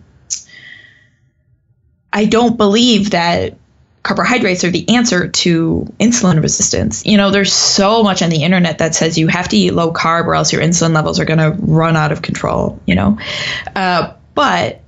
I 2.14 2.26
don't 2.26 2.56
believe 2.56 3.10
that 3.10 3.59
carbohydrates 4.04 4.64
are 4.64 4.72
the 4.72 4.95
answer 4.95 5.28
to 5.28 5.91
insulin 6.00 6.41
resistance. 6.41 7.06
You 7.06 7.18
know, 7.18 7.32
there's 7.32 7.54
so 7.54 8.04
much 8.04 8.22
on 8.22 8.30
the 8.30 8.43
internet 8.43 8.80
that 8.80 8.95
says 8.95 9.18
you 9.18 9.28
have 9.28 9.50
to 9.50 9.58
eat 9.58 9.72
low 9.72 9.91
carb 9.91 10.26
or 10.26 10.36
else 10.36 10.54
your 10.54 10.62
insulin 10.62 10.93
levels 10.93 11.20
are 11.20 11.26
going 11.26 11.39
to 11.39 11.56
run 11.60 11.95
out 11.95 12.12
of 12.12 12.22
control, 12.22 12.80
you 12.86 12.95
know. 12.95 13.18
Uh, 13.76 14.14
but 14.34 14.82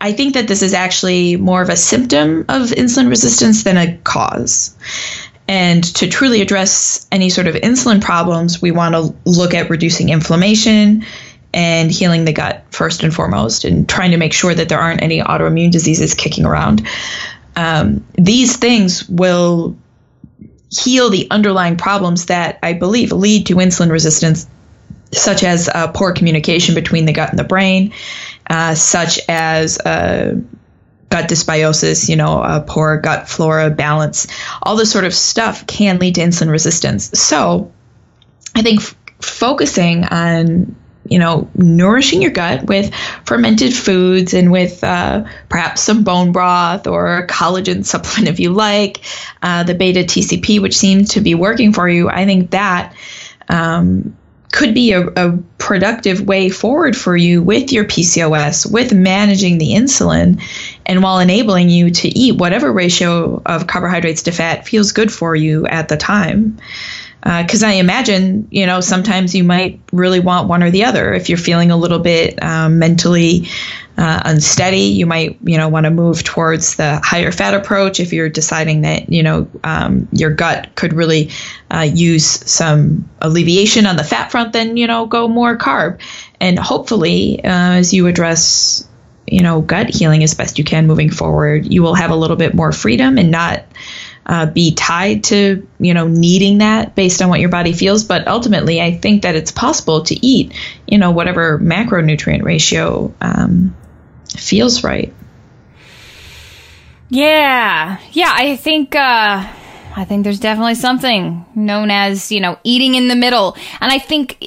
I 0.00 0.12
think 0.12 0.34
that 0.34 0.48
this 0.48 0.62
is 0.62 0.74
actually 0.74 1.36
more 1.36 1.62
of 1.62 1.68
a 1.68 1.76
symptom 1.76 2.40
of 2.48 2.68
insulin 2.68 3.08
resistance 3.08 3.64
than 3.64 3.76
a 3.76 3.96
cause. 3.98 4.76
And 5.48 5.82
to 5.96 6.08
truly 6.08 6.42
address 6.42 7.08
any 7.10 7.28
sort 7.28 7.48
of 7.48 7.56
insulin 7.56 8.00
problems, 8.00 8.62
we 8.62 8.70
want 8.70 8.94
to 8.94 9.14
look 9.24 9.52
at 9.52 9.68
reducing 9.68 10.10
inflammation 10.10 11.04
and 11.52 11.90
healing 11.90 12.24
the 12.24 12.32
gut 12.32 12.64
first 12.70 13.02
and 13.02 13.12
foremost, 13.12 13.64
and 13.64 13.88
trying 13.88 14.12
to 14.12 14.16
make 14.16 14.32
sure 14.32 14.54
that 14.54 14.68
there 14.68 14.78
aren't 14.78 15.02
any 15.02 15.20
autoimmune 15.20 15.72
diseases 15.72 16.14
kicking 16.14 16.44
around 16.44 16.86
um, 17.56 18.06
these 18.14 18.56
things 18.56 19.08
will 19.08 19.76
heal 20.70 21.10
the 21.10 21.28
underlying 21.30 21.76
problems 21.76 22.26
that 22.26 22.58
I 22.62 22.74
believe 22.74 23.12
lead 23.12 23.46
to 23.46 23.56
insulin 23.56 23.90
resistance, 23.90 24.46
such 25.12 25.42
as 25.42 25.68
uh, 25.68 25.88
poor 25.88 26.12
communication 26.12 26.74
between 26.74 27.06
the 27.06 27.12
gut 27.12 27.30
and 27.30 27.38
the 27.38 27.44
brain, 27.44 27.92
uh, 28.48 28.74
such 28.74 29.20
as 29.28 29.78
uh, 29.78 30.40
gut 31.08 31.28
dysbiosis, 31.28 32.08
you 32.08 32.16
know, 32.16 32.64
poor 32.66 32.98
gut 32.98 33.28
flora 33.28 33.70
balance. 33.70 34.28
All 34.62 34.76
this 34.76 34.90
sort 34.90 35.04
of 35.04 35.12
stuff 35.12 35.66
can 35.66 35.98
lead 35.98 36.14
to 36.14 36.20
insulin 36.20 36.50
resistance. 36.50 37.18
So 37.18 37.72
I 38.54 38.62
think 38.62 38.80
f- 38.80 38.96
focusing 39.20 40.04
on 40.04 40.76
you 41.10 41.18
know, 41.18 41.50
nourishing 41.54 42.22
your 42.22 42.30
gut 42.30 42.64
with 42.64 42.94
fermented 43.24 43.74
foods 43.74 44.32
and 44.32 44.50
with 44.50 44.82
uh, 44.84 45.24
perhaps 45.48 45.82
some 45.82 46.04
bone 46.04 46.30
broth 46.32 46.86
or 46.86 47.18
a 47.18 47.26
collagen 47.26 47.84
supplement 47.84 48.28
if 48.28 48.40
you 48.40 48.50
like, 48.50 49.00
uh, 49.42 49.64
the 49.64 49.74
beta 49.74 50.00
TCP, 50.00 50.62
which 50.62 50.76
seems 50.76 51.10
to 51.10 51.20
be 51.20 51.34
working 51.34 51.72
for 51.72 51.88
you. 51.88 52.08
I 52.08 52.24
think 52.24 52.52
that 52.52 52.94
um, 53.48 54.16
could 54.52 54.72
be 54.72 54.92
a, 54.92 55.06
a, 55.08 55.38
productive 55.58 56.22
way 56.22 56.48
forward 56.48 56.96
for 56.96 57.16
you 57.16 57.42
with 57.42 57.70
your 57.70 57.84
PCOS, 57.84 58.70
with 58.70 58.92
managing 58.92 59.58
the 59.58 59.72
insulin, 59.74 60.42
and 60.86 61.02
while 61.02 61.18
enabling 61.18 61.68
you 61.68 61.90
to 61.90 62.08
eat 62.08 62.36
whatever 62.36 62.72
ratio 62.72 63.40
of 63.46 63.66
carbohydrates 63.66 64.22
to 64.22 64.32
fat 64.32 64.66
feels 64.66 64.92
good 64.92 65.12
for 65.12 65.36
you 65.36 65.66
at 65.66 65.88
the 65.88 65.96
time 65.96 66.58
because 67.22 67.62
uh, 67.62 67.66
I 67.66 67.72
imagine, 67.72 68.48
you 68.50 68.66
know, 68.66 68.80
sometimes 68.80 69.34
you 69.34 69.44
might 69.44 69.80
really 69.92 70.20
want 70.20 70.48
one 70.48 70.62
or 70.62 70.70
the 70.70 70.84
other. 70.84 71.12
If 71.12 71.28
you're 71.28 71.38
feeling 71.38 71.70
a 71.70 71.76
little 71.76 71.98
bit 71.98 72.42
um, 72.42 72.78
mentally 72.78 73.48
uh, 73.98 74.22
unsteady, 74.24 74.94
you 74.94 75.04
might, 75.04 75.36
you 75.44 75.58
know, 75.58 75.68
want 75.68 75.84
to 75.84 75.90
move 75.90 76.24
towards 76.24 76.76
the 76.76 76.98
higher 77.04 77.30
fat 77.30 77.52
approach. 77.52 78.00
If 78.00 78.14
you're 78.14 78.30
deciding 78.30 78.82
that, 78.82 79.12
you 79.12 79.22
know, 79.22 79.48
um, 79.62 80.08
your 80.12 80.30
gut 80.30 80.74
could 80.74 80.94
really 80.94 81.30
uh, 81.70 81.86
use 81.92 82.24
some 82.24 83.10
alleviation 83.20 83.84
on 83.84 83.96
the 83.96 84.04
fat 84.04 84.30
front, 84.30 84.54
then, 84.54 84.78
you 84.78 84.86
know, 84.86 85.04
go 85.04 85.28
more 85.28 85.58
carb. 85.58 86.00
And 86.40 86.58
hopefully, 86.58 87.44
uh, 87.44 87.76
as 87.80 87.92
you 87.92 88.06
address, 88.06 88.88
you 89.26 89.42
know, 89.42 89.60
gut 89.60 89.90
healing 89.90 90.22
as 90.22 90.32
best 90.32 90.56
you 90.56 90.64
can 90.64 90.86
moving 90.86 91.10
forward, 91.10 91.70
you 91.70 91.82
will 91.82 91.94
have 91.94 92.10
a 92.10 92.16
little 92.16 92.36
bit 92.36 92.54
more 92.54 92.72
freedom 92.72 93.18
and 93.18 93.30
not 93.30 93.64
uh, 94.26 94.46
be 94.46 94.74
tied 94.74 95.24
to 95.24 95.66
you 95.78 95.94
know 95.94 96.06
needing 96.06 96.58
that 96.58 96.94
based 96.94 97.22
on 97.22 97.28
what 97.28 97.40
your 97.40 97.48
body 97.48 97.72
feels. 97.72 98.04
But 98.04 98.28
ultimately 98.28 98.80
i 98.80 98.96
think 98.96 99.22
that 99.22 99.34
it's 99.34 99.52
possible 99.52 100.04
to 100.04 100.26
eat 100.26 100.54
you 100.86 100.98
know 100.98 101.10
whatever 101.10 101.58
macronutrient 101.58 102.42
ratio 102.42 103.12
um, 103.20 103.76
feels 104.36 104.84
right. 104.84 105.12
Yeah. 107.08 107.98
Yeah 108.12 108.32
i 108.32 108.56
think 108.56 108.94
uh, 108.94 109.48
I 109.96 110.04
think 110.04 110.24
there's 110.24 110.40
definitely 110.40 110.76
something 110.76 111.44
known 111.54 111.90
as, 111.90 112.30
you 112.30 112.40
know, 112.40 112.58
eating 112.62 112.94
in 112.94 113.08
the 113.08 113.16
middle. 113.16 113.56
And 113.80 113.90
I 113.90 113.98
think 113.98 114.38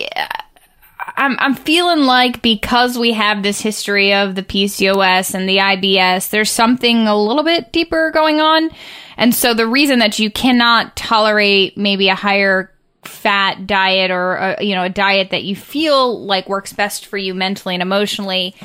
I'm, 1.16 1.36
I'm 1.40 1.56
feeling 1.56 2.06
like 2.06 2.42
because 2.42 2.98
we 2.98 3.14
have 3.14 3.44
this 3.44 3.62
history 3.62 4.14
of 4.14 4.36
the 4.36 4.44
PCOS 4.44 5.36
and 5.36 5.48
the 5.48 5.58
IBS, 5.58 6.30
there's 6.30 6.50
something 6.50 7.08
a 7.08 7.16
little 7.16 7.44
bit 7.44 7.72
deeper 7.72 8.12
going 8.12 8.40
on. 8.42 8.72
And 9.18 9.34
so 9.34 9.54
the 9.54 9.68
reason 9.68 10.00
that 10.00 10.18
you 10.20 10.32
cannot 10.32 10.96
tolerate 10.96 11.78
maybe 11.78 12.10
a 12.10 12.16
higher 12.16 12.74
fat 13.06 13.68
diet 13.68 14.12
or 14.12 14.36
a, 14.36 14.64
you 14.64 14.76
know 14.76 14.84
a 14.84 14.90
diet 14.90 15.32
that 15.32 15.44
you 15.44 15.56
feel 15.56 16.26
like 16.26 16.48
works 16.48 16.74
best 16.74 17.06
for 17.06 17.18
you 17.18 17.34
mentally 17.34 17.76
and 17.76 17.82
emotionally 17.82 18.56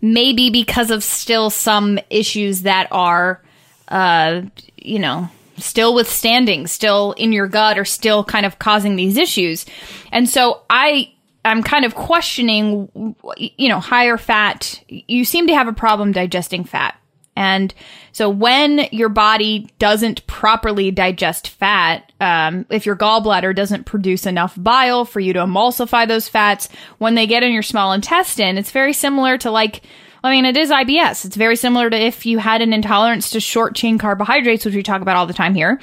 maybe 0.00 0.50
because 0.50 0.90
of 0.90 1.02
still 1.02 1.50
some 1.50 1.98
issues 2.08 2.62
that 2.62 2.86
are 2.92 3.42
uh 3.88 4.42
you 4.76 4.98
know 5.00 5.28
still 5.56 5.94
withstanding 5.94 6.68
still 6.68 7.12
in 7.12 7.32
your 7.32 7.48
gut 7.48 7.76
or 7.76 7.84
still 7.84 8.22
kind 8.22 8.46
of 8.46 8.58
causing 8.60 8.94
these 8.94 9.16
issues 9.16 9.66
and 10.12 10.28
so 10.28 10.62
i 10.70 11.12
I'm 11.48 11.62
kind 11.62 11.84
of 11.84 11.94
questioning, 11.94 13.14
you 13.36 13.68
know, 13.68 13.80
higher 13.80 14.16
fat. 14.16 14.82
You 14.88 15.24
seem 15.24 15.46
to 15.46 15.54
have 15.54 15.68
a 15.68 15.72
problem 15.72 16.12
digesting 16.12 16.64
fat. 16.64 16.98
And 17.38 17.72
so 18.10 18.28
when 18.28 18.88
your 18.90 19.08
body 19.08 19.70
doesn't 19.78 20.26
properly 20.26 20.90
digest 20.90 21.50
fat, 21.50 22.12
um, 22.20 22.66
if 22.68 22.84
your 22.84 22.96
gallbladder 22.96 23.54
doesn't 23.54 23.84
produce 23.84 24.26
enough 24.26 24.54
bile 24.56 25.04
for 25.04 25.20
you 25.20 25.32
to 25.34 25.38
emulsify 25.38 26.08
those 26.08 26.28
fats, 26.28 26.68
when 26.98 27.14
they 27.14 27.28
get 27.28 27.44
in 27.44 27.52
your 27.52 27.62
small 27.62 27.92
intestine, 27.92 28.58
it's 28.58 28.72
very 28.72 28.92
similar 28.92 29.38
to 29.38 29.52
like, 29.52 29.82
I 30.24 30.32
mean, 30.32 30.46
it 30.46 30.56
is 30.56 30.70
IBS. 30.70 31.24
It's 31.24 31.36
very 31.36 31.54
similar 31.54 31.88
to 31.88 31.96
if 31.96 32.26
you 32.26 32.38
had 32.38 32.60
an 32.60 32.72
intolerance 32.72 33.30
to 33.30 33.40
short 33.40 33.76
chain 33.76 33.98
carbohydrates, 33.98 34.64
which 34.64 34.74
we 34.74 34.82
talk 34.82 35.00
about 35.00 35.16
all 35.16 35.26
the 35.26 35.32
time 35.32 35.54
here. 35.54 35.80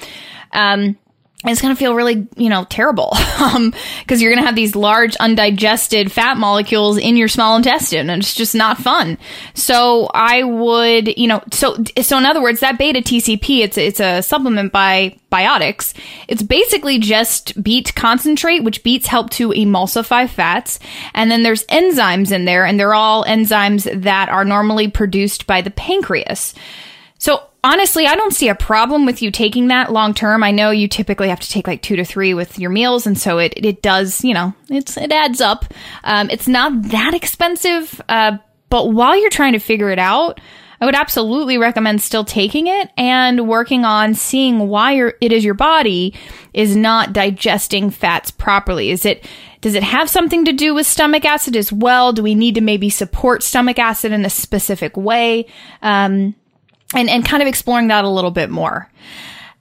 Um, 0.52 0.98
it's 1.52 1.62
going 1.62 1.74
to 1.74 1.80
feel 1.80 1.96
really, 1.96 2.28
you 2.36 2.50
know, 2.50 2.66
terrible 2.70 3.12
because 3.12 3.54
um, 3.56 3.74
you're 4.10 4.32
going 4.32 4.42
to 4.42 4.46
have 4.46 4.56
these 4.56 4.76
large 4.76 5.16
undigested 5.18 6.12
fat 6.12 6.38
molecules 6.38 6.98
in 6.98 7.18
your 7.18 7.28
small 7.28 7.56
intestine 7.56 8.10
and 8.10 8.22
it's 8.22 8.34
just 8.34 8.56
not 8.56 8.78
fun. 8.78 9.18
So 9.54 10.10
I 10.14 10.44
would, 10.44 11.18
you 11.18 11.28
know, 11.28 11.44
so, 11.52 11.78
so 12.02 12.18
in 12.18 12.26
other 12.26 12.42
words, 12.42 12.62
that 12.62 12.78
beta 12.78 13.00
TCP, 13.00 13.60
it's, 13.60 13.78
it's 13.78 14.00
a 14.00 14.22
supplement 14.22 14.72
by 14.72 15.18
Biotics. 15.32 15.94
It's 16.30 16.42
basically 16.44 16.98
just 16.98 17.62
beet 17.62 17.94
concentrate, 17.96 18.64
which 18.64 18.84
beets 18.84 19.08
help 19.08 19.32
to 19.32 19.50
emulsify 19.50 20.30
fats. 20.30 20.80
And 21.14 21.30
then 21.30 21.44
there's 21.44 21.66
enzymes 21.66 22.32
in 22.32 22.46
there 22.46 22.66
and 22.66 22.80
they're 22.80 22.94
all 22.94 23.26
enzymes 23.26 24.04
that 24.04 24.30
are 24.30 24.46
normally 24.46 24.88
produced 24.88 25.46
by 25.46 25.62
the 25.62 25.72
pancreas. 25.72 26.54
So 27.18 27.44
honestly, 27.66 28.06
I 28.06 28.16
don't 28.16 28.34
see 28.34 28.48
a 28.48 28.56
problem 28.56 29.06
with 29.06 29.22
you 29.22 29.32
taking 29.32 29.68
that 29.68 29.92
long 29.92 30.14
term. 30.14 30.44
I 30.44 30.52
know 30.52 30.70
you 30.70 30.88
typically 30.88 31.30
have 31.30 31.40
to 31.40 31.50
take 31.50 31.68
like 31.68 31.82
two 31.82 31.96
to 31.96 32.06
three 32.06 32.34
with 32.34 32.60
your 32.60 32.70
meals, 32.70 33.08
and 33.08 33.18
so 33.18 33.40
it 33.40 33.54
it 33.58 33.82
does, 33.82 34.24
you 34.24 34.34
know, 34.34 34.54
it's 34.70 34.96
it 34.98 35.12
adds 35.12 35.42
up. 35.42 35.66
Um, 36.04 36.30
it's 36.30 36.48
not 36.48 36.84
that 36.84 37.14
expensive, 37.14 38.00
uh, 38.08 38.38
but 38.70 38.94
while 38.94 39.20
you're 39.20 39.30
trying 39.30 39.54
to 39.54 39.60
figure 39.60 39.90
it 39.90 40.00
out. 40.00 40.40
I 40.82 40.86
would 40.86 40.94
absolutely 40.94 41.58
recommend 41.58 42.02
still 42.02 42.26
taking 42.26 42.68
it 42.68 42.92
and 42.98 43.48
working 43.48 43.86
on 43.86 44.14
seeing 44.14 44.68
why 44.68 45.14
it 45.22 45.32
is 45.32 45.46
your 45.46 45.54
body 45.54 46.14
is 46.54 46.76
not 46.76 47.14
digesting 47.14 47.90
fats 47.90 48.30
properly. 48.30 48.92
Is 48.92 49.06
it 49.06 49.26
does 49.62 49.74
it 49.74 49.84
have 49.84 50.10
something 50.10 50.44
to 50.44 50.52
do 50.52 50.76
with 50.76 50.86
stomach 50.86 51.24
acid 51.24 51.56
as 51.56 51.72
well? 51.72 52.12
Do 52.12 52.22
we 52.22 52.36
need 52.36 52.56
to 52.56 52.62
maybe 52.62 52.90
support 52.90 53.42
stomach 53.42 53.80
acid 53.80 54.12
in 54.12 54.26
a 54.26 54.30
specific 54.30 54.98
way? 54.98 55.46
Um, 55.82 56.36
and 56.94 57.10
and 57.10 57.26
kind 57.26 57.42
of 57.42 57.48
exploring 57.48 57.88
that 57.88 58.06
a 58.06 58.10
little 58.10 58.32
bit 58.32 58.50
more 58.50 58.90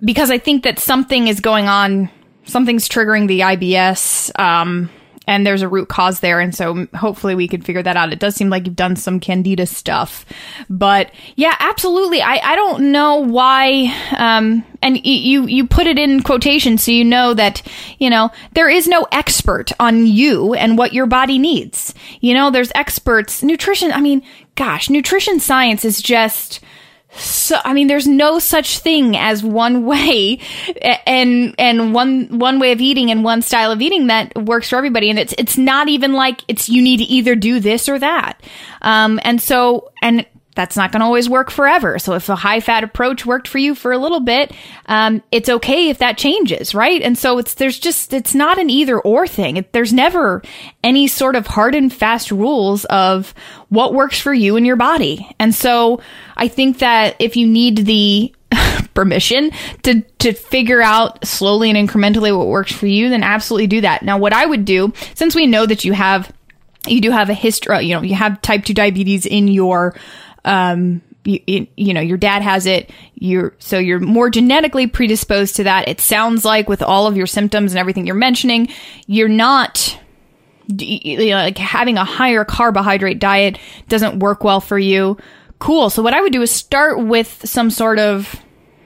because 0.04 0.30
I 0.30 0.38
think 0.38 0.64
that 0.64 0.78
something 0.78 1.28
is 1.28 1.40
going 1.40 1.66
on, 1.66 2.10
something's 2.44 2.88
triggering 2.88 3.28
the 3.28 3.40
IBS. 3.40 4.38
Um, 4.38 4.90
and 5.26 5.46
there's 5.46 5.62
a 5.62 5.68
root 5.68 5.88
cause 5.88 6.20
there. 6.20 6.38
And 6.38 6.54
so 6.54 6.86
hopefully 6.94 7.34
we 7.34 7.48
can 7.48 7.62
figure 7.62 7.82
that 7.82 7.96
out. 7.96 8.12
It 8.12 8.18
does 8.18 8.34
seem 8.36 8.50
like 8.50 8.66
you've 8.66 8.76
done 8.76 8.94
some 8.94 9.20
candida 9.20 9.64
stuff, 9.64 10.26
but 10.68 11.10
yeah, 11.36 11.56
absolutely. 11.60 12.20
I, 12.20 12.40
I 12.42 12.56
don't 12.56 12.92
know 12.92 13.16
why, 13.16 13.94
um, 14.18 14.64
and 14.82 15.04
you, 15.04 15.46
you 15.46 15.66
put 15.66 15.86
it 15.86 15.98
in 15.98 16.22
quotation 16.22 16.76
so 16.76 16.90
you 16.90 17.04
know 17.04 17.32
that, 17.32 17.62
you 17.98 18.10
know, 18.10 18.30
there 18.52 18.68
is 18.68 18.86
no 18.86 19.06
expert 19.12 19.72
on 19.80 20.06
you 20.06 20.52
and 20.52 20.76
what 20.76 20.92
your 20.92 21.06
body 21.06 21.38
needs. 21.38 21.94
You 22.20 22.34
know, 22.34 22.50
there's 22.50 22.72
experts, 22.74 23.42
nutrition. 23.42 23.92
I 23.92 24.02
mean, 24.02 24.22
gosh, 24.56 24.90
nutrition 24.90 25.40
science 25.40 25.86
is 25.86 26.02
just, 26.02 26.60
so 27.16 27.58
I 27.64 27.72
mean, 27.74 27.86
there's 27.86 28.06
no 28.06 28.38
such 28.38 28.78
thing 28.78 29.16
as 29.16 29.44
one 29.44 29.84
way 29.86 30.40
and 31.06 31.54
and 31.58 31.94
one 31.94 32.38
one 32.38 32.58
way 32.58 32.72
of 32.72 32.80
eating 32.80 33.10
and 33.10 33.24
one 33.24 33.42
style 33.42 33.70
of 33.70 33.80
eating 33.80 34.08
that 34.08 34.34
works 34.36 34.70
for 34.70 34.76
everybody. 34.76 35.10
And 35.10 35.18
it's 35.18 35.34
it's 35.38 35.56
not 35.56 35.88
even 35.88 36.12
like 36.12 36.42
it's 36.48 36.68
you 36.68 36.82
need 36.82 36.98
to 36.98 37.04
either 37.04 37.34
do 37.36 37.60
this 37.60 37.88
or 37.88 37.98
that. 37.98 38.40
Um, 38.82 39.20
and 39.22 39.40
so 39.40 39.92
and 40.02 40.26
that's 40.54 40.76
not 40.76 40.92
going 40.92 41.00
to 41.00 41.06
always 41.06 41.28
work 41.28 41.50
forever. 41.50 41.98
So 41.98 42.14
if 42.14 42.28
a 42.28 42.36
high 42.36 42.60
fat 42.60 42.84
approach 42.84 43.26
worked 43.26 43.48
for 43.48 43.58
you 43.58 43.74
for 43.74 43.92
a 43.92 43.98
little 43.98 44.20
bit, 44.20 44.52
um, 44.86 45.22
it's 45.32 45.48
okay 45.48 45.88
if 45.88 45.98
that 45.98 46.16
changes, 46.16 46.74
right? 46.74 47.02
And 47.02 47.18
so 47.18 47.38
it's 47.38 47.54
there's 47.54 47.78
just 47.78 48.12
it's 48.12 48.34
not 48.34 48.58
an 48.58 48.70
either 48.70 48.98
or 49.00 49.26
thing. 49.26 49.56
It, 49.56 49.72
there's 49.72 49.92
never 49.92 50.42
any 50.82 51.06
sort 51.08 51.36
of 51.36 51.46
hard 51.46 51.74
and 51.74 51.92
fast 51.92 52.30
rules 52.30 52.84
of 52.86 53.34
what 53.68 53.94
works 53.94 54.20
for 54.20 54.32
you 54.32 54.56
and 54.56 54.66
your 54.66 54.76
body. 54.76 55.28
And 55.38 55.54
so 55.54 56.00
I 56.36 56.48
think 56.48 56.78
that 56.78 57.16
if 57.18 57.36
you 57.36 57.46
need 57.46 57.78
the 57.78 58.34
permission 58.94 59.50
to 59.82 60.02
to 60.18 60.32
figure 60.32 60.82
out 60.82 61.26
slowly 61.26 61.70
and 61.70 61.88
incrementally 61.88 62.36
what 62.36 62.46
works 62.46 62.72
for 62.72 62.86
you, 62.86 63.08
then 63.08 63.22
absolutely 63.22 63.66
do 63.66 63.80
that. 63.80 64.02
Now, 64.02 64.18
what 64.18 64.32
I 64.32 64.46
would 64.46 64.64
do, 64.64 64.92
since 65.14 65.34
we 65.34 65.46
know 65.46 65.66
that 65.66 65.84
you 65.84 65.92
have 65.92 66.32
you 66.86 67.00
do 67.00 67.10
have 67.10 67.30
a 67.30 67.34
history, 67.34 67.86
you 67.86 67.94
know, 67.94 68.02
you 68.02 68.14
have 68.14 68.40
type 68.42 68.64
2 68.64 68.74
diabetes 68.74 69.26
in 69.26 69.48
your 69.48 69.94
um, 70.44 71.02
you, 71.24 71.66
you, 71.76 71.94
know, 71.94 72.00
your 72.00 72.18
dad 72.18 72.42
has 72.42 72.66
it. 72.66 72.90
You're 73.14 73.54
so 73.58 73.78
you're 73.78 74.00
more 74.00 74.28
genetically 74.28 74.86
predisposed 74.86 75.56
to 75.56 75.64
that. 75.64 75.88
It 75.88 76.00
sounds 76.00 76.44
like 76.44 76.68
with 76.68 76.82
all 76.82 77.06
of 77.06 77.16
your 77.16 77.26
symptoms 77.26 77.72
and 77.72 77.78
everything 77.78 78.06
you're 78.06 78.14
mentioning, 78.14 78.68
you're 79.06 79.28
not 79.28 79.98
you 80.66 81.30
know, 81.30 81.36
like 81.36 81.58
having 81.58 81.98
a 81.98 82.04
higher 82.04 82.44
carbohydrate 82.44 83.18
diet 83.18 83.58
doesn't 83.88 84.20
work 84.20 84.44
well 84.44 84.60
for 84.60 84.78
you. 84.78 85.16
Cool. 85.58 85.90
So 85.90 86.02
what 86.02 86.14
I 86.14 86.20
would 86.20 86.32
do 86.32 86.42
is 86.42 86.50
start 86.50 86.98
with 86.98 87.40
some 87.44 87.70
sort 87.70 87.98
of 87.98 88.40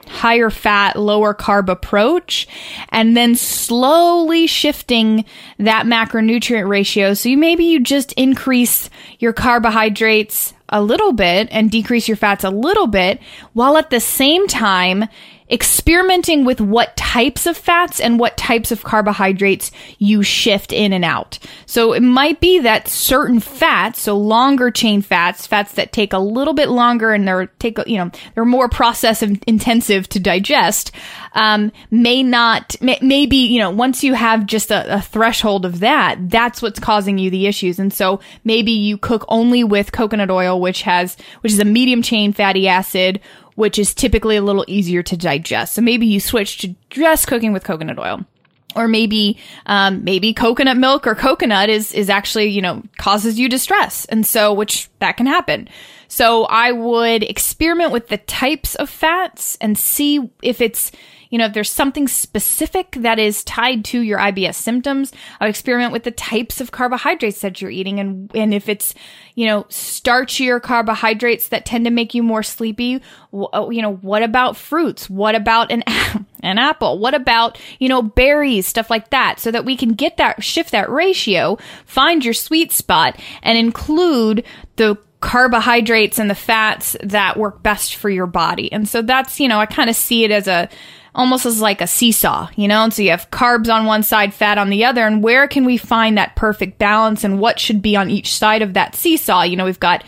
higher 0.09 0.49
fat, 0.49 0.97
lower 0.97 1.33
carb 1.33 1.69
approach, 1.69 2.47
and 2.89 3.15
then 3.15 3.35
slowly 3.35 4.47
shifting 4.47 5.23
that 5.59 5.85
macronutrient 5.85 6.67
ratio. 6.67 7.13
So 7.13 7.29
you 7.29 7.37
maybe 7.37 7.65
you 7.65 7.79
just 7.79 8.11
increase 8.13 8.89
your 9.19 9.33
carbohydrates 9.33 10.53
a 10.69 10.81
little 10.81 11.13
bit 11.13 11.47
and 11.51 11.71
decrease 11.71 12.07
your 12.07 12.17
fats 12.17 12.43
a 12.43 12.49
little 12.49 12.87
bit 12.87 13.21
while 13.53 13.77
at 13.77 13.89
the 13.89 13.99
same 13.99 14.47
time 14.47 15.05
experimenting 15.51 16.45
with 16.45 16.61
what 16.61 16.95
types 16.95 17.45
of 17.45 17.57
fats 17.57 17.99
and 17.99 18.19
what 18.19 18.37
types 18.37 18.71
of 18.71 18.83
carbohydrates 18.83 19.71
you 19.97 20.21
shift 20.21 20.71
in 20.71 20.93
and 20.93 21.03
out. 21.03 21.39
So 21.65 21.93
it 21.93 22.03
might 22.03 22.39
be 22.39 22.59
that 22.59 22.87
certain 22.87 23.39
fats, 23.39 24.01
so 24.01 24.17
longer 24.17 24.69
chain 24.69 25.01
fats, 25.01 25.47
fats 25.47 25.73
that 25.73 25.91
take 25.91 26.13
a 26.13 26.19
little 26.19 26.53
bit 26.53 26.69
longer 26.69 27.11
and 27.13 27.27
they're 27.27 27.47
take 27.59 27.79
you 27.87 27.97
know 27.97 28.11
they're 28.35 28.45
more 28.45 28.69
process 28.69 29.21
intensive 29.21 30.07
to 30.09 30.19
digest, 30.19 30.91
um, 31.33 31.71
may 31.89 32.21
not 32.21 32.75
may, 32.81 32.99
maybe 33.01 33.37
you 33.37 33.59
know 33.59 33.71
once 33.71 34.03
you 34.03 34.13
have 34.13 34.45
just 34.45 34.69
a, 34.71 34.97
a 34.97 35.01
threshold 35.01 35.65
of 35.65 35.79
that, 35.79 36.17
that's 36.29 36.61
what's 36.61 36.79
causing 36.79 37.17
you 37.17 37.29
the 37.29 37.47
issues. 37.47 37.79
And 37.79 37.91
so 37.91 38.19
maybe 38.43 38.71
you 38.71 38.97
cook 38.97 39.25
only 39.27 39.63
with 39.63 39.91
coconut 39.91 40.29
oil, 40.29 40.61
which 40.61 40.83
has 40.83 41.17
which 41.41 41.51
is 41.51 41.59
a 41.59 41.65
medium 41.65 42.01
chain 42.01 42.33
fatty 42.33 42.67
acid 42.67 43.19
which 43.59 43.77
is 43.77 43.93
typically 43.93 44.37
a 44.37 44.41
little 44.41 44.63
easier 44.69 45.03
to 45.03 45.17
digest. 45.17 45.73
So 45.73 45.81
maybe 45.81 46.07
you 46.07 46.21
switch 46.21 46.59
to 46.59 46.73
just 46.89 47.27
cooking 47.27 47.51
with 47.51 47.65
coconut 47.65 47.99
oil. 47.99 48.25
Or 48.73 48.87
maybe, 48.87 49.37
um, 49.65 50.05
maybe 50.05 50.33
coconut 50.33 50.77
milk 50.77 51.05
or 51.05 51.13
coconut 51.13 51.67
is, 51.67 51.93
is 51.93 52.09
actually, 52.09 52.45
you 52.45 52.61
know, 52.61 52.83
causes 52.97 53.37
you 53.37 53.49
distress. 53.49 54.05
And 54.05 54.25
so, 54.25 54.53
which 54.53 54.87
that 54.99 55.17
can 55.17 55.25
happen. 55.25 55.67
So 56.07 56.45
I 56.45 56.71
would 56.71 57.23
experiment 57.23 57.91
with 57.91 58.07
the 58.07 58.17
types 58.19 58.75
of 58.75 58.89
fats 58.89 59.57
and 59.59 59.77
see 59.77 60.31
if 60.41 60.61
it's, 60.61 60.93
you 61.29 61.37
know, 61.37 61.45
if 61.45 61.53
there's 61.53 61.69
something 61.69 62.07
specific 62.07 62.91
that 62.99 63.19
is 63.19 63.43
tied 63.43 63.85
to 63.85 64.01
your 64.01 64.17
IBS 64.17 64.55
symptoms, 64.55 65.11
I 65.39 65.45
would 65.45 65.49
experiment 65.49 65.93
with 65.93 66.03
the 66.03 66.11
types 66.11 66.59
of 66.59 66.71
carbohydrates 66.71 67.41
that 67.41 67.61
you're 67.61 67.69
eating. 67.71 67.99
And, 67.99 68.31
and 68.35 68.53
if 68.53 68.67
it's, 68.67 68.95
you 69.35 69.45
know, 69.45 69.63
starchier 69.65 70.61
carbohydrates 70.61 71.49
that 71.49 71.65
tend 71.65 71.85
to 71.85 71.91
make 71.91 72.15
you 72.15 72.23
more 72.23 72.41
sleepy, 72.41 73.01
uh, 73.33 73.69
you 73.69 73.81
know, 73.81 73.95
what 73.95 74.23
about 74.23 74.57
fruits? 74.57 75.09
What 75.09 75.35
about 75.35 75.71
an, 75.71 75.83
an 76.43 76.57
apple? 76.57 76.97
What 76.97 77.13
about, 77.13 77.59
you 77.77 77.89
know, 77.89 78.01
berries, 78.01 78.65
stuff 78.65 78.89
like 78.89 79.11
that, 79.11 79.39
so 79.39 79.51
that 79.51 79.65
we 79.65 79.77
can 79.77 79.93
get 79.93 80.17
that, 80.17 80.43
shift 80.43 80.71
that 80.71 80.89
ratio, 80.89 81.59
find 81.85 82.25
your 82.25 82.33
sweet 82.33 82.71
spot, 82.71 83.19
and 83.43 83.57
include 83.57 84.43
the 84.77 84.97
carbohydrates 85.21 86.17
and 86.17 86.29
the 86.29 86.35
fats 86.35 86.95
that 87.03 87.37
work 87.37 87.61
best 87.61 87.95
for 87.95 88.09
your 88.09 88.25
body. 88.25 88.71
And 88.71 88.87
so 88.87 89.01
that's, 89.01 89.39
you 89.39 89.47
know, 89.47 89.59
I 89.59 89.65
kind 89.65 89.89
of 89.89 89.95
see 89.95 90.23
it 90.23 90.31
as 90.31 90.47
a, 90.47 90.69
almost 91.15 91.45
as 91.45 91.61
like 91.61 91.81
a 91.81 91.87
seesaw, 91.87 92.49
you 92.55 92.67
know? 92.67 92.83
And 92.83 92.93
so 92.93 93.01
you 93.01 93.11
have 93.11 93.31
carbs 93.31 93.73
on 93.73 93.85
one 93.85 94.03
side, 94.03 94.33
fat 94.33 94.57
on 94.57 94.69
the 94.69 94.85
other. 94.85 95.05
And 95.05 95.23
where 95.23 95.47
can 95.47 95.65
we 95.65 95.77
find 95.77 96.17
that 96.17 96.35
perfect 96.35 96.77
balance 96.77 97.23
and 97.23 97.39
what 97.39 97.59
should 97.59 97.81
be 97.81 97.95
on 97.95 98.09
each 98.09 98.35
side 98.35 98.61
of 98.61 98.73
that 98.73 98.95
seesaw? 98.95 99.43
You 99.43 99.57
know, 99.57 99.65
we've 99.65 99.79
got 99.79 100.03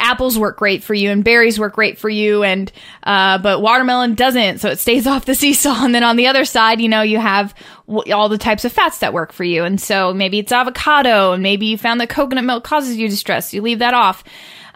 apples 0.00 0.38
work 0.38 0.58
great 0.58 0.82
for 0.82 0.94
you 0.94 1.10
and 1.10 1.24
berries 1.24 1.58
work 1.58 1.74
great 1.74 1.98
for 1.98 2.08
you 2.08 2.44
and 2.44 2.70
uh, 3.02 3.38
but 3.38 3.60
watermelon 3.60 4.14
doesn't 4.14 4.58
so 4.58 4.68
it 4.70 4.78
stays 4.78 5.06
off 5.08 5.24
the 5.24 5.34
seesaw 5.34 5.84
and 5.84 5.94
then 5.94 6.04
on 6.04 6.16
the 6.16 6.26
other 6.26 6.44
side 6.44 6.80
you 6.80 6.88
know 6.88 7.02
you 7.02 7.18
have 7.18 7.54
all 8.12 8.28
the 8.28 8.38
types 8.38 8.64
of 8.64 8.72
fats 8.72 8.98
that 8.98 9.12
work 9.12 9.32
for 9.32 9.44
you 9.44 9.64
and 9.64 9.80
so 9.80 10.14
maybe 10.14 10.38
it's 10.38 10.52
avocado 10.52 11.32
and 11.32 11.42
maybe 11.42 11.66
you 11.66 11.76
found 11.76 12.00
that 12.00 12.08
coconut 12.08 12.44
milk 12.44 12.64
causes 12.64 12.96
you 12.96 13.08
distress 13.08 13.52
you 13.52 13.60
leave 13.60 13.80
that 13.80 13.94
off 13.94 14.22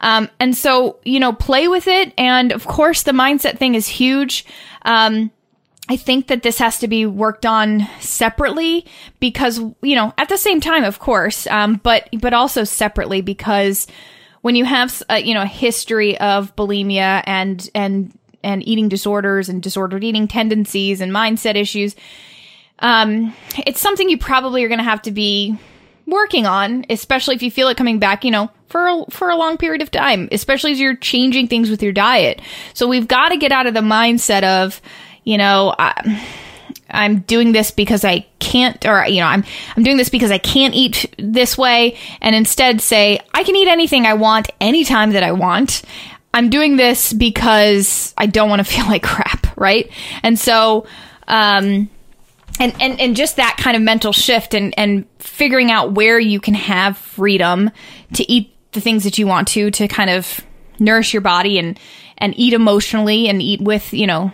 um, 0.01 0.29
and 0.41 0.57
so 0.57 0.99
you 1.05 1.21
know 1.21 1.33
play 1.33 1.69
with 1.69 1.87
it 1.87 2.13
and 2.19 2.51
of 2.51 2.67
course 2.67 3.05
the 3.05 3.13
mindset 3.13 3.59
thing 3.59 3.75
is 3.75 3.87
huge 3.87 4.45
um, 4.83 5.31
I 5.89 5.97
think 5.97 6.29
that 6.29 6.43
this 6.43 6.59
has 6.59 6.79
to 6.79 6.89
be 6.89 7.07
worked 7.07 7.45
on 7.45 7.89
separately 8.01 8.87
because, 9.19 9.59
you 9.59 9.97
know, 9.97 10.15
at 10.17 10.29
the 10.29 10.39
same 10.39 10.61
time, 10.61 10.85
of 10.85 11.01
course, 11.01 11.47
um, 11.49 11.81
but, 11.83 12.09
but 12.21 12.33
also 12.33 12.65
separately 12.65 13.21
because 13.21 13.89
when 14.43 14.55
you 14.55 14.65
have, 14.65 15.03
a, 15.09 15.15
uh, 15.15 15.17
you 15.17 15.35
know, 15.35 15.43
a 15.43 15.47
history 15.47 16.17
of 16.19 16.55
bulimia 16.55 17.23
and, 17.27 17.69
and, 17.75 18.17
and 18.45 18.67
eating 18.67 18.89
disorders 18.89 19.49
and 19.49 19.63
disordered 19.63 20.05
eating 20.05 20.29
tendencies 20.29 21.01
and 21.01 21.13
mindset 21.13 21.57
issues, 21.57 21.97
um, 22.79 23.35
it's 23.67 23.81
something 23.81 24.09
you 24.09 24.19
probably 24.19 24.63
are 24.65 24.69
going 24.69 24.79
to 24.79 24.85
have 24.85 25.03
to 25.03 25.11
be 25.11 25.59
working 26.07 26.47
on, 26.47 26.85
especially 26.91 27.35
if 27.35 27.43
you 27.43 27.51
feel 27.51 27.69
it 27.69 27.77
coming 27.77 27.99
back, 27.99 28.25
you 28.25 28.31
know, 28.31 28.51
for 28.67 28.89
a, 28.89 29.05
for 29.11 29.31
a 29.31 29.37
long 29.37 29.57
period 29.57 29.83
of 29.83 29.91
time, 29.91 30.29
especially 30.33 30.73
as 30.73 30.81
you're 30.81 30.97
changing 30.97 31.49
things 31.49 31.71
with 31.71 31.83
your 31.83 31.93
diet. 31.93 32.41
So 32.73 32.87
we've 32.87 33.09
got 33.09 33.31
to 33.31 33.37
get 33.37 33.53
out 33.53 33.67
of 33.67 33.75
the 33.75 33.81
mindset 33.81 34.43
of, 34.45 34.81
you 35.25 35.39
know, 35.39 35.75
I, 35.79 36.23
I'm 36.91 37.21
doing 37.21 37.53
this 37.53 37.71
because 37.71 38.05
I 38.05 38.27
can't, 38.39 38.85
or, 38.87 39.07
you 39.07 39.21
know, 39.21 39.27
I'm, 39.27 39.45
I'm 39.77 39.83
doing 39.83 39.97
this 39.97 40.09
because 40.09 40.31
I 40.31 40.39
can't 40.39 40.75
eat 40.75 41.15
this 41.19 41.57
way. 41.57 41.97
And 42.21 42.35
instead 42.35 42.81
say, 42.81 43.21
I 43.33 43.45
can 43.45 43.57
eat 43.57 43.69
anything 43.69 44.07
I 44.07 44.15
want 44.15 44.51
anytime 44.61 45.13
that 45.13 45.23
I 45.23 45.33
want. 45.33 45.83
I'm 46.35 46.51
doing 46.51 46.77
this 46.77 47.13
because 47.13 48.15
I 48.17 48.27
don't 48.27 48.49
want 48.49 48.61
to 48.61 48.65
feel 48.73 48.87
like 48.87 49.03
crap. 49.03 49.57
Right. 49.57 49.91
And 50.23 50.39
so, 50.39 50.87
um, 51.29 51.89
and, 52.61 52.75
and, 52.81 53.01
and 53.01 53.17
just 53.17 53.37
that 53.37 53.57
kind 53.59 53.77
of 53.77 53.83
mental 53.83 54.13
shift 54.13 54.55
and, 54.55 54.75
and 54.79 55.07
figuring 55.19 55.71
out 55.71 55.93
where 55.93 56.19
you 56.19 56.41
can 56.41 56.55
have 56.55 56.99
freedom 56.99 57.71
to 58.15 58.31
eat 58.31 58.55
the 58.73 58.81
things 58.81 59.05
that 59.05 59.19
you 59.19 59.27
want 59.27 59.49
to, 59.49 59.71
to 59.71 59.89
kind 59.89 60.11
of 60.11 60.41
nourish 60.79 61.15
your 61.15 61.23
body 61.23 61.59
and, 61.59 61.79
and 62.23 62.39
eat 62.39 62.53
emotionally 62.53 63.29
and 63.29 63.43
eat 63.43 63.61
with, 63.61 63.93
you 63.93 64.07
know, 64.07 64.33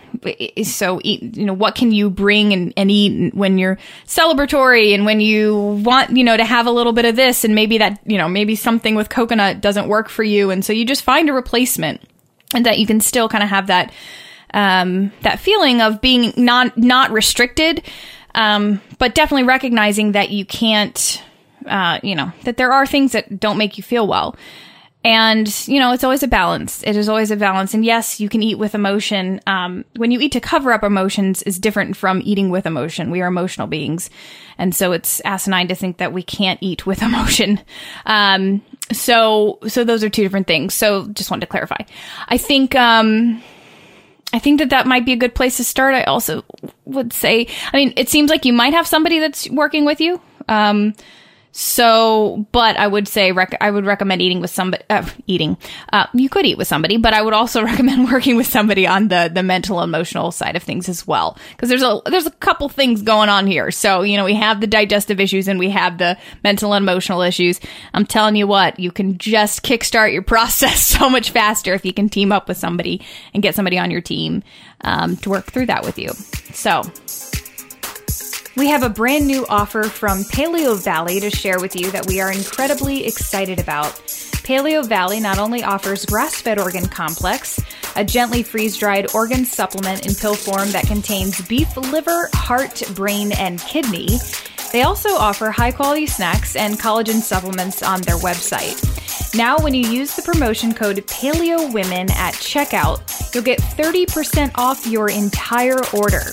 so 0.63 1.01
eat, 1.03 1.35
you 1.35 1.43
know, 1.43 1.53
what 1.53 1.73
can 1.73 1.91
you 1.91 2.07
bring 2.11 2.53
and, 2.53 2.71
and 2.77 2.91
eat 2.91 3.33
when 3.33 3.57
you're 3.57 3.79
celebratory 4.05 4.93
and 4.93 5.05
when 5.05 5.19
you 5.19 5.81
want, 5.83 6.15
you 6.15 6.23
know, 6.23 6.37
to 6.37 6.45
have 6.45 6.67
a 6.67 6.71
little 6.71 6.93
bit 6.93 7.05
of 7.05 7.15
this 7.15 7.43
and 7.43 7.55
maybe 7.55 7.79
that, 7.79 7.99
you 8.05 8.15
know, 8.15 8.29
maybe 8.29 8.55
something 8.55 8.93
with 8.93 9.09
coconut 9.09 9.59
doesn't 9.59 9.87
work 9.87 10.07
for 10.07 10.21
you. 10.21 10.51
And 10.51 10.63
so 10.63 10.71
you 10.71 10.85
just 10.85 11.01
find 11.01 11.29
a 11.29 11.33
replacement 11.33 11.99
and 12.53 12.63
that 12.63 12.77
you 12.77 12.85
can 12.85 13.01
still 13.01 13.27
kind 13.27 13.43
of 13.43 13.49
have 13.49 13.65
that, 13.67 13.91
um, 14.53 15.11
that 15.23 15.39
feeling 15.39 15.81
of 15.81 15.99
being 15.99 16.31
not, 16.37 16.77
not 16.77 17.09
restricted. 17.09 17.83
Um, 18.35 18.81
but 18.99 19.15
definitely 19.15 19.47
recognizing 19.47 20.11
that 20.11 20.29
you 20.29 20.45
can't, 20.45 21.23
uh, 21.65 21.99
you 22.03 22.13
know, 22.13 22.31
that 22.43 22.57
there 22.57 22.71
are 22.71 22.85
things 22.85 23.13
that 23.13 23.39
don't 23.39 23.57
make 23.57 23.79
you 23.79 23.83
feel 23.83 24.05
well. 24.05 24.35
And, 25.03 25.67
you 25.67 25.79
know, 25.79 25.93
it's 25.93 26.03
always 26.03 26.23
a 26.23 26.27
balance. 26.27 26.83
It 26.83 26.97
is 26.97 27.07
always 27.07 27.31
a 27.31 27.37
balance. 27.37 27.73
And 27.73 27.85
yes, 27.85 28.19
you 28.19 28.27
can 28.27 28.43
eat 28.43 28.55
with 28.55 28.75
emotion. 28.75 29.39
Um, 29.47 29.85
when 29.95 30.11
you 30.11 30.19
eat 30.19 30.33
to 30.33 30.41
cover 30.41 30.73
up 30.73 30.83
emotions 30.83 31.41
is 31.43 31.57
different 31.57 31.95
from 31.95 32.21
eating 32.25 32.49
with 32.49 32.65
emotion. 32.65 33.09
We 33.09 33.21
are 33.21 33.27
emotional 33.27 33.67
beings. 33.67 34.09
And 34.57 34.75
so 34.75 34.91
it's 34.91 35.21
asinine 35.21 35.69
to 35.69 35.75
think 35.75 35.97
that 35.97 36.11
we 36.11 36.21
can't 36.21 36.59
eat 36.61 36.85
with 36.85 37.01
emotion. 37.01 37.61
Um, 38.05 38.61
so, 38.91 39.59
so 39.67 39.85
those 39.85 40.03
are 40.03 40.09
two 40.09 40.23
different 40.23 40.47
things. 40.47 40.73
So 40.73 41.07
just 41.07 41.31
wanted 41.31 41.41
to 41.41 41.51
clarify. 41.51 41.81
I 42.27 42.37
think, 42.37 42.75
um, 42.75 43.41
I 44.33 44.39
think 44.39 44.59
that 44.59 44.69
that 44.71 44.85
might 44.85 45.05
be 45.05 45.13
a 45.13 45.17
good 45.17 45.33
place 45.33 45.57
to 45.57 45.63
start. 45.63 45.95
I 45.95 46.03
also 46.03 46.43
would 46.85 47.13
say, 47.13 47.47
I 47.71 47.77
mean, 47.77 47.93
it 47.95 48.09
seems 48.09 48.29
like 48.29 48.43
you 48.43 48.53
might 48.53 48.73
have 48.73 48.85
somebody 48.85 49.19
that's 49.19 49.49
working 49.49 49.85
with 49.85 50.01
you. 50.01 50.21
Um, 50.49 50.93
so, 51.51 52.45
but 52.51 52.77
I 52.77 52.87
would 52.87 53.07
say 53.07 53.31
rec- 53.31 53.57
I 53.59 53.71
would 53.71 53.85
recommend 53.85 54.21
eating 54.21 54.39
with 54.39 54.51
somebody. 54.51 54.83
Uh, 54.89 55.07
eating, 55.25 55.57
uh, 55.91 56.05
you 56.13 56.29
could 56.29 56.45
eat 56.45 56.59
with 56.59 56.67
somebody, 56.67 56.97
but 56.97 57.13
I 57.13 57.21
would 57.21 57.33
also 57.33 57.63
recommend 57.65 58.11
working 58.11 58.35
with 58.37 58.45
somebody 58.45 58.85
on 58.85 59.07
the 59.07 59.31
the 59.33 59.41
mental 59.41 59.81
emotional 59.81 60.31
side 60.31 60.55
of 60.55 60.61
things 60.61 60.87
as 60.87 61.07
well, 61.07 61.37
because 61.51 61.69
there's 61.69 61.83
a 61.83 62.01
there's 62.05 62.27
a 62.27 62.31
couple 62.31 62.69
things 62.69 63.01
going 63.01 63.29
on 63.29 63.47
here. 63.47 63.71
So 63.71 64.03
you 64.03 64.15
know 64.15 64.25
we 64.25 64.35
have 64.35 64.61
the 64.61 64.67
digestive 64.67 65.19
issues 65.19 65.47
and 65.47 65.57
we 65.57 65.71
have 65.71 65.97
the 65.97 66.17
mental 66.43 66.73
and 66.73 66.83
emotional 66.83 67.21
issues. 67.21 67.59
I'm 67.93 68.05
telling 68.05 68.35
you 68.35 68.45
what, 68.45 68.79
you 68.79 68.91
can 68.91 69.17
just 69.17 69.63
kickstart 69.63 70.13
your 70.13 70.21
process 70.29 70.83
so 70.83 71.09
much 71.09 71.31
faster 71.31 71.73
if 71.73 71.83
you 71.83 71.93
can 71.93 72.09
team 72.09 72.31
up 72.31 72.47
with 72.47 72.57
somebody 72.57 73.01
and 73.33 73.41
get 73.41 73.55
somebody 73.55 73.79
on 73.79 73.89
your 73.89 74.01
team 74.01 74.43
um, 74.81 75.17
to 75.17 75.29
work 75.29 75.51
through 75.51 75.65
that 75.65 75.83
with 75.83 75.97
you. 75.97 76.09
So 76.53 76.83
we 78.59 78.67
have 78.67 78.83
a 78.83 78.89
brand 78.89 79.25
new 79.25 79.45
offer 79.47 79.83
from 79.83 80.25
Paleo 80.25 80.77
Valley 80.83 81.21
to 81.21 81.29
share 81.29 81.61
with 81.61 81.79
you 81.79 81.89
that 81.91 82.05
we 82.07 82.19
are 82.19 82.29
incredibly 82.29 83.05
excited 83.05 83.57
about. 83.57 83.93
Paleo 84.43 84.85
Valley 84.85 85.21
not 85.21 85.39
only 85.39 85.63
offers 85.63 86.05
grass 86.05 86.41
fed 86.41 86.59
organ 86.59 86.85
complex, 86.85 87.61
a 87.95 88.03
gently 88.03 88.43
freeze 88.43 88.75
dried 88.75 89.15
organ 89.15 89.45
supplement 89.45 90.05
in 90.05 90.13
pill 90.13 90.35
form 90.35 90.71
that 90.71 90.85
contains 90.87 91.41
beef 91.47 91.77
liver, 91.77 92.29
heart, 92.33 92.83
brain, 92.95 93.31
and 93.31 93.61
kidney. 93.61 94.07
They 94.73 94.81
also 94.81 95.11
offer 95.11 95.51
high 95.51 95.71
quality 95.71 96.05
snacks 96.05 96.57
and 96.57 96.77
collagen 96.77 97.21
supplements 97.21 97.81
on 97.81 98.01
their 98.01 98.17
website. 98.17 98.77
Now, 99.37 99.57
when 99.57 99.73
you 99.73 99.89
use 99.89 100.17
the 100.17 100.21
promotion 100.21 100.73
code 100.73 100.97
PaleoWomen 101.07 102.11
at 102.11 102.33
checkout, 102.33 103.33
you'll 103.33 103.43
get 103.43 103.59
30% 103.59 104.51
off 104.55 104.85
your 104.85 105.09
entire 105.09 105.79
order. 105.93 106.23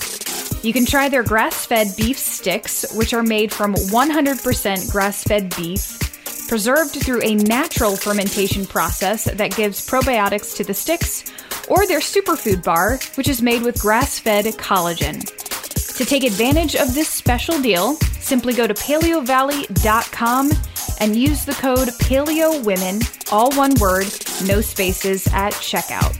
You 0.63 0.73
can 0.73 0.85
try 0.85 1.07
their 1.07 1.23
grass 1.23 1.65
fed 1.65 1.95
beef 1.95 2.17
sticks, 2.17 2.85
which 2.93 3.13
are 3.13 3.23
made 3.23 3.53
from 3.53 3.75
100% 3.75 4.91
grass 4.91 5.23
fed 5.23 5.55
beef, 5.55 5.99
preserved 6.47 6.95
through 6.95 7.23
a 7.23 7.35
natural 7.35 7.95
fermentation 7.95 8.65
process 8.65 9.25
that 9.25 9.55
gives 9.55 9.87
probiotics 9.87 10.55
to 10.57 10.63
the 10.63 10.73
sticks, 10.73 11.25
or 11.67 11.85
their 11.85 11.99
superfood 11.99 12.63
bar, 12.63 12.99
which 13.15 13.27
is 13.27 13.41
made 13.41 13.61
with 13.61 13.79
grass 13.79 14.17
fed 14.19 14.45
collagen. 14.45 15.21
To 15.97 16.05
take 16.05 16.23
advantage 16.23 16.75
of 16.75 16.93
this 16.93 17.09
special 17.09 17.61
deal, 17.61 17.95
simply 18.19 18.53
go 18.53 18.67
to 18.67 18.73
paleovalley.com 18.73 20.51
and 20.99 21.15
use 21.15 21.45
the 21.45 21.53
code 21.53 21.89
PaleoWomen, 21.89 23.31
all 23.31 23.51
one 23.55 23.75
word, 23.79 24.07
no 24.47 24.61
spaces, 24.61 25.27
at 25.27 25.53
checkout. 25.53 26.17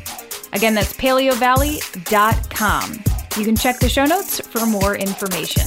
Again, 0.54 0.76
that's 0.76 0.94
paleovalley.com. 0.94 3.17
You 3.36 3.46
can 3.46 3.56
check 3.56 3.80
the 3.80 3.90
show 3.90 4.06
notes 4.06 4.40
for 4.40 4.66
more 4.66 4.96
information. 4.96 5.64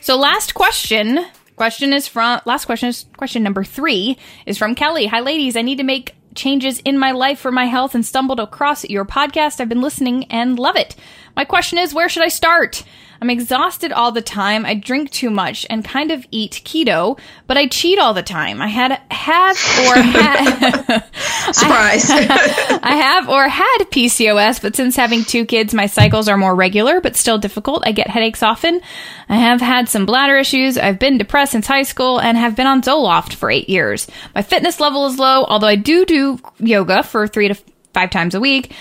So, 0.00 0.16
last 0.16 0.54
question. 0.54 1.24
Question 1.56 1.92
is 1.92 2.08
from 2.08 2.40
last 2.46 2.64
question 2.64 2.88
is 2.88 3.04
question 3.16 3.42
number 3.42 3.64
three 3.64 4.16
is 4.46 4.56
from 4.56 4.74
Kelly. 4.74 5.06
Hi, 5.06 5.20
ladies. 5.20 5.56
I 5.56 5.62
need 5.62 5.76
to 5.76 5.84
make 5.84 6.14
changes 6.34 6.78
in 6.80 6.98
my 6.98 7.12
life 7.12 7.38
for 7.38 7.52
my 7.52 7.66
health 7.66 7.94
and 7.94 8.04
stumbled 8.04 8.40
across 8.40 8.84
your 8.88 9.04
podcast. 9.04 9.60
I've 9.60 9.68
been 9.68 9.82
listening 9.82 10.24
and 10.30 10.58
love 10.58 10.76
it. 10.76 10.96
My 11.36 11.44
question 11.44 11.78
is, 11.78 11.94
where 11.94 12.08
should 12.08 12.22
I 12.22 12.28
start? 12.28 12.82
I'm 13.20 13.28
exhausted 13.28 13.92
all 13.92 14.12
the 14.12 14.22
time. 14.22 14.64
I 14.64 14.74
drink 14.74 15.10
too 15.10 15.28
much 15.28 15.66
and 15.68 15.84
kind 15.84 16.10
of 16.10 16.26
eat 16.30 16.62
keto, 16.64 17.18
but 17.46 17.58
I 17.58 17.66
cheat 17.66 17.98
all 17.98 18.14
the 18.14 18.22
time. 18.22 18.62
I 18.62 18.68
had 18.68 18.98
have 19.10 19.56
or 19.56 19.94
had 20.00 21.00
surprise. 21.52 22.08
I, 22.08 22.80
I 22.82 22.96
have 22.96 23.28
or 23.28 23.46
had 23.46 23.78
PCOS, 23.90 24.62
but 24.62 24.74
since 24.74 24.96
having 24.96 25.24
two 25.24 25.44
kids, 25.44 25.74
my 25.74 25.84
cycles 25.84 26.28
are 26.28 26.38
more 26.38 26.54
regular, 26.54 27.02
but 27.02 27.14
still 27.14 27.36
difficult. 27.36 27.82
I 27.84 27.92
get 27.92 28.08
headaches 28.08 28.42
often. 28.42 28.80
I 29.28 29.36
have 29.36 29.60
had 29.60 29.88
some 29.88 30.06
bladder 30.06 30.38
issues. 30.38 30.78
I've 30.78 30.98
been 30.98 31.18
depressed 31.18 31.52
since 31.52 31.66
high 31.66 31.82
school 31.82 32.20
and 32.20 32.38
have 32.38 32.56
been 32.56 32.66
on 32.66 32.80
Zoloft 32.80 33.34
for 33.34 33.50
eight 33.50 33.68
years. 33.68 34.06
My 34.34 34.40
fitness 34.40 34.80
level 34.80 35.06
is 35.06 35.18
low, 35.18 35.44
although 35.44 35.66
I 35.66 35.76
do 35.76 36.06
do 36.06 36.38
yoga 36.58 37.02
for 37.02 37.28
three 37.28 37.48
to 37.48 37.54
five 37.92 38.10
times 38.10 38.34
a 38.34 38.40
week. 38.40 38.72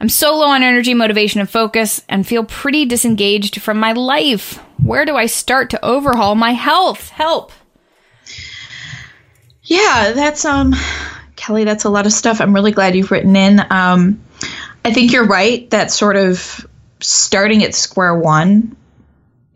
I'm 0.00 0.08
so 0.08 0.36
low 0.36 0.48
on 0.48 0.62
energy, 0.62 0.94
motivation, 0.94 1.40
and 1.40 1.50
focus, 1.50 2.02
and 2.08 2.26
feel 2.26 2.44
pretty 2.44 2.84
disengaged 2.86 3.60
from 3.60 3.78
my 3.78 3.92
life. 3.92 4.58
Where 4.82 5.04
do 5.04 5.16
I 5.16 5.26
start 5.26 5.70
to 5.70 5.84
overhaul 5.84 6.34
my 6.34 6.52
health? 6.52 7.08
Help. 7.10 7.52
Yeah, 9.64 10.12
that's 10.12 10.44
um 10.44 10.74
Kelly, 11.36 11.64
that's 11.64 11.84
a 11.84 11.90
lot 11.90 12.06
of 12.06 12.12
stuff. 12.12 12.40
I'm 12.40 12.54
really 12.54 12.72
glad 12.72 12.94
you've 12.94 13.10
written 13.10 13.36
in. 13.36 13.60
Um 13.70 14.20
I 14.84 14.92
think 14.92 15.12
you're 15.12 15.26
right 15.26 15.68
that 15.70 15.90
sort 15.90 16.16
of 16.16 16.66
starting 17.00 17.64
at 17.64 17.74
square 17.74 18.14
one 18.14 18.76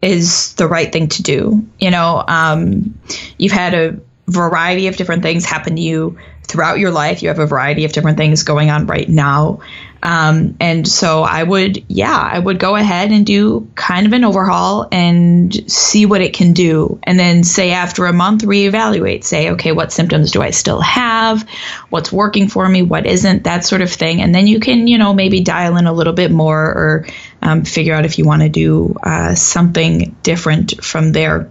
is 0.03 0.55
the 0.55 0.66
right 0.66 0.93
thing 0.93 1.09
to 1.09 1.22
do. 1.22 1.66
You 1.78 1.90
know, 1.90 2.24
um, 2.26 2.99
you've 3.38 3.53
had 3.53 3.74
a 3.74 4.01
variety 4.26 4.88
of 4.88 4.97
different 4.97 5.22
things 5.22 5.45
happen 5.45 5.76
to 5.76 5.82
you 5.82 6.18
throughout 6.43 6.78
your 6.78 6.90
life. 6.90 7.22
You 7.22 7.28
have 7.28 7.38
a 7.38 7.47
variety 7.47 7.84
of 7.84 7.93
different 7.93 8.18
things 8.18 8.43
going 8.43 8.70
on 8.70 8.86
right 8.86 9.09
now. 9.09 9.61
Um, 10.03 10.57
and 10.59 10.86
so 10.86 11.22
I 11.22 11.42
would, 11.42 11.84
yeah, 11.88 12.16
I 12.16 12.38
would 12.38 12.59
go 12.59 12.74
ahead 12.74 13.12
and 13.12 13.24
do 13.24 13.70
kind 13.76 14.07
of 14.07 14.12
an 14.12 14.24
overhaul 14.24 14.88
and 14.90 15.70
see 15.70 16.07
what 16.07 16.20
it 16.20 16.34
can 16.34 16.55
do. 16.55 16.98
And 17.05 17.18
then 17.18 17.44
say 17.44 17.70
after 17.70 18.07
a 18.07 18.12
month, 18.12 18.42
reevaluate, 18.42 19.22
say, 19.22 19.50
okay, 19.53 19.70
what 19.70 19.92
symptoms 19.92 20.32
do 20.32 20.42
I 20.42 20.50
still 20.50 20.80
have? 20.80 21.48
What's 21.88 22.11
working 22.11 22.48
for 22.48 22.68
me? 22.68 22.82
What 22.82 23.07
isn't? 23.07 23.44
That 23.44 23.64
sort 23.64 23.80
of 23.80 23.92
thing. 23.92 24.20
And 24.20 24.34
then 24.34 24.48
you 24.48 24.59
can, 24.59 24.88
you 24.88 24.98
know, 24.98 25.14
maybe 25.14 25.40
dial 25.40 25.76
in 25.76 25.86
a 25.86 25.92
little 25.92 26.14
bit 26.14 26.32
more 26.32 26.61
or 26.61 27.07
um, 27.40 27.64
figure 27.64 27.94
out 27.94 28.05
if 28.05 28.18
you 28.18 28.24
want 28.24 28.42
to 28.42 28.48
do 28.48 28.96
uh, 29.03 29.36
something 29.36 30.16
different 30.22 30.84
from 30.84 31.12
there. 31.12 31.48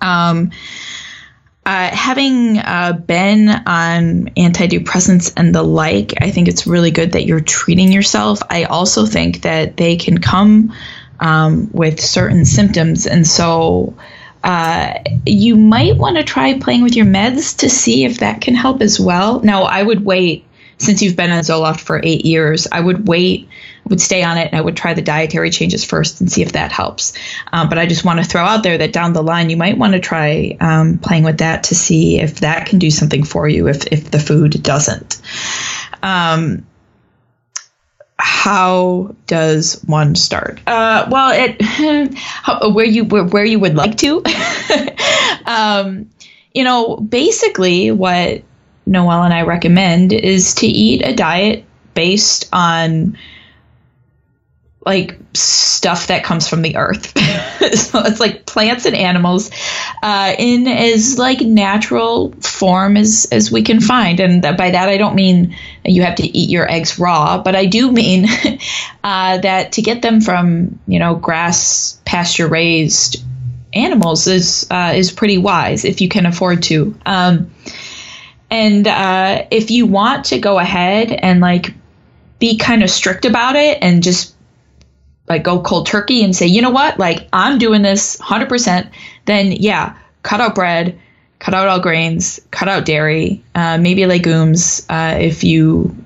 Um, 0.00 0.52
uh, 1.64 1.90
having 1.90 2.58
uh, 2.58 2.92
been 2.92 3.48
on 3.48 4.26
antidepressants 4.36 5.32
and 5.36 5.54
the 5.54 5.62
like, 5.62 6.14
I 6.20 6.30
think 6.30 6.48
it's 6.48 6.66
really 6.66 6.90
good 6.90 7.12
that 7.12 7.24
you're 7.24 7.40
treating 7.40 7.92
yourself. 7.92 8.40
I 8.50 8.64
also 8.64 9.06
think 9.06 9.42
that 9.42 9.76
they 9.76 9.96
can 9.96 10.18
come 10.18 10.74
um, 11.20 11.70
with 11.72 12.00
certain 12.00 12.44
symptoms. 12.44 13.06
And 13.06 13.24
so 13.24 13.94
uh, 14.42 14.94
you 15.24 15.54
might 15.54 15.96
want 15.96 16.16
to 16.16 16.24
try 16.24 16.58
playing 16.58 16.82
with 16.82 16.96
your 16.96 17.06
meds 17.06 17.58
to 17.58 17.70
see 17.70 18.04
if 18.04 18.18
that 18.18 18.40
can 18.40 18.56
help 18.56 18.82
as 18.82 18.98
well. 18.98 19.40
Now, 19.40 19.62
I 19.62 19.84
would 19.84 20.04
wait, 20.04 20.44
since 20.78 21.00
you've 21.00 21.16
been 21.16 21.30
on 21.30 21.44
Zoloft 21.44 21.80
for 21.80 22.00
eight 22.02 22.24
years, 22.24 22.66
I 22.72 22.80
would 22.80 23.06
wait 23.06 23.48
would 23.92 24.00
stay 24.00 24.22
on 24.22 24.38
it 24.38 24.46
and 24.46 24.56
I 24.56 24.60
would 24.62 24.74
try 24.74 24.94
the 24.94 25.02
dietary 25.02 25.50
changes 25.50 25.84
first 25.84 26.22
and 26.22 26.32
see 26.32 26.40
if 26.40 26.52
that 26.52 26.72
helps. 26.72 27.12
Um, 27.52 27.68
but 27.68 27.76
I 27.76 27.84
just 27.84 28.06
want 28.06 28.20
to 28.20 28.24
throw 28.24 28.42
out 28.42 28.62
there 28.62 28.78
that 28.78 28.94
down 28.94 29.12
the 29.12 29.22
line, 29.22 29.50
you 29.50 29.58
might 29.58 29.76
want 29.76 29.92
to 29.92 30.00
try 30.00 30.56
um, 30.60 30.96
playing 30.96 31.24
with 31.24 31.38
that 31.38 31.64
to 31.64 31.74
see 31.74 32.18
if 32.18 32.40
that 32.40 32.64
can 32.64 32.78
do 32.78 32.90
something 32.90 33.22
for 33.22 33.46
you 33.46 33.68
if, 33.68 33.86
if 33.88 34.10
the 34.10 34.18
food 34.18 34.62
doesn't. 34.62 35.20
Um, 36.02 36.66
how 38.16 39.14
does 39.26 39.82
one 39.82 40.14
start? 40.14 40.62
Uh, 40.66 41.06
well, 41.10 41.32
it 41.34 41.60
how, 42.16 42.70
where 42.70 42.86
you 42.86 43.04
where, 43.04 43.24
where 43.24 43.44
you 43.44 43.60
would 43.60 43.74
like 43.74 43.98
to. 43.98 44.22
um, 45.44 46.08
you 46.54 46.64
know, 46.64 46.96
basically, 46.96 47.90
what 47.90 48.42
Noelle 48.86 49.24
and 49.24 49.34
I 49.34 49.42
recommend 49.42 50.14
is 50.14 50.54
to 50.56 50.66
eat 50.66 51.06
a 51.06 51.14
diet 51.14 51.66
based 51.92 52.48
on 52.54 53.18
like 54.84 55.16
stuff 55.34 56.08
that 56.08 56.24
comes 56.24 56.48
from 56.48 56.62
the 56.62 56.76
earth. 56.76 57.16
so 57.74 58.00
it's 58.00 58.18
like 58.20 58.46
plants 58.46 58.84
and 58.84 58.96
animals 58.96 59.50
uh, 60.02 60.34
in 60.38 60.66
as 60.66 61.18
like 61.18 61.40
natural 61.40 62.32
form 62.40 62.96
as 62.96 63.28
as 63.30 63.52
we 63.52 63.62
can 63.62 63.80
find. 63.80 64.18
And 64.20 64.42
by 64.42 64.70
that 64.70 64.88
I 64.88 64.96
don't 64.96 65.14
mean 65.14 65.56
you 65.84 66.02
have 66.02 66.16
to 66.16 66.26
eat 66.26 66.50
your 66.50 66.70
eggs 66.70 66.98
raw, 66.98 67.42
but 67.42 67.54
I 67.54 67.66
do 67.66 67.92
mean 67.92 68.26
uh, 69.04 69.38
that 69.38 69.72
to 69.72 69.82
get 69.82 70.02
them 70.02 70.20
from 70.20 70.80
you 70.86 70.98
know 70.98 71.14
grass 71.14 72.00
pasture 72.04 72.48
raised 72.48 73.22
animals 73.72 74.26
is 74.26 74.66
uh, 74.70 74.92
is 74.94 75.12
pretty 75.12 75.38
wise 75.38 75.84
if 75.84 76.00
you 76.00 76.08
can 76.08 76.26
afford 76.26 76.64
to. 76.64 76.98
Um, 77.06 77.52
and 78.50 78.86
uh, 78.86 79.46
if 79.50 79.70
you 79.70 79.86
want 79.86 80.26
to 80.26 80.38
go 80.38 80.58
ahead 80.58 81.10
and 81.10 81.40
like 81.40 81.72
be 82.38 82.58
kind 82.58 82.82
of 82.82 82.90
strict 82.90 83.24
about 83.24 83.56
it 83.56 83.78
and 83.80 84.02
just 84.02 84.31
like 85.32 85.42
go 85.42 85.60
cold 85.62 85.86
turkey 85.86 86.22
and 86.22 86.36
say, 86.36 86.46
you 86.46 86.62
know 86.62 86.70
what, 86.70 86.98
like 86.98 87.28
I'm 87.32 87.58
doing 87.58 87.82
this 87.82 88.16
100%, 88.18 88.90
then 89.24 89.52
yeah, 89.52 89.96
cut 90.22 90.40
out 90.40 90.54
bread, 90.54 91.00
cut 91.38 91.54
out 91.54 91.68
all 91.68 91.80
grains, 91.80 92.40
cut 92.50 92.68
out 92.68 92.84
dairy, 92.84 93.42
uh, 93.54 93.78
maybe 93.78 94.04
legumes 94.06 94.86
uh, 94.88 95.16
if 95.18 95.42
you 95.42 95.96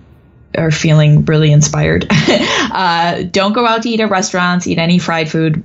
are 0.56 0.70
feeling 0.70 1.24
really 1.24 1.52
inspired. 1.52 2.06
uh, 2.10 3.24
don't 3.24 3.52
go 3.52 3.66
out 3.66 3.82
to 3.82 3.88
eat 3.88 4.00
at 4.00 4.10
restaurants, 4.10 4.66
eat 4.66 4.78
any 4.78 4.98
fried 4.98 5.30
food. 5.30 5.62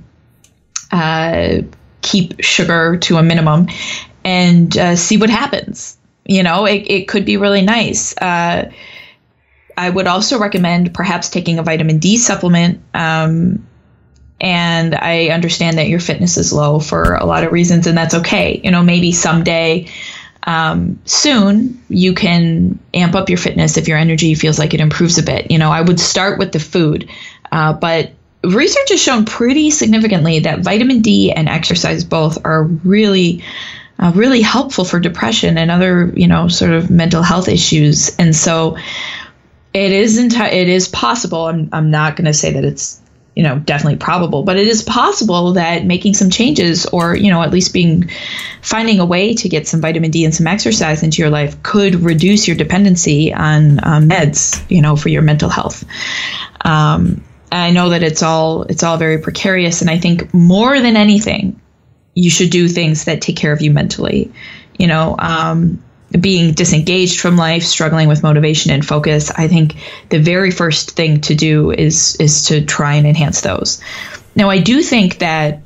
Uh, 0.90 1.62
keep 2.02 2.42
sugar 2.42 2.98
to 2.98 3.16
a 3.16 3.22
minimum 3.22 3.68
and 4.24 4.76
uh, 4.76 4.96
see 4.96 5.16
what 5.16 5.30
happens. 5.30 5.96
You 6.24 6.42
know, 6.42 6.66
it, 6.66 6.90
it 6.90 7.08
could 7.08 7.24
be 7.24 7.36
really 7.36 7.62
nice 7.62 8.16
uh, 8.18 8.70
I 9.76 9.88
would 9.88 10.06
also 10.06 10.38
recommend 10.38 10.94
perhaps 10.94 11.30
taking 11.30 11.58
a 11.58 11.62
vitamin 11.62 11.98
D 11.98 12.16
supplement. 12.16 12.80
Um, 12.94 13.66
and 14.40 14.94
I 14.94 15.28
understand 15.28 15.78
that 15.78 15.88
your 15.88 16.00
fitness 16.00 16.36
is 16.36 16.52
low 16.52 16.80
for 16.80 17.14
a 17.14 17.24
lot 17.24 17.44
of 17.44 17.52
reasons, 17.52 17.86
and 17.86 17.96
that's 17.96 18.14
okay. 18.14 18.60
You 18.62 18.72
know, 18.72 18.82
maybe 18.82 19.12
someday 19.12 19.88
um, 20.44 20.98
soon 21.04 21.80
you 21.88 22.14
can 22.14 22.80
amp 22.92 23.14
up 23.14 23.28
your 23.28 23.38
fitness 23.38 23.76
if 23.76 23.86
your 23.86 23.98
energy 23.98 24.34
feels 24.34 24.58
like 24.58 24.74
it 24.74 24.80
improves 24.80 25.18
a 25.18 25.22
bit. 25.22 25.50
You 25.50 25.58
know, 25.58 25.70
I 25.70 25.80
would 25.80 26.00
start 26.00 26.38
with 26.38 26.50
the 26.50 26.58
food, 26.58 27.08
uh, 27.52 27.72
but 27.74 28.10
research 28.42 28.90
has 28.90 29.00
shown 29.00 29.24
pretty 29.24 29.70
significantly 29.70 30.40
that 30.40 30.60
vitamin 30.60 31.02
D 31.02 31.30
and 31.30 31.48
exercise 31.48 32.02
both 32.02 32.44
are 32.44 32.64
really 32.64 33.44
uh, 33.98 34.10
really 34.14 34.42
helpful 34.42 34.84
for 34.84 34.98
depression 34.98 35.56
and 35.56 35.70
other 35.70 36.12
you 36.16 36.26
know 36.26 36.48
sort 36.48 36.72
of 36.72 36.90
mental 36.90 37.22
health 37.22 37.48
issues 37.48 38.16
and 38.16 38.34
so 38.34 38.76
it 39.74 39.92
is 39.92 40.18
enti- 40.18 40.52
it 40.52 40.68
is 40.68 40.88
possible. 40.88 41.46
I'm 41.46 41.68
I'm 41.72 41.90
not 41.90 42.16
going 42.16 42.26
to 42.26 42.34
say 42.34 42.52
that 42.52 42.64
it's 42.64 43.00
you 43.34 43.42
know 43.42 43.58
definitely 43.58 43.98
probable, 43.98 44.42
but 44.42 44.56
it 44.56 44.66
is 44.66 44.82
possible 44.82 45.52
that 45.52 45.84
making 45.84 46.14
some 46.14 46.30
changes 46.30 46.86
or 46.86 47.16
you 47.16 47.30
know 47.30 47.42
at 47.42 47.50
least 47.50 47.72
being 47.72 48.10
finding 48.60 49.00
a 49.00 49.06
way 49.06 49.34
to 49.34 49.48
get 49.48 49.66
some 49.66 49.80
vitamin 49.80 50.10
D 50.10 50.24
and 50.24 50.34
some 50.34 50.46
exercise 50.46 51.02
into 51.02 51.22
your 51.22 51.30
life 51.30 51.62
could 51.62 51.96
reduce 51.96 52.46
your 52.46 52.56
dependency 52.56 53.32
on 53.32 53.80
um, 53.82 54.08
meds. 54.08 54.62
You 54.70 54.82
know 54.82 54.96
for 54.96 55.08
your 55.08 55.22
mental 55.22 55.48
health. 55.48 55.84
Um, 56.64 57.24
I 57.50 57.70
know 57.70 57.90
that 57.90 58.02
it's 58.02 58.22
all 58.22 58.62
it's 58.64 58.82
all 58.82 58.98
very 58.98 59.18
precarious, 59.18 59.80
and 59.80 59.90
I 59.90 59.98
think 59.98 60.32
more 60.34 60.80
than 60.80 60.96
anything, 60.96 61.60
you 62.14 62.30
should 62.30 62.50
do 62.50 62.68
things 62.68 63.04
that 63.04 63.22
take 63.22 63.36
care 63.36 63.52
of 63.52 63.62
you 63.62 63.70
mentally. 63.70 64.32
You 64.78 64.86
know, 64.86 65.16
um, 65.18 65.82
being 66.20 66.52
disengaged 66.52 67.20
from 67.20 67.36
life, 67.36 67.62
struggling 67.62 68.08
with 68.08 68.22
motivation 68.22 68.70
and 68.70 68.84
focus, 68.84 69.30
I 69.30 69.48
think 69.48 69.76
the 70.08 70.18
very 70.18 70.50
first 70.50 70.92
thing 70.92 71.20
to 71.22 71.34
do 71.34 71.70
is 71.70 72.16
is 72.16 72.46
to 72.46 72.64
try 72.64 72.94
and 72.94 73.06
enhance 73.06 73.40
those. 73.40 73.82
Now, 74.34 74.50
I 74.50 74.58
do 74.58 74.82
think 74.82 75.18
that 75.18 75.62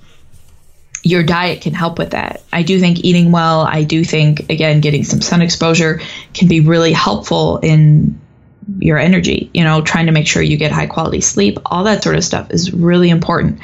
your 1.02 1.22
diet 1.22 1.60
can 1.60 1.72
help 1.72 1.98
with 1.98 2.10
that. 2.10 2.42
I 2.52 2.62
do 2.62 2.80
think 2.80 3.04
eating 3.04 3.30
well, 3.30 3.60
I 3.60 3.84
do 3.84 4.04
think 4.04 4.50
again 4.50 4.80
getting 4.80 5.04
some 5.04 5.20
sun 5.20 5.42
exposure 5.42 6.00
can 6.34 6.48
be 6.48 6.60
really 6.60 6.92
helpful 6.92 7.58
in 7.58 8.20
your 8.78 8.98
energy, 8.98 9.50
you 9.54 9.62
know, 9.62 9.80
trying 9.80 10.06
to 10.06 10.12
make 10.12 10.26
sure 10.26 10.42
you 10.42 10.56
get 10.56 10.72
high 10.72 10.86
quality 10.86 11.20
sleep, 11.20 11.58
all 11.66 11.84
that 11.84 12.02
sort 12.02 12.16
of 12.16 12.24
stuff 12.24 12.50
is 12.50 12.72
really 12.72 13.10
important. 13.10 13.60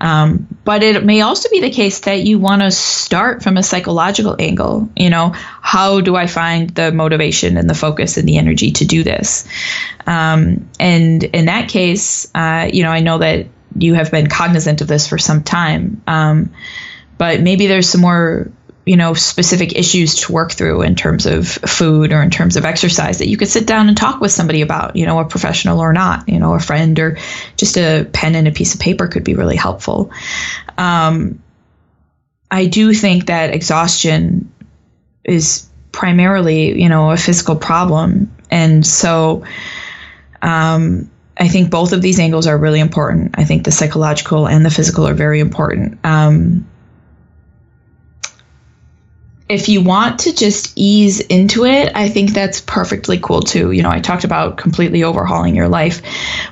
Um, 0.00 0.46
but 0.64 0.82
it 0.82 1.04
may 1.04 1.20
also 1.22 1.48
be 1.50 1.60
the 1.60 1.70
case 1.70 2.00
that 2.00 2.22
you 2.22 2.38
want 2.38 2.62
to 2.62 2.70
start 2.70 3.42
from 3.42 3.56
a 3.56 3.62
psychological 3.62 4.36
angle. 4.38 4.88
You 4.96 5.10
know, 5.10 5.30
how 5.34 6.00
do 6.00 6.14
I 6.14 6.26
find 6.26 6.70
the 6.70 6.92
motivation 6.92 7.56
and 7.56 7.68
the 7.68 7.74
focus 7.74 8.16
and 8.16 8.28
the 8.28 8.38
energy 8.38 8.72
to 8.72 8.84
do 8.84 9.02
this? 9.02 9.48
Um, 10.06 10.68
and 10.78 11.24
in 11.24 11.46
that 11.46 11.68
case, 11.68 12.30
uh, 12.34 12.70
you 12.72 12.84
know, 12.84 12.90
I 12.90 13.00
know 13.00 13.18
that 13.18 13.46
you 13.78 13.94
have 13.94 14.10
been 14.10 14.28
cognizant 14.28 14.80
of 14.80 14.88
this 14.88 15.08
for 15.08 15.18
some 15.18 15.42
time. 15.42 16.02
Um, 16.06 16.52
but 17.18 17.40
maybe 17.40 17.66
there's 17.66 17.88
some 17.88 18.00
more 18.00 18.50
you 18.86 18.96
know 18.96 19.12
specific 19.12 19.76
issues 19.76 20.14
to 20.14 20.32
work 20.32 20.52
through 20.52 20.82
in 20.82 20.94
terms 20.94 21.26
of 21.26 21.46
food 21.48 22.12
or 22.12 22.22
in 22.22 22.30
terms 22.30 22.56
of 22.56 22.64
exercise 22.64 23.18
that 23.18 23.28
you 23.28 23.36
could 23.36 23.48
sit 23.48 23.66
down 23.66 23.88
and 23.88 23.96
talk 23.96 24.20
with 24.20 24.30
somebody 24.30 24.62
about 24.62 24.94
you 24.94 25.04
know 25.04 25.18
a 25.18 25.24
professional 25.24 25.80
or 25.80 25.92
not 25.92 26.28
you 26.28 26.38
know 26.38 26.54
a 26.54 26.60
friend 26.60 26.98
or 26.98 27.18
just 27.56 27.76
a 27.76 28.08
pen 28.12 28.36
and 28.36 28.48
a 28.48 28.52
piece 28.52 28.74
of 28.74 28.80
paper 28.80 29.08
could 29.08 29.24
be 29.24 29.34
really 29.34 29.56
helpful 29.56 30.12
um, 30.78 31.42
i 32.50 32.66
do 32.66 32.94
think 32.94 33.26
that 33.26 33.52
exhaustion 33.52 34.52
is 35.24 35.68
primarily 35.90 36.80
you 36.80 36.88
know 36.88 37.10
a 37.10 37.16
physical 37.16 37.56
problem 37.56 38.32
and 38.50 38.86
so 38.86 39.44
um, 40.42 41.10
I 41.38 41.48
think 41.48 41.70
both 41.70 41.92
of 41.92 42.00
these 42.00 42.18
angles 42.20 42.46
are 42.46 42.56
really 42.56 42.80
important. 42.80 43.34
I 43.36 43.44
think 43.44 43.64
the 43.64 43.72
psychological 43.72 44.46
and 44.46 44.64
the 44.64 44.70
physical 44.70 45.06
are 45.06 45.14
very 45.14 45.40
important. 45.40 45.98
Um, 46.04 46.66
if 49.48 49.68
you 49.68 49.80
want 49.80 50.20
to 50.20 50.34
just 50.34 50.72
ease 50.74 51.20
into 51.20 51.64
it, 51.64 51.92
I 51.94 52.08
think 52.08 52.32
that's 52.32 52.60
perfectly 52.60 53.18
cool 53.18 53.42
too. 53.42 53.70
You 53.70 53.82
know, 53.82 53.90
I 53.90 54.00
talked 54.00 54.24
about 54.24 54.56
completely 54.56 55.04
overhauling 55.04 55.54
your 55.54 55.68
life, 55.68 56.02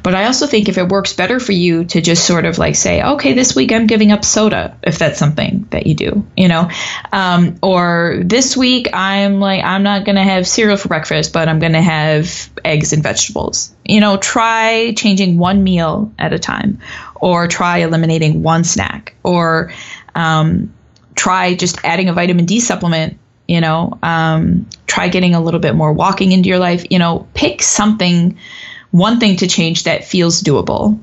but 0.04 0.14
I 0.14 0.26
also 0.26 0.46
think 0.46 0.68
if 0.68 0.78
it 0.78 0.88
works 0.88 1.12
better 1.12 1.40
for 1.40 1.50
you 1.50 1.86
to 1.86 2.00
just 2.00 2.24
sort 2.24 2.44
of 2.44 2.58
like 2.58 2.76
say, 2.76 3.02
okay, 3.02 3.32
this 3.32 3.56
week 3.56 3.72
I'm 3.72 3.88
giving 3.88 4.12
up 4.12 4.24
soda, 4.24 4.78
if 4.84 4.98
that's 4.98 5.18
something 5.18 5.66
that 5.70 5.88
you 5.88 5.96
do, 5.96 6.24
you 6.36 6.46
know, 6.46 6.70
um, 7.12 7.58
or 7.62 8.20
this 8.24 8.56
week 8.56 8.88
I'm 8.92 9.40
like, 9.40 9.64
I'm 9.64 9.82
not 9.82 10.04
going 10.04 10.16
to 10.16 10.22
have 10.22 10.46
cereal 10.46 10.76
for 10.76 10.86
breakfast, 10.86 11.32
but 11.32 11.48
I'm 11.48 11.58
going 11.58 11.72
to 11.72 11.82
have 11.82 12.48
eggs 12.64 12.92
and 12.92 13.02
vegetables. 13.02 13.74
You 13.84 14.00
know, 14.00 14.18
try 14.18 14.94
changing 14.96 15.36
one 15.36 15.64
meal 15.64 16.12
at 16.16 16.32
a 16.32 16.38
time, 16.38 16.78
or 17.16 17.48
try 17.48 17.78
eliminating 17.78 18.44
one 18.44 18.62
snack, 18.62 19.16
or, 19.24 19.72
um, 20.14 20.72
try 21.14 21.54
just 21.54 21.78
adding 21.84 22.08
a 22.08 22.12
vitamin 22.12 22.44
D 22.44 22.60
supplement, 22.60 23.18
you 23.46 23.60
know, 23.60 23.98
um, 24.02 24.68
try 24.86 25.08
getting 25.08 25.34
a 25.34 25.40
little 25.40 25.60
bit 25.60 25.74
more 25.74 25.92
walking 25.92 26.32
into 26.32 26.48
your 26.48 26.58
life, 26.58 26.84
you 26.90 26.98
know, 26.98 27.28
pick 27.34 27.62
something 27.62 28.38
one 28.90 29.18
thing 29.18 29.36
to 29.38 29.48
change 29.48 29.84
that 29.84 30.04
feels 30.04 30.42
doable. 30.42 31.00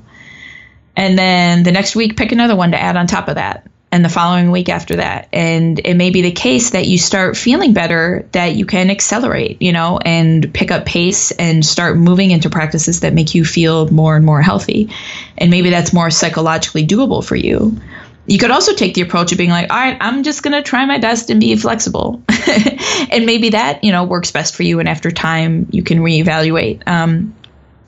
And 0.96 1.18
then 1.18 1.62
the 1.62 1.72
next 1.72 1.94
week, 1.94 2.16
pick 2.16 2.32
another 2.32 2.56
one 2.56 2.72
to 2.72 2.80
add 2.80 2.96
on 2.96 3.06
top 3.06 3.28
of 3.28 3.36
that. 3.36 3.66
And 3.90 4.02
the 4.02 4.08
following 4.08 4.50
week 4.50 4.70
after 4.70 4.96
that. 4.96 5.28
And 5.34 5.78
it 5.78 5.94
may 5.94 6.08
be 6.08 6.22
the 6.22 6.32
case 6.32 6.70
that 6.70 6.86
you 6.86 6.96
start 6.96 7.36
feeling 7.36 7.74
better, 7.74 8.26
that 8.32 8.54
you 8.54 8.64
can 8.64 8.88
accelerate, 8.88 9.60
you 9.60 9.72
know, 9.72 9.98
and 9.98 10.52
pick 10.54 10.70
up 10.70 10.86
pace 10.86 11.30
and 11.32 11.62
start 11.62 11.98
moving 11.98 12.30
into 12.30 12.48
practices 12.48 13.00
that 13.00 13.12
make 13.12 13.34
you 13.34 13.44
feel 13.44 13.90
more 13.90 14.16
and 14.16 14.24
more 14.24 14.40
healthy. 14.40 14.88
And 15.36 15.50
maybe 15.50 15.68
that's 15.68 15.92
more 15.92 16.10
psychologically 16.10 16.86
doable 16.86 17.22
for 17.22 17.36
you. 17.36 17.78
You 18.26 18.38
could 18.38 18.50
also 18.50 18.74
take 18.74 18.94
the 18.94 19.00
approach 19.00 19.32
of 19.32 19.38
being 19.38 19.50
like, 19.50 19.70
all 19.70 19.76
right, 19.76 19.96
I'm 20.00 20.22
just 20.22 20.42
going 20.42 20.52
to 20.52 20.62
try 20.62 20.86
my 20.86 20.98
best 20.98 21.30
and 21.30 21.40
be 21.40 21.56
flexible. 21.56 22.22
and 23.10 23.26
maybe 23.26 23.50
that, 23.50 23.82
you 23.82 23.90
know, 23.90 24.04
works 24.04 24.30
best 24.30 24.54
for 24.54 24.62
you. 24.62 24.78
And 24.78 24.88
after 24.88 25.10
time, 25.10 25.66
you 25.72 25.82
can 25.82 25.98
reevaluate. 25.98 26.82
Um, 26.86 27.34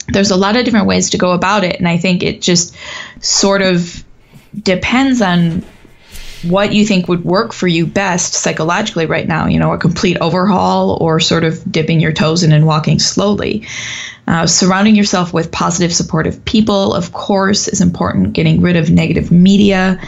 there's 0.08 0.32
a 0.32 0.36
lot 0.36 0.56
of 0.56 0.64
different 0.64 0.86
ways 0.86 1.10
to 1.10 1.18
go 1.18 1.32
about 1.32 1.62
it. 1.62 1.76
And 1.76 1.86
I 1.86 1.98
think 1.98 2.22
it 2.22 2.42
just 2.42 2.76
sort 3.20 3.62
of 3.62 4.04
depends 4.60 5.22
on 5.22 5.64
what 6.48 6.72
you 6.72 6.86
think 6.86 7.08
would 7.08 7.24
work 7.24 7.52
for 7.52 7.66
you 7.66 7.86
best 7.86 8.34
psychologically 8.34 9.06
right 9.06 9.26
now. 9.26 9.46
You 9.46 9.58
know, 9.58 9.72
a 9.72 9.78
complete 9.78 10.18
overhaul 10.20 10.98
or 11.00 11.20
sort 11.20 11.44
of 11.44 11.70
dipping 11.70 12.00
your 12.00 12.12
toes 12.12 12.42
in 12.42 12.52
and 12.52 12.66
walking 12.66 12.98
slowly. 12.98 13.66
Uh, 14.26 14.46
surrounding 14.46 14.96
yourself 14.96 15.34
with 15.34 15.52
positive, 15.52 15.92
supportive 15.92 16.44
people, 16.44 16.94
of 16.94 17.12
course, 17.12 17.68
is 17.68 17.80
important. 17.82 18.32
Getting 18.32 18.62
rid 18.62 18.76
of 18.76 18.90
negative 18.90 19.30
media, 19.30 20.00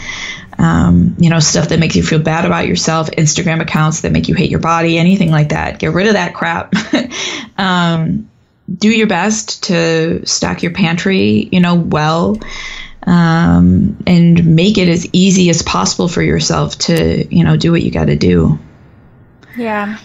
um, 0.58 1.16
you 1.18 1.28
know, 1.28 1.38
stuff 1.38 1.68
that 1.68 1.78
makes 1.78 1.96
you 1.96 2.02
feel 2.02 2.18
bad 2.18 2.46
about 2.46 2.66
yourself, 2.66 3.10
Instagram 3.10 3.60
accounts 3.60 4.00
that 4.00 4.12
make 4.12 4.28
you 4.28 4.34
hate 4.34 4.50
your 4.50 4.60
body, 4.60 4.96
anything 4.96 5.30
like 5.30 5.50
that. 5.50 5.78
Get 5.78 5.92
rid 5.92 6.06
of 6.06 6.14
that 6.14 6.34
crap. 6.34 6.72
um, 7.58 8.30
do 8.74 8.88
your 8.88 9.06
best 9.06 9.64
to 9.64 10.26
stock 10.26 10.62
your 10.62 10.72
pantry, 10.72 11.48
you 11.52 11.60
know, 11.60 11.74
well. 11.74 12.38
Um, 13.06 14.02
and 14.06 14.56
make 14.56 14.78
it 14.78 14.88
as 14.88 15.08
easy 15.12 15.48
as 15.48 15.62
possible 15.62 16.08
for 16.08 16.22
yourself 16.22 16.76
to, 16.78 17.34
you 17.34 17.44
know, 17.44 17.56
do 17.56 17.70
what 17.70 17.82
you 17.82 17.90
got 17.92 18.06
to 18.06 18.16
do. 18.16 18.58
Yeah. 19.56 19.98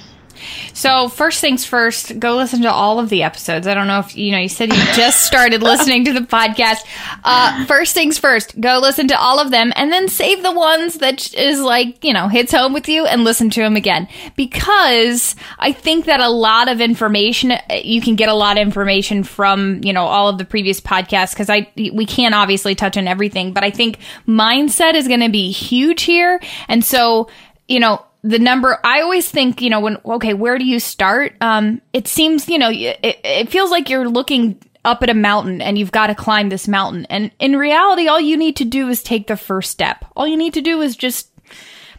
So 0.74 1.08
first 1.10 1.42
things 1.42 1.66
first, 1.66 2.20
go 2.20 2.36
listen 2.36 2.62
to 2.62 2.72
all 2.72 3.00
of 3.00 3.10
the 3.10 3.24
episodes. 3.24 3.68
I 3.68 3.74
don't 3.74 3.88
know 3.88 4.00
if 4.00 4.16
you 4.16 4.32
know. 4.32 4.40
You 4.40 4.50
said 4.50 4.70
you 4.70 4.84
just 4.94 5.26
started 5.26 5.62
listening 5.62 6.06
to 6.06 6.14
the 6.14 6.22
podcast. 6.22 6.80
Uh, 7.24 7.66
first 7.66 7.94
things 7.94 8.18
first, 8.18 8.60
go 8.60 8.80
listen 8.80 9.08
to 9.10 9.20
all 9.20 9.40
of 9.40 9.52
them, 9.52 9.72
and 9.76 9.92
then 9.92 10.08
save 10.08 10.44
the 10.44 10.52
ones 10.52 10.96
that 10.96 11.34
is 11.34 11.62
like 11.62 12.04
you 12.04 12.14
know 12.14 12.28
hits 12.28 12.52
home 12.52 12.74
with 12.74 12.88
you, 12.88 13.06
and 13.06 13.24
listen 13.24 13.50
to 13.52 13.62
them 13.62 13.76
again. 13.76 14.08
Because 14.36 15.36
I 15.60 15.72
think 15.72 16.06
that 16.06 16.20
a 16.20 16.30
lot 16.30 16.68
of 16.68 16.82
information 16.82 17.54
you 17.84 18.02
can 18.02 18.16
get 18.16 18.30
a 18.30 18.34
lot 18.34 18.58
of 18.58 18.62
information 18.62 19.24
from 19.24 19.82
you 19.84 19.94
know 19.94 20.06
all 20.06 20.30
of 20.30 20.38
the 20.38 20.46
previous 20.46 20.80
podcasts. 20.80 21.34
Because 21.34 21.50
I 21.50 21.72
we 21.76 22.06
can't 22.06 22.36
obviously 22.36 22.76
touch 22.76 22.98
on 22.98 23.08
everything, 23.08 23.54
but 23.54 23.64
I 23.64 23.72
think 23.72 24.00
mindset 24.28 24.96
is 24.96 25.08
going 25.08 25.22
to 25.22 25.30
be 25.30 25.52
huge 25.52 26.04
here, 26.04 26.40
and 26.68 26.84
so 26.84 27.30
you 27.68 27.80
know 27.80 28.06
the 28.24 28.40
number 28.40 28.80
i 28.84 29.02
always 29.02 29.30
think 29.30 29.62
you 29.62 29.70
know 29.70 29.80
when 29.80 29.98
okay 30.06 30.34
where 30.34 30.58
do 30.58 30.66
you 30.66 30.80
start? 30.80 31.36
Um 31.42 31.82
it 31.94 32.08
seems 32.08 32.48
you 32.48 32.60
know 32.60 32.70
it, 32.72 33.00
it 33.04 33.50
feels 33.50 33.72
like 33.72 33.90
you're 33.90 34.10
looking 34.10 34.62
up 34.84 35.04
at 35.04 35.10
a 35.10 35.14
mountain 35.14 35.62
and 35.62 35.78
you've 35.78 35.92
got 35.92 36.08
to 36.08 36.16
climb 36.16 36.50
this 36.50 36.68
mountain. 36.68 37.06
And 37.10 37.32
in 37.40 37.56
reality 37.56 38.08
all 38.08 38.20
you 38.20 38.38
need 38.38 38.56
to 38.58 38.66
do 38.66 38.90
is 38.90 39.04
take 39.04 39.28
the 39.28 39.38
first 39.38 39.72
step. 39.72 40.06
All 40.16 40.28
you 40.28 40.38
need 40.38 40.54
to 40.56 40.62
do 40.62 40.82
is 40.82 40.96
just 40.96 41.30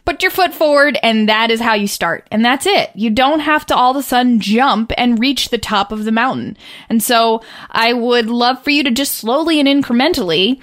put 0.05 0.21
your 0.21 0.31
foot 0.31 0.53
forward 0.53 0.97
and 1.01 1.29
that 1.29 1.49
is 1.49 1.61
how 1.61 1.73
you 1.73 1.87
start. 1.87 2.27
And 2.29 2.43
that's 2.43 2.65
it. 2.65 2.91
You 2.93 3.09
don't 3.09 3.39
have 3.39 3.65
to 3.67 3.75
all 3.75 3.91
of 3.91 3.97
a 3.97 4.03
sudden 4.03 4.39
jump 4.41 4.91
and 4.97 5.19
reach 5.19 5.49
the 5.49 5.57
top 5.57 5.91
of 5.91 6.03
the 6.03 6.11
mountain. 6.11 6.57
And 6.89 7.01
so 7.01 7.41
i 7.69 7.93
would 7.93 8.27
love 8.27 8.63
for 8.63 8.69
you 8.69 8.83
to 8.83 8.91
just 8.91 9.15
slowly 9.15 9.59
and 9.59 9.67
incrementally 9.67 10.59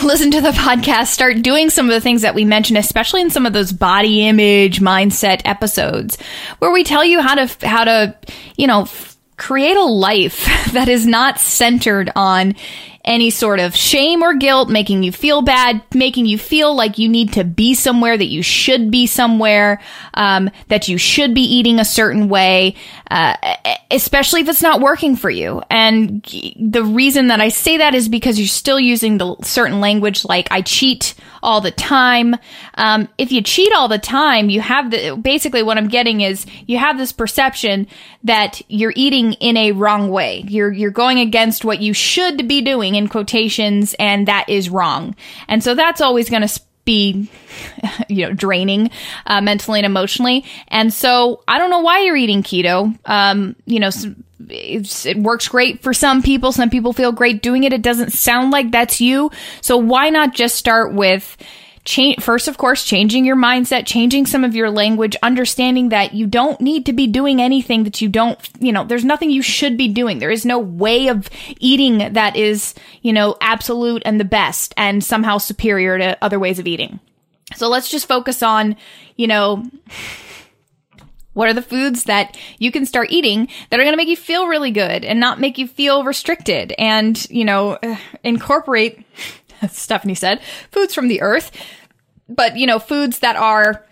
listen 0.04 0.30
to 0.30 0.40
the 0.40 0.50
podcast, 0.50 1.08
start 1.08 1.42
doing 1.42 1.68
some 1.68 1.86
of 1.86 1.92
the 1.92 2.00
things 2.00 2.22
that 2.22 2.34
we 2.34 2.44
mentioned, 2.44 2.78
especially 2.78 3.20
in 3.20 3.30
some 3.30 3.44
of 3.44 3.52
those 3.52 3.72
body 3.72 4.26
image 4.26 4.80
mindset 4.80 5.42
episodes 5.44 6.16
where 6.58 6.70
we 6.70 6.84
tell 6.84 7.04
you 7.04 7.20
how 7.20 7.34
to, 7.34 7.66
how 7.66 7.84
to, 7.84 8.16
you 8.56 8.66
know, 8.66 8.86
create 9.36 9.76
a 9.76 9.84
life 9.84 10.44
that 10.72 10.88
is 10.88 11.06
not 11.06 11.38
centered 11.38 12.10
on 12.16 12.54
any 13.04 13.30
sort 13.30 13.60
of 13.60 13.74
shame 13.74 14.22
or 14.22 14.34
guilt, 14.34 14.68
making 14.68 15.02
you 15.02 15.10
feel 15.10 15.42
bad, 15.42 15.82
making 15.94 16.26
you 16.26 16.36
feel 16.36 16.74
like 16.74 16.98
you 16.98 17.08
need 17.08 17.32
to 17.32 17.44
be 17.44 17.74
somewhere, 17.74 18.16
that 18.16 18.26
you 18.26 18.42
should 18.42 18.90
be 18.90 19.06
somewhere, 19.06 19.80
um, 20.14 20.50
that 20.68 20.88
you 20.88 20.98
should 20.98 21.34
be 21.34 21.42
eating 21.42 21.78
a 21.78 21.84
certain 21.84 22.28
way, 22.28 22.74
uh, 23.10 23.36
especially 23.90 24.42
if 24.42 24.48
it's 24.48 24.62
not 24.62 24.80
working 24.80 25.16
for 25.16 25.30
you. 25.30 25.62
And 25.70 26.22
the 26.58 26.84
reason 26.84 27.28
that 27.28 27.40
I 27.40 27.48
say 27.48 27.78
that 27.78 27.94
is 27.94 28.08
because 28.08 28.38
you're 28.38 28.48
still 28.48 28.80
using 28.80 29.18
the 29.18 29.36
certain 29.42 29.80
language 29.80 30.24
like 30.24 30.48
I 30.50 30.60
cheat 30.62 31.14
all 31.42 31.60
the 31.60 31.70
time. 31.70 32.36
Um, 32.74 33.08
if 33.16 33.32
you 33.32 33.42
cheat 33.42 33.72
all 33.72 33.88
the 33.88 33.98
time, 33.98 34.50
you 34.50 34.60
have 34.60 34.90
the 34.90 35.16
basically 35.16 35.62
what 35.62 35.78
I'm 35.78 35.88
getting 35.88 36.20
is 36.20 36.44
you 36.66 36.78
have 36.78 36.98
this 36.98 37.12
perception 37.12 37.86
that 38.24 38.60
you're 38.68 38.92
eating 38.94 39.32
in 39.34 39.56
a 39.56 39.72
wrong 39.72 40.10
way. 40.10 40.44
You're 40.46 40.72
you're 40.72 40.90
going 40.90 41.18
against 41.18 41.64
what 41.64 41.80
you 41.80 41.94
should 41.94 42.46
be 42.46 42.60
doing 42.60 42.89
in 42.94 43.08
quotations, 43.08 43.94
and 43.98 44.28
that 44.28 44.48
is 44.48 44.70
wrong. 44.70 45.14
And 45.48 45.62
so 45.62 45.74
that's 45.74 46.00
always 46.00 46.30
going 46.30 46.46
to 46.46 46.60
be 46.84 47.28
you 48.08 48.26
know 48.26 48.32
draining 48.32 48.90
uh, 49.26 49.40
mentally 49.40 49.78
and 49.78 49.86
emotionally. 49.86 50.44
And 50.68 50.92
so 50.92 51.42
i 51.46 51.58
don't 51.58 51.70
know 51.70 51.80
why 51.80 52.00
you're 52.00 52.16
eating 52.16 52.42
keto. 52.42 52.98
Um, 53.08 53.56
you 53.66 53.80
know 53.80 53.90
it 54.48 55.18
works 55.18 55.48
great 55.48 55.82
for 55.82 55.92
some 55.92 56.22
people. 56.22 56.52
Some 56.52 56.70
people 56.70 56.92
feel 56.92 57.12
great 57.12 57.42
doing 57.42 57.64
it. 57.64 57.72
It 57.72 57.82
doesn't 57.82 58.10
sound 58.10 58.50
like 58.50 58.70
that's 58.70 59.00
you. 59.00 59.30
So 59.60 59.76
why 59.76 60.10
not 60.10 60.34
just 60.34 60.56
start 60.56 60.92
with 60.94 61.36
change 61.90 62.22
first 62.22 62.46
of 62.46 62.56
course 62.56 62.84
changing 62.84 63.24
your 63.24 63.36
mindset 63.36 63.84
changing 63.84 64.24
some 64.24 64.44
of 64.44 64.54
your 64.54 64.70
language 64.70 65.16
understanding 65.22 65.88
that 65.88 66.14
you 66.14 66.24
don't 66.24 66.60
need 66.60 66.86
to 66.86 66.92
be 66.92 67.08
doing 67.08 67.42
anything 67.42 67.82
that 67.82 68.00
you 68.00 68.08
don't 68.08 68.38
you 68.60 68.72
know 68.72 68.84
there's 68.84 69.04
nothing 69.04 69.30
you 69.30 69.42
should 69.42 69.76
be 69.76 69.88
doing. 69.88 70.18
There 70.18 70.30
is 70.30 70.46
no 70.46 70.58
way 70.58 71.08
of 71.08 71.28
eating 71.58 72.12
that 72.12 72.36
is 72.36 72.74
you 73.02 73.12
know 73.12 73.36
absolute 73.40 74.02
and 74.04 74.20
the 74.20 74.24
best 74.24 74.72
and 74.76 75.02
somehow 75.02 75.38
superior 75.38 75.98
to 75.98 76.22
other 76.22 76.38
ways 76.38 76.58
of 76.58 76.66
eating. 76.66 77.00
So 77.56 77.68
let's 77.68 77.90
just 77.90 78.06
focus 78.06 78.42
on 78.42 78.76
you 79.16 79.26
know 79.26 79.68
what 81.32 81.48
are 81.48 81.54
the 81.54 81.62
foods 81.62 82.04
that 82.04 82.36
you 82.58 82.72
can 82.72 82.84
start 82.84 83.10
eating 83.10 83.48
that 83.70 83.78
are 83.78 83.84
going 83.84 83.92
to 83.92 83.96
make 83.96 84.08
you 84.08 84.16
feel 84.16 84.48
really 84.48 84.70
good 84.70 85.04
and 85.04 85.20
not 85.20 85.40
make 85.40 85.58
you 85.58 85.66
feel 85.66 86.04
restricted 86.04 86.72
and 86.78 87.28
you 87.30 87.44
know 87.44 87.78
eh, 87.82 87.96
incorporate 88.22 89.04
as 89.62 89.76
Stephanie 89.76 90.14
said, 90.14 90.40
foods 90.70 90.94
from 90.94 91.08
the 91.08 91.20
earth, 91.20 91.50
but 92.30 92.56
you 92.56 92.66
know, 92.66 92.78
foods 92.78 93.18
that 93.18 93.36
are 93.36 93.84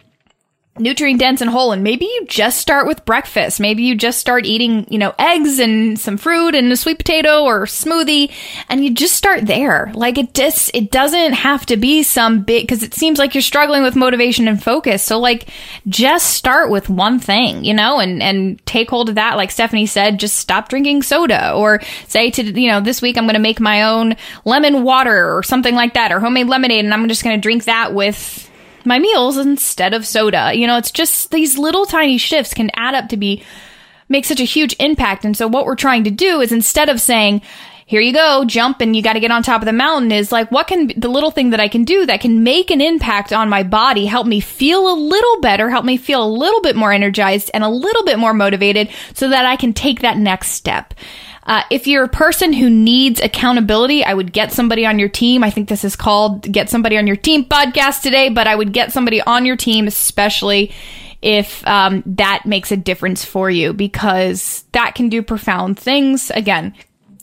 nutrient 0.79 1.21
dense 1.21 1.41
and 1.41 1.51
whole 1.51 1.73
and 1.73 1.83
maybe 1.83 2.05
you 2.05 2.27
just 2.27 2.61
start 2.61 2.87
with 2.87 3.05
breakfast. 3.05 3.61
Maybe 3.61 3.83
you 3.83 3.95
just 3.95 4.19
start 4.19 4.47
eating 4.47 4.87
you 4.91 4.99
know 4.99 5.15
eggs 5.19 5.59
and 5.59 5.99
some 5.99 6.17
fruit 6.17 6.55
and 6.55 6.71
a 6.73 6.77
sweet 6.77 6.99
potato 6.99 7.45
or 7.45 7.67
smoothie 7.67 8.33
and 8.69 8.85
you 8.85 8.93
just 8.93 9.15
start 9.15 9.47
there. 9.47 9.91
Like 9.95 10.19
it 10.19 10.35
just 10.35 10.71
it 10.75 10.91
doesn't 10.91 11.33
have 11.33 11.67
to 11.67 11.77
be 11.77 12.03
some 12.03 12.43
big 12.43 12.65
because 12.65 12.83
it 12.83 12.95
seems 12.95 13.19
like 13.19 13.35
you're 13.35 13.43
struggling 13.43 13.83
with 13.83 13.97
motivation 13.97 14.49
and 14.49 14.63
focus. 14.63 15.03
So 15.03 15.19
like 15.19 15.49
just 15.87 16.35
start 16.35 16.71
with 16.71 16.89
one 16.89 17.19
thing 17.19 17.65
you 17.65 17.75
know 17.75 17.99
and 17.99 18.23
and 18.23 18.65
take 18.67 18.91
hold 18.91 19.09
of 19.09 19.15
that. 19.17 19.37
Like 19.37 19.51
stephanie 19.51 19.87
said 19.87 20.19
just 20.19 20.37
stop 20.37 20.69
drinking 20.69 21.03
soda 21.03 21.53
or 21.53 21.81
say 22.07 22.31
to 22.31 22.43
you 22.61 22.69
know 22.69 22.81
this 22.81 23.03
week 23.03 23.17
i'm 23.17 23.25
going 23.25 23.35
to 23.35 23.41
make 23.41 23.61
my 23.61 23.83
own 23.83 24.17
lemon 24.45 24.83
water 24.83 25.37
or 25.37 25.43
something 25.43 25.75
like 25.75 25.95
that 25.95 26.13
or 26.13 26.21
homemade 26.21 26.47
lemonade 26.47 26.85
and 26.85 26.95
i'm 26.95 27.09
just 27.09 27.25
going 27.25 27.37
to 27.37 27.41
drink 27.41 27.65
that 27.65 27.95
with 27.95 28.49
my 28.85 28.99
meals 28.99 29.37
instead 29.37 29.95
of 29.95 30.07
soda. 30.07 30.53
You 30.55 30.67
know, 30.67 30.77
it's 30.77 30.91
just 30.91 31.31
these 31.31 31.59
little 31.59 31.87
tiny 31.87 32.19
shifts 32.19 32.55
can 32.55 32.71
add 32.75 32.95
up 32.95 33.09
to 33.11 33.17
be 33.17 33.43
make 34.09 34.25
such 34.25 34.41
a 34.41 34.45
huge 34.45 34.75
impact. 34.81 35.25
And 35.25 35.37
so 35.37 35.47
what 35.47 35.67
we're 35.67 35.75
trying 35.75 36.05
to 36.05 36.11
do 36.11 36.41
is 36.41 36.53
instead 36.53 36.89
of 36.89 37.01
saying, 37.01 37.43
here 37.89 38.03
you 38.03 38.13
go, 38.13 38.45
jump 38.45 38.83
and 38.83 38.95
you 38.95 39.03
got 39.03 39.15
to 39.15 39.21
get 39.21 39.31
on 39.31 39.43
top 39.43 39.63
of 39.63 39.67
the 39.67 39.73
mountain 39.73 40.13
is 40.13 40.31
like, 40.31 40.51
what 40.51 40.67
can 40.67 40.93
the 40.95 41.09
little 41.09 41.31
thing 41.31 41.51
that 41.51 41.61
I 41.61 41.69
can 41.69 41.85
do 41.85 42.05
that 42.05 42.21
can 42.21 42.43
make 42.43 42.71
an 42.71 42.83
impact 42.83 43.33
on 43.33 43.49
my 43.49 43.63
body, 43.63 44.05
help 44.05 44.27
me 44.27 44.41
feel 44.41 44.93
a 44.93 44.93
little 44.93 45.41
better, 45.41 45.71
help 45.71 45.87
me 45.87 45.97
feel 45.97 46.23
a 46.23 46.29
little 46.29 46.61
bit 46.61 46.77
more 46.77 46.93
energized 46.93 47.51
and 47.55 47.65
a 47.65 47.69
little 47.69 48.05
bit 48.05 48.19
more 48.19 48.35
motivated 48.35 48.91
so 49.15 49.31
that 49.31 49.47
I 49.47 49.57
can 49.57 49.73
take 49.73 50.01
that 50.01 50.19
next 50.19 50.51
step. 50.51 50.93
Uh, 51.49 51.63
if 51.71 51.87
you're 51.87 52.05
a 52.05 52.09
person 52.09 52.53
who 52.53 52.69
needs 52.69 53.21
accountability, 53.23 54.05
I 54.05 54.13
would 54.13 54.35
get 54.35 54.53
somebody 54.53 54.85
on 54.85 54.99
your 54.99 55.09
team. 55.09 55.43
I 55.43 55.51
think 55.51 55.71
this 55.71 55.83
is 55.83 55.97
called 55.97 56.43
Get 56.43 56.69
Somebody 56.69 56.99
on 56.99 57.07
Your 57.07 57.17
Team 57.17 57.47
podcast 57.47 58.03
today, 58.03 58.29
but 58.29 58.47
I 58.47 58.55
would 58.55 58.75
get 58.75 58.93
somebody 58.93 59.23
on 59.23 59.47
your 59.47 59.57
team, 59.57 59.87
especially 59.87 60.71
if 61.23 61.67
um, 61.67 62.03
that 62.05 62.43
makes 62.45 62.71
a 62.71 62.77
difference 62.77 63.25
for 63.25 63.51
you, 63.51 63.73
because 63.73 64.65
that 64.73 64.95
can 64.95 65.09
do 65.09 65.23
profound 65.23 65.79
things. 65.79 66.31
Again, 66.31 66.75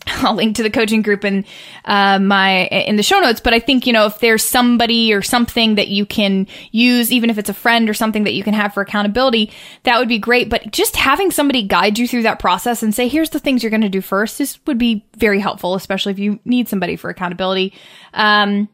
I'll 0.22 0.36
link 0.36 0.56
to 0.58 0.64
the 0.64 0.70
coaching 0.70 1.02
group 1.02 1.26
in 1.26 1.46
uh, 1.86 2.20
my 2.20 2.66
in 2.68 2.96
the 2.96 3.04
show 3.04 3.20
notes. 3.20 3.40
But 3.40 3.54
I 3.54 3.60
think 3.60 3.88
you 3.88 3.94
know 3.94 4.06
if 4.06 4.20
there's 4.20 4.44
somebody 4.44 5.14
or 5.14 5.22
something 5.22 5.76
that 5.76 5.88
you 5.88 6.06
can 6.06 6.48
use, 6.72 7.12
even 7.12 7.30
if 7.30 7.38
it's 7.38 7.50
a 7.50 7.54
friend 7.54 7.90
or 7.90 7.94
something 7.94 8.24
that 8.24 8.34
you 8.34 8.44
can 8.44 8.54
have 8.54 8.74
for 8.74 8.82
accountability, 8.82 9.52
that 9.84 10.00
would 10.00 10.08
be 10.08 10.20
great. 10.20 10.50
But 10.50 10.72
just 10.72 10.96
having 10.96 11.32
somebody 11.32 11.64
guide 11.64 11.98
you 11.98 12.08
through 12.08 12.24
that 12.24 12.40
process 12.40 12.84
and 12.84 12.94
say, 12.94 13.08
"Here's 13.08 13.32
the 13.32 13.40
things 13.40 13.64
you're 13.64 13.70
going 13.72 13.82
to 13.82 13.90
do 13.90 14.02
first, 14.02 14.38
this 14.38 14.60
would 14.68 14.78
be 14.78 15.06
very 15.18 15.40
helpful, 15.40 15.76
especially 15.76 16.12
if 16.12 16.20
you 16.20 16.40
need 16.46 16.70
somebody 16.70 16.96
for 16.96 17.10
accountability. 17.10 17.74
Um, 18.14 18.70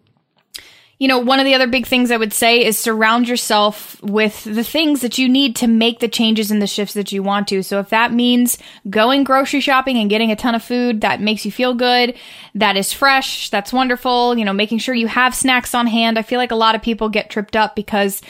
you 1.02 1.08
know, 1.08 1.18
one 1.18 1.40
of 1.40 1.46
the 1.46 1.56
other 1.56 1.66
big 1.66 1.88
things 1.88 2.12
I 2.12 2.18
would 2.18 2.32
say 2.32 2.64
is 2.64 2.78
surround 2.78 3.28
yourself 3.28 4.00
with 4.04 4.44
the 4.44 4.64
things 4.64 5.02
that 5.02 5.18
you 5.18 5.28
need 5.28 5.56
to 5.56 5.66
make 5.66 6.00
the 6.00 6.08
changes 6.08 6.52
and 6.52 6.62
the 6.62 6.68
shifts 6.68 6.94
that 6.94 7.12
you 7.12 7.24
want 7.24 7.48
to. 7.48 7.64
So 7.64 7.80
if 7.80 7.90
that 7.90 8.14
means 8.14 8.60
going 8.88 9.24
grocery 9.24 9.62
shopping 9.62 9.98
and 9.98 10.12
getting 10.12 10.30
a 10.30 10.36
ton 10.36 10.54
of 10.54 10.62
food 10.62 11.02
that 11.02 11.20
makes 11.20 11.44
you 11.44 11.52
feel 11.52 11.74
good, 11.74 12.16
that 12.54 12.78
is 12.78 12.94
fresh, 12.94 13.50
that's 13.50 13.74
wonderful, 13.74 14.38
you 14.38 14.46
know, 14.46 14.54
making 14.54 14.78
sure 14.78 14.94
you 14.94 15.08
have 15.08 15.34
snacks 15.34 15.74
on 15.74 15.88
hand. 15.88 16.20
I 16.20 16.22
feel 16.22 16.38
like 16.38 16.52
a 16.52 16.56
lot 16.56 16.76
of 16.76 16.84
people 16.84 17.10
get 17.10 17.32
tripped 17.32 17.56
up 17.56 17.76
because 17.76 18.22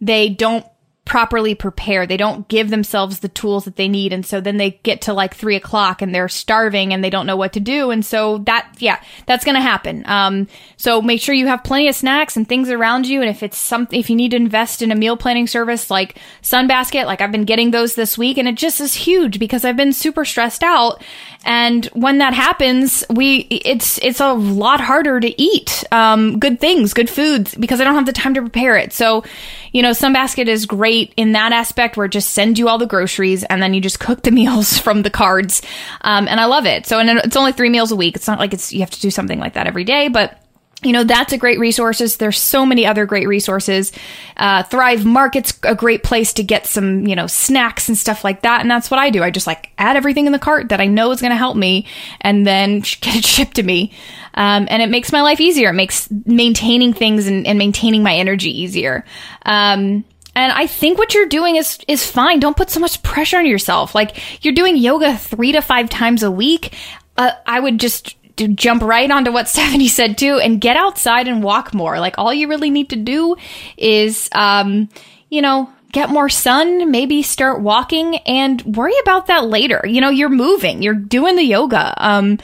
they 0.00 0.28
don't 0.28 0.64
properly 1.04 1.54
prepare. 1.54 2.06
They 2.06 2.16
don't 2.16 2.46
give 2.46 2.70
themselves 2.70 3.18
the 3.18 3.28
tools 3.28 3.64
that 3.64 3.74
they 3.74 3.88
need. 3.88 4.12
And 4.12 4.24
so 4.24 4.40
then 4.40 4.56
they 4.56 4.78
get 4.84 5.00
to 5.02 5.12
like 5.12 5.34
three 5.34 5.56
o'clock 5.56 6.00
and 6.00 6.14
they're 6.14 6.28
starving 6.28 6.92
and 6.92 7.02
they 7.02 7.10
don't 7.10 7.26
know 7.26 7.36
what 7.36 7.52
to 7.54 7.60
do. 7.60 7.90
And 7.90 8.06
so 8.06 8.38
that, 8.38 8.72
yeah, 8.78 9.02
that's 9.26 9.44
going 9.44 9.56
to 9.56 9.60
happen. 9.60 10.04
Um, 10.06 10.46
so 10.76 11.02
make 11.02 11.20
sure 11.20 11.34
you 11.34 11.48
have 11.48 11.64
plenty 11.64 11.88
of 11.88 11.96
snacks 11.96 12.36
and 12.36 12.48
things 12.48 12.70
around 12.70 13.08
you. 13.08 13.20
And 13.20 13.28
if 13.28 13.42
it's 13.42 13.58
something, 13.58 13.98
if 13.98 14.10
you 14.10 14.16
need 14.16 14.30
to 14.30 14.36
invest 14.36 14.80
in 14.80 14.92
a 14.92 14.96
meal 14.96 15.16
planning 15.16 15.48
service 15.48 15.90
like 15.90 16.18
Sunbasket, 16.40 17.06
like 17.06 17.20
I've 17.20 17.32
been 17.32 17.44
getting 17.44 17.72
those 17.72 17.96
this 17.96 18.16
week 18.16 18.38
and 18.38 18.46
it 18.46 18.54
just 18.54 18.80
is 18.80 18.94
huge 18.94 19.40
because 19.40 19.64
I've 19.64 19.76
been 19.76 19.92
super 19.92 20.24
stressed 20.24 20.62
out. 20.62 21.02
And 21.44 21.86
when 21.86 22.18
that 22.18 22.32
happens, 22.32 23.04
we, 23.10 23.48
it's, 23.50 23.98
it's 24.02 24.20
a 24.20 24.34
lot 24.34 24.80
harder 24.80 25.18
to 25.18 25.42
eat, 25.42 25.82
um, 25.90 26.38
good 26.38 26.60
things, 26.60 26.94
good 26.94 27.10
foods 27.10 27.56
because 27.56 27.80
I 27.80 27.84
don't 27.84 27.96
have 27.96 28.06
the 28.06 28.12
time 28.12 28.34
to 28.34 28.40
prepare 28.40 28.76
it. 28.76 28.92
So, 28.92 29.24
you 29.72 29.82
know, 29.82 29.90
Sunbasket 29.90 30.46
is 30.46 30.66
great 30.66 30.91
in 31.00 31.32
that 31.32 31.52
aspect 31.52 31.96
where 31.96 32.06
it 32.06 32.12
just 32.12 32.30
sends 32.30 32.58
you 32.58 32.68
all 32.68 32.78
the 32.78 32.86
groceries 32.86 33.44
and 33.44 33.62
then 33.62 33.74
you 33.74 33.80
just 33.80 34.00
cook 34.00 34.22
the 34.22 34.30
meals 34.42 34.78
from 34.78 35.02
the 35.02 35.10
cards. 35.10 35.62
Um, 36.02 36.28
and 36.28 36.40
I 36.40 36.46
love 36.46 36.66
it. 36.66 36.86
So, 36.86 36.98
and 36.98 37.10
it's 37.10 37.36
only 37.36 37.52
three 37.52 37.70
meals 37.70 37.92
a 37.92 37.96
week. 37.96 38.16
It's 38.16 38.28
not 38.28 38.38
like 38.38 38.52
it's, 38.52 38.72
you 38.72 38.80
have 38.80 38.90
to 38.90 39.00
do 39.00 39.10
something 39.10 39.38
like 39.38 39.54
that 39.54 39.66
every 39.66 39.84
day, 39.84 40.08
but 40.08 40.38
you 40.82 40.92
know 40.92 41.04
that's 41.04 41.32
a 41.32 41.38
great 41.38 41.58
resources. 41.58 42.16
There's 42.16 42.38
so 42.38 42.66
many 42.66 42.84
other 42.86 43.06
great 43.06 43.28
resources. 43.28 43.92
Uh, 44.36 44.64
thrive 44.64 45.04
market's 45.04 45.56
a 45.62 45.74
great 45.74 46.02
place 46.02 46.32
to 46.34 46.42
get 46.42 46.66
some 46.66 47.06
you 47.06 47.14
know 47.14 47.26
snacks 47.26 47.88
and 47.88 47.96
stuff 47.96 48.24
like 48.24 48.42
that. 48.42 48.60
And 48.60 48.70
that's 48.70 48.90
what 48.90 48.98
i 48.98 49.10
do. 49.10 49.22
I 49.22 49.30
just 49.30 49.46
like 49.46 49.70
add 49.78 49.96
everything 49.96 50.26
in 50.26 50.32
the 50.32 50.38
cart 50.38 50.70
that 50.70 50.80
i 50.80 50.86
know 50.86 51.12
is 51.12 51.20
going 51.20 51.30
to 51.30 51.36
help 51.36 51.56
me 51.56 51.86
and 52.20 52.46
then 52.46 52.80
get 53.00 53.16
it 53.16 53.24
shipped 53.24 53.56
to 53.56 53.62
me. 53.62 53.92
Um, 54.34 54.66
and 54.70 54.82
it 54.82 54.88
makes 54.88 55.12
my 55.12 55.22
life 55.22 55.40
easier. 55.40 55.70
It 55.70 55.74
makes 55.74 56.10
maintaining 56.10 56.94
things 56.94 57.26
and, 57.26 57.46
and 57.46 57.58
maintaining 57.58 58.02
my 58.02 58.14
energy 58.14 58.62
easier. 58.62 59.04
Um, 59.44 60.04
and 60.34 60.52
I 60.52 60.66
think 60.66 60.98
what 60.98 61.14
you're 61.14 61.26
doing 61.26 61.56
is 61.56 61.78
is 61.88 62.06
fine. 62.10 62.40
Don't 62.40 62.56
put 62.56 62.70
so 62.70 62.80
much 62.80 63.02
pressure 63.02 63.38
on 63.38 63.46
yourself. 63.46 63.94
Like 63.94 64.44
you're 64.44 64.54
doing 64.54 64.76
yoga 64.76 65.16
three 65.16 65.52
to 65.52 65.60
five 65.60 65.90
times 65.90 66.22
a 66.22 66.30
week. 66.30 66.74
Uh, 67.16 67.32
I 67.46 67.60
would 67.60 67.78
just 67.78 68.16
jump 68.36 68.82
right 68.82 69.10
onto 69.10 69.32
what 69.32 69.48
Stefani 69.48 69.88
said 69.88 70.16
too 70.16 70.38
and 70.42 70.60
get 70.60 70.76
outside 70.76 71.28
and 71.28 71.42
walk 71.42 71.74
more. 71.74 71.98
Like 72.00 72.18
all 72.18 72.32
you 72.32 72.48
really 72.48 72.70
need 72.70 72.90
to 72.90 72.96
do 72.96 73.36
is, 73.76 74.28
um, 74.32 74.88
you 75.28 75.42
know, 75.42 75.70
get 75.92 76.08
more 76.08 76.30
sun, 76.30 76.90
maybe 76.90 77.22
start 77.22 77.60
walking 77.60 78.16
and 78.18 78.62
worry 78.62 78.94
about 79.02 79.26
that 79.26 79.44
later. 79.44 79.82
You 79.86 80.00
know, 80.00 80.08
you're 80.08 80.30
moving, 80.30 80.82
you're 80.82 80.94
doing 80.94 81.36
the 81.36 81.44
yoga. 81.44 81.94
Um, 81.98 82.38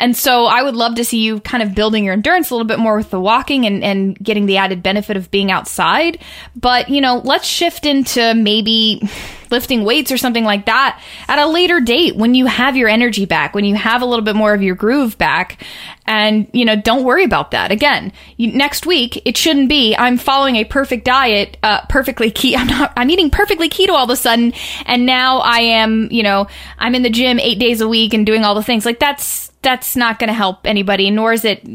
and 0.00 0.16
so 0.16 0.46
I 0.46 0.62
would 0.62 0.74
love 0.74 0.94
to 0.94 1.04
see 1.04 1.20
you 1.20 1.40
kind 1.40 1.62
of 1.62 1.74
building 1.74 2.04
your 2.04 2.14
endurance 2.14 2.50
a 2.50 2.54
little 2.54 2.66
bit 2.66 2.78
more 2.78 2.96
with 2.96 3.10
the 3.10 3.20
walking 3.20 3.66
and, 3.66 3.84
and 3.84 4.18
getting 4.18 4.46
the 4.46 4.56
added 4.56 4.82
benefit 4.82 5.16
of 5.16 5.30
being 5.30 5.50
outside. 5.50 6.18
But, 6.56 6.88
you 6.88 7.02
know, 7.02 7.20
let's 7.22 7.46
shift 7.46 7.84
into 7.84 8.34
maybe 8.34 9.06
lifting 9.50 9.84
weights 9.84 10.10
or 10.10 10.16
something 10.16 10.44
like 10.44 10.66
that 10.66 11.02
at 11.28 11.38
a 11.38 11.46
later 11.46 11.80
date 11.80 12.16
when 12.16 12.34
you 12.34 12.46
have 12.46 12.76
your 12.76 12.88
energy 12.88 13.26
back, 13.26 13.54
when 13.54 13.64
you 13.64 13.74
have 13.74 14.00
a 14.00 14.06
little 14.06 14.24
bit 14.24 14.36
more 14.36 14.54
of 14.54 14.62
your 14.62 14.74
groove 14.74 15.18
back. 15.18 15.62
And, 16.06 16.48
you 16.52 16.64
know, 16.64 16.76
don't 16.76 17.04
worry 17.04 17.24
about 17.24 17.50
that. 17.50 17.70
Again, 17.70 18.12
you, 18.38 18.52
next 18.52 18.86
week, 18.86 19.20
it 19.26 19.36
shouldn't 19.36 19.68
be, 19.68 19.94
I'm 19.96 20.16
following 20.16 20.56
a 20.56 20.64
perfect 20.64 21.04
diet, 21.04 21.58
uh, 21.62 21.84
perfectly 21.88 22.30
keto. 22.30 22.56
I'm 22.60 22.66
not, 22.68 22.92
I'm 22.96 23.10
eating 23.10 23.30
perfectly 23.30 23.68
keto 23.68 23.90
all 23.90 24.04
of 24.04 24.10
a 24.10 24.16
sudden. 24.16 24.54
And 24.86 25.04
now 25.04 25.40
I 25.40 25.58
am, 25.58 26.08
you 26.10 26.22
know, 26.22 26.46
I'm 26.78 26.94
in 26.94 27.02
the 27.02 27.10
gym 27.10 27.38
eight 27.38 27.58
days 27.58 27.82
a 27.82 27.88
week 27.88 28.14
and 28.14 28.24
doing 28.24 28.44
all 28.44 28.54
the 28.54 28.62
things. 28.62 28.86
Like 28.86 28.98
that's, 28.98 29.49
that's 29.62 29.96
not 29.96 30.18
going 30.18 30.28
to 30.28 30.34
help 30.34 30.66
anybody, 30.66 31.10
nor 31.10 31.32
is 31.32 31.44
it 31.44 31.66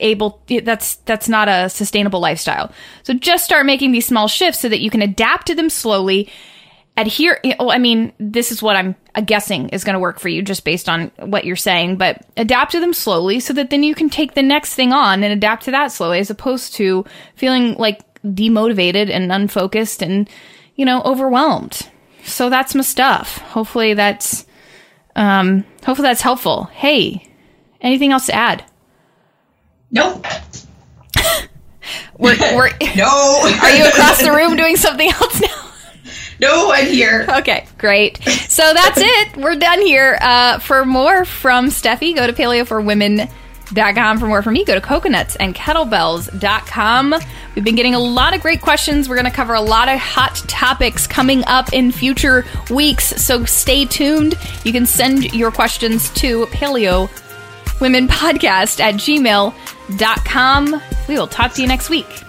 able 0.00 0.42
that's 0.64 0.96
that's 0.96 1.28
not 1.28 1.48
a 1.48 1.68
sustainable 1.68 2.20
lifestyle. 2.20 2.72
So 3.02 3.14
just 3.14 3.44
start 3.44 3.66
making 3.66 3.92
these 3.92 4.06
small 4.06 4.28
shifts 4.28 4.60
so 4.60 4.68
that 4.68 4.80
you 4.80 4.90
can 4.90 5.02
adapt 5.02 5.46
to 5.48 5.54
them 5.54 5.70
slowly. 5.70 6.30
Adhere 6.96 7.40
well, 7.58 7.72
i 7.72 7.78
mean 7.78 8.12
this 8.20 8.52
is 8.52 8.62
what 8.62 8.76
i'm 8.76 8.94
guessing 9.24 9.68
is 9.70 9.82
going 9.82 9.94
to 9.94 9.98
work 9.98 10.20
for 10.20 10.28
you 10.28 10.42
just 10.42 10.64
based 10.64 10.88
on 10.88 11.10
what 11.18 11.44
you're 11.44 11.56
saying 11.56 11.96
but 11.96 12.24
adapt 12.36 12.70
to 12.70 12.78
them 12.78 12.92
slowly 12.92 13.40
so 13.40 13.52
that 13.52 13.70
then 13.70 13.82
you 13.82 13.96
can 13.96 14.08
take 14.08 14.34
the 14.34 14.42
next 14.42 14.76
thing 14.76 14.92
on 14.92 15.24
and 15.24 15.32
adapt 15.32 15.64
to 15.64 15.72
that 15.72 15.90
slowly 15.90 16.20
as 16.20 16.30
opposed 16.30 16.72
to 16.74 17.04
feeling 17.34 17.74
like 17.78 18.00
demotivated 18.24 19.10
and 19.10 19.30
unfocused 19.30 20.02
and 20.02 20.28
you 20.76 20.84
know 20.84 21.02
overwhelmed. 21.02 21.88
So 22.24 22.48
that's 22.48 22.74
my 22.74 22.82
stuff. 22.82 23.38
Hopefully 23.38 23.94
that's 23.94 24.46
um 25.16 25.64
hopefully 25.84 26.08
that's 26.08 26.22
helpful 26.22 26.64
hey 26.72 27.26
anything 27.80 28.12
else 28.12 28.26
to 28.26 28.34
add 28.34 28.64
nope 29.90 30.26
we're, 32.18 32.36
we're 32.56 32.70
no 32.96 33.40
are 33.62 33.70
you 33.70 33.86
across 33.86 34.22
the 34.22 34.32
room 34.32 34.56
doing 34.56 34.76
something 34.76 35.10
else 35.10 35.40
now 35.40 35.64
no, 36.40 36.72
I'm 36.72 36.86
here. 36.86 37.26
Okay, 37.38 37.66
great. 37.78 38.22
So 38.24 38.74
that's 38.74 38.98
it. 39.00 39.36
We're 39.36 39.56
done 39.56 39.80
here. 39.80 40.18
Uh, 40.20 40.58
for 40.58 40.84
more 40.84 41.24
from 41.24 41.68
Steffi, 41.68 42.14
go 42.14 42.26
to 42.26 42.32
paleoforwomen.com. 42.32 43.28
For 43.28 43.43
more 43.72 44.42
from 44.42 44.54
me, 44.54 44.64
go 44.64 44.74
to 44.74 44.80
coconutsandkettlebells.com. 44.80 47.14
We've 47.54 47.64
been 47.64 47.76
getting 47.76 47.94
a 47.94 48.00
lot 48.00 48.34
of 48.34 48.40
great 48.40 48.60
questions. 48.60 49.08
We're 49.08 49.16
going 49.16 49.26
to 49.26 49.30
cover 49.30 49.54
a 49.54 49.60
lot 49.60 49.88
of 49.88 49.98
hot 49.98 50.36
topics 50.48 51.06
coming 51.06 51.44
up 51.46 51.72
in 51.72 51.92
future 51.92 52.44
weeks, 52.70 53.06
so 53.22 53.44
stay 53.44 53.84
tuned. 53.84 54.34
You 54.64 54.72
can 54.72 54.86
send 54.86 55.32
your 55.32 55.50
questions 55.50 56.10
to 56.14 56.46
paleo 56.46 57.08
women 57.80 58.08
podcast 58.08 58.80
at 58.80 58.94
gmail.com. 58.94 60.82
We 61.08 61.14
will 61.14 61.26
talk 61.26 61.52
to 61.54 61.62
you 61.62 61.68
next 61.68 61.90
week. 61.90 62.23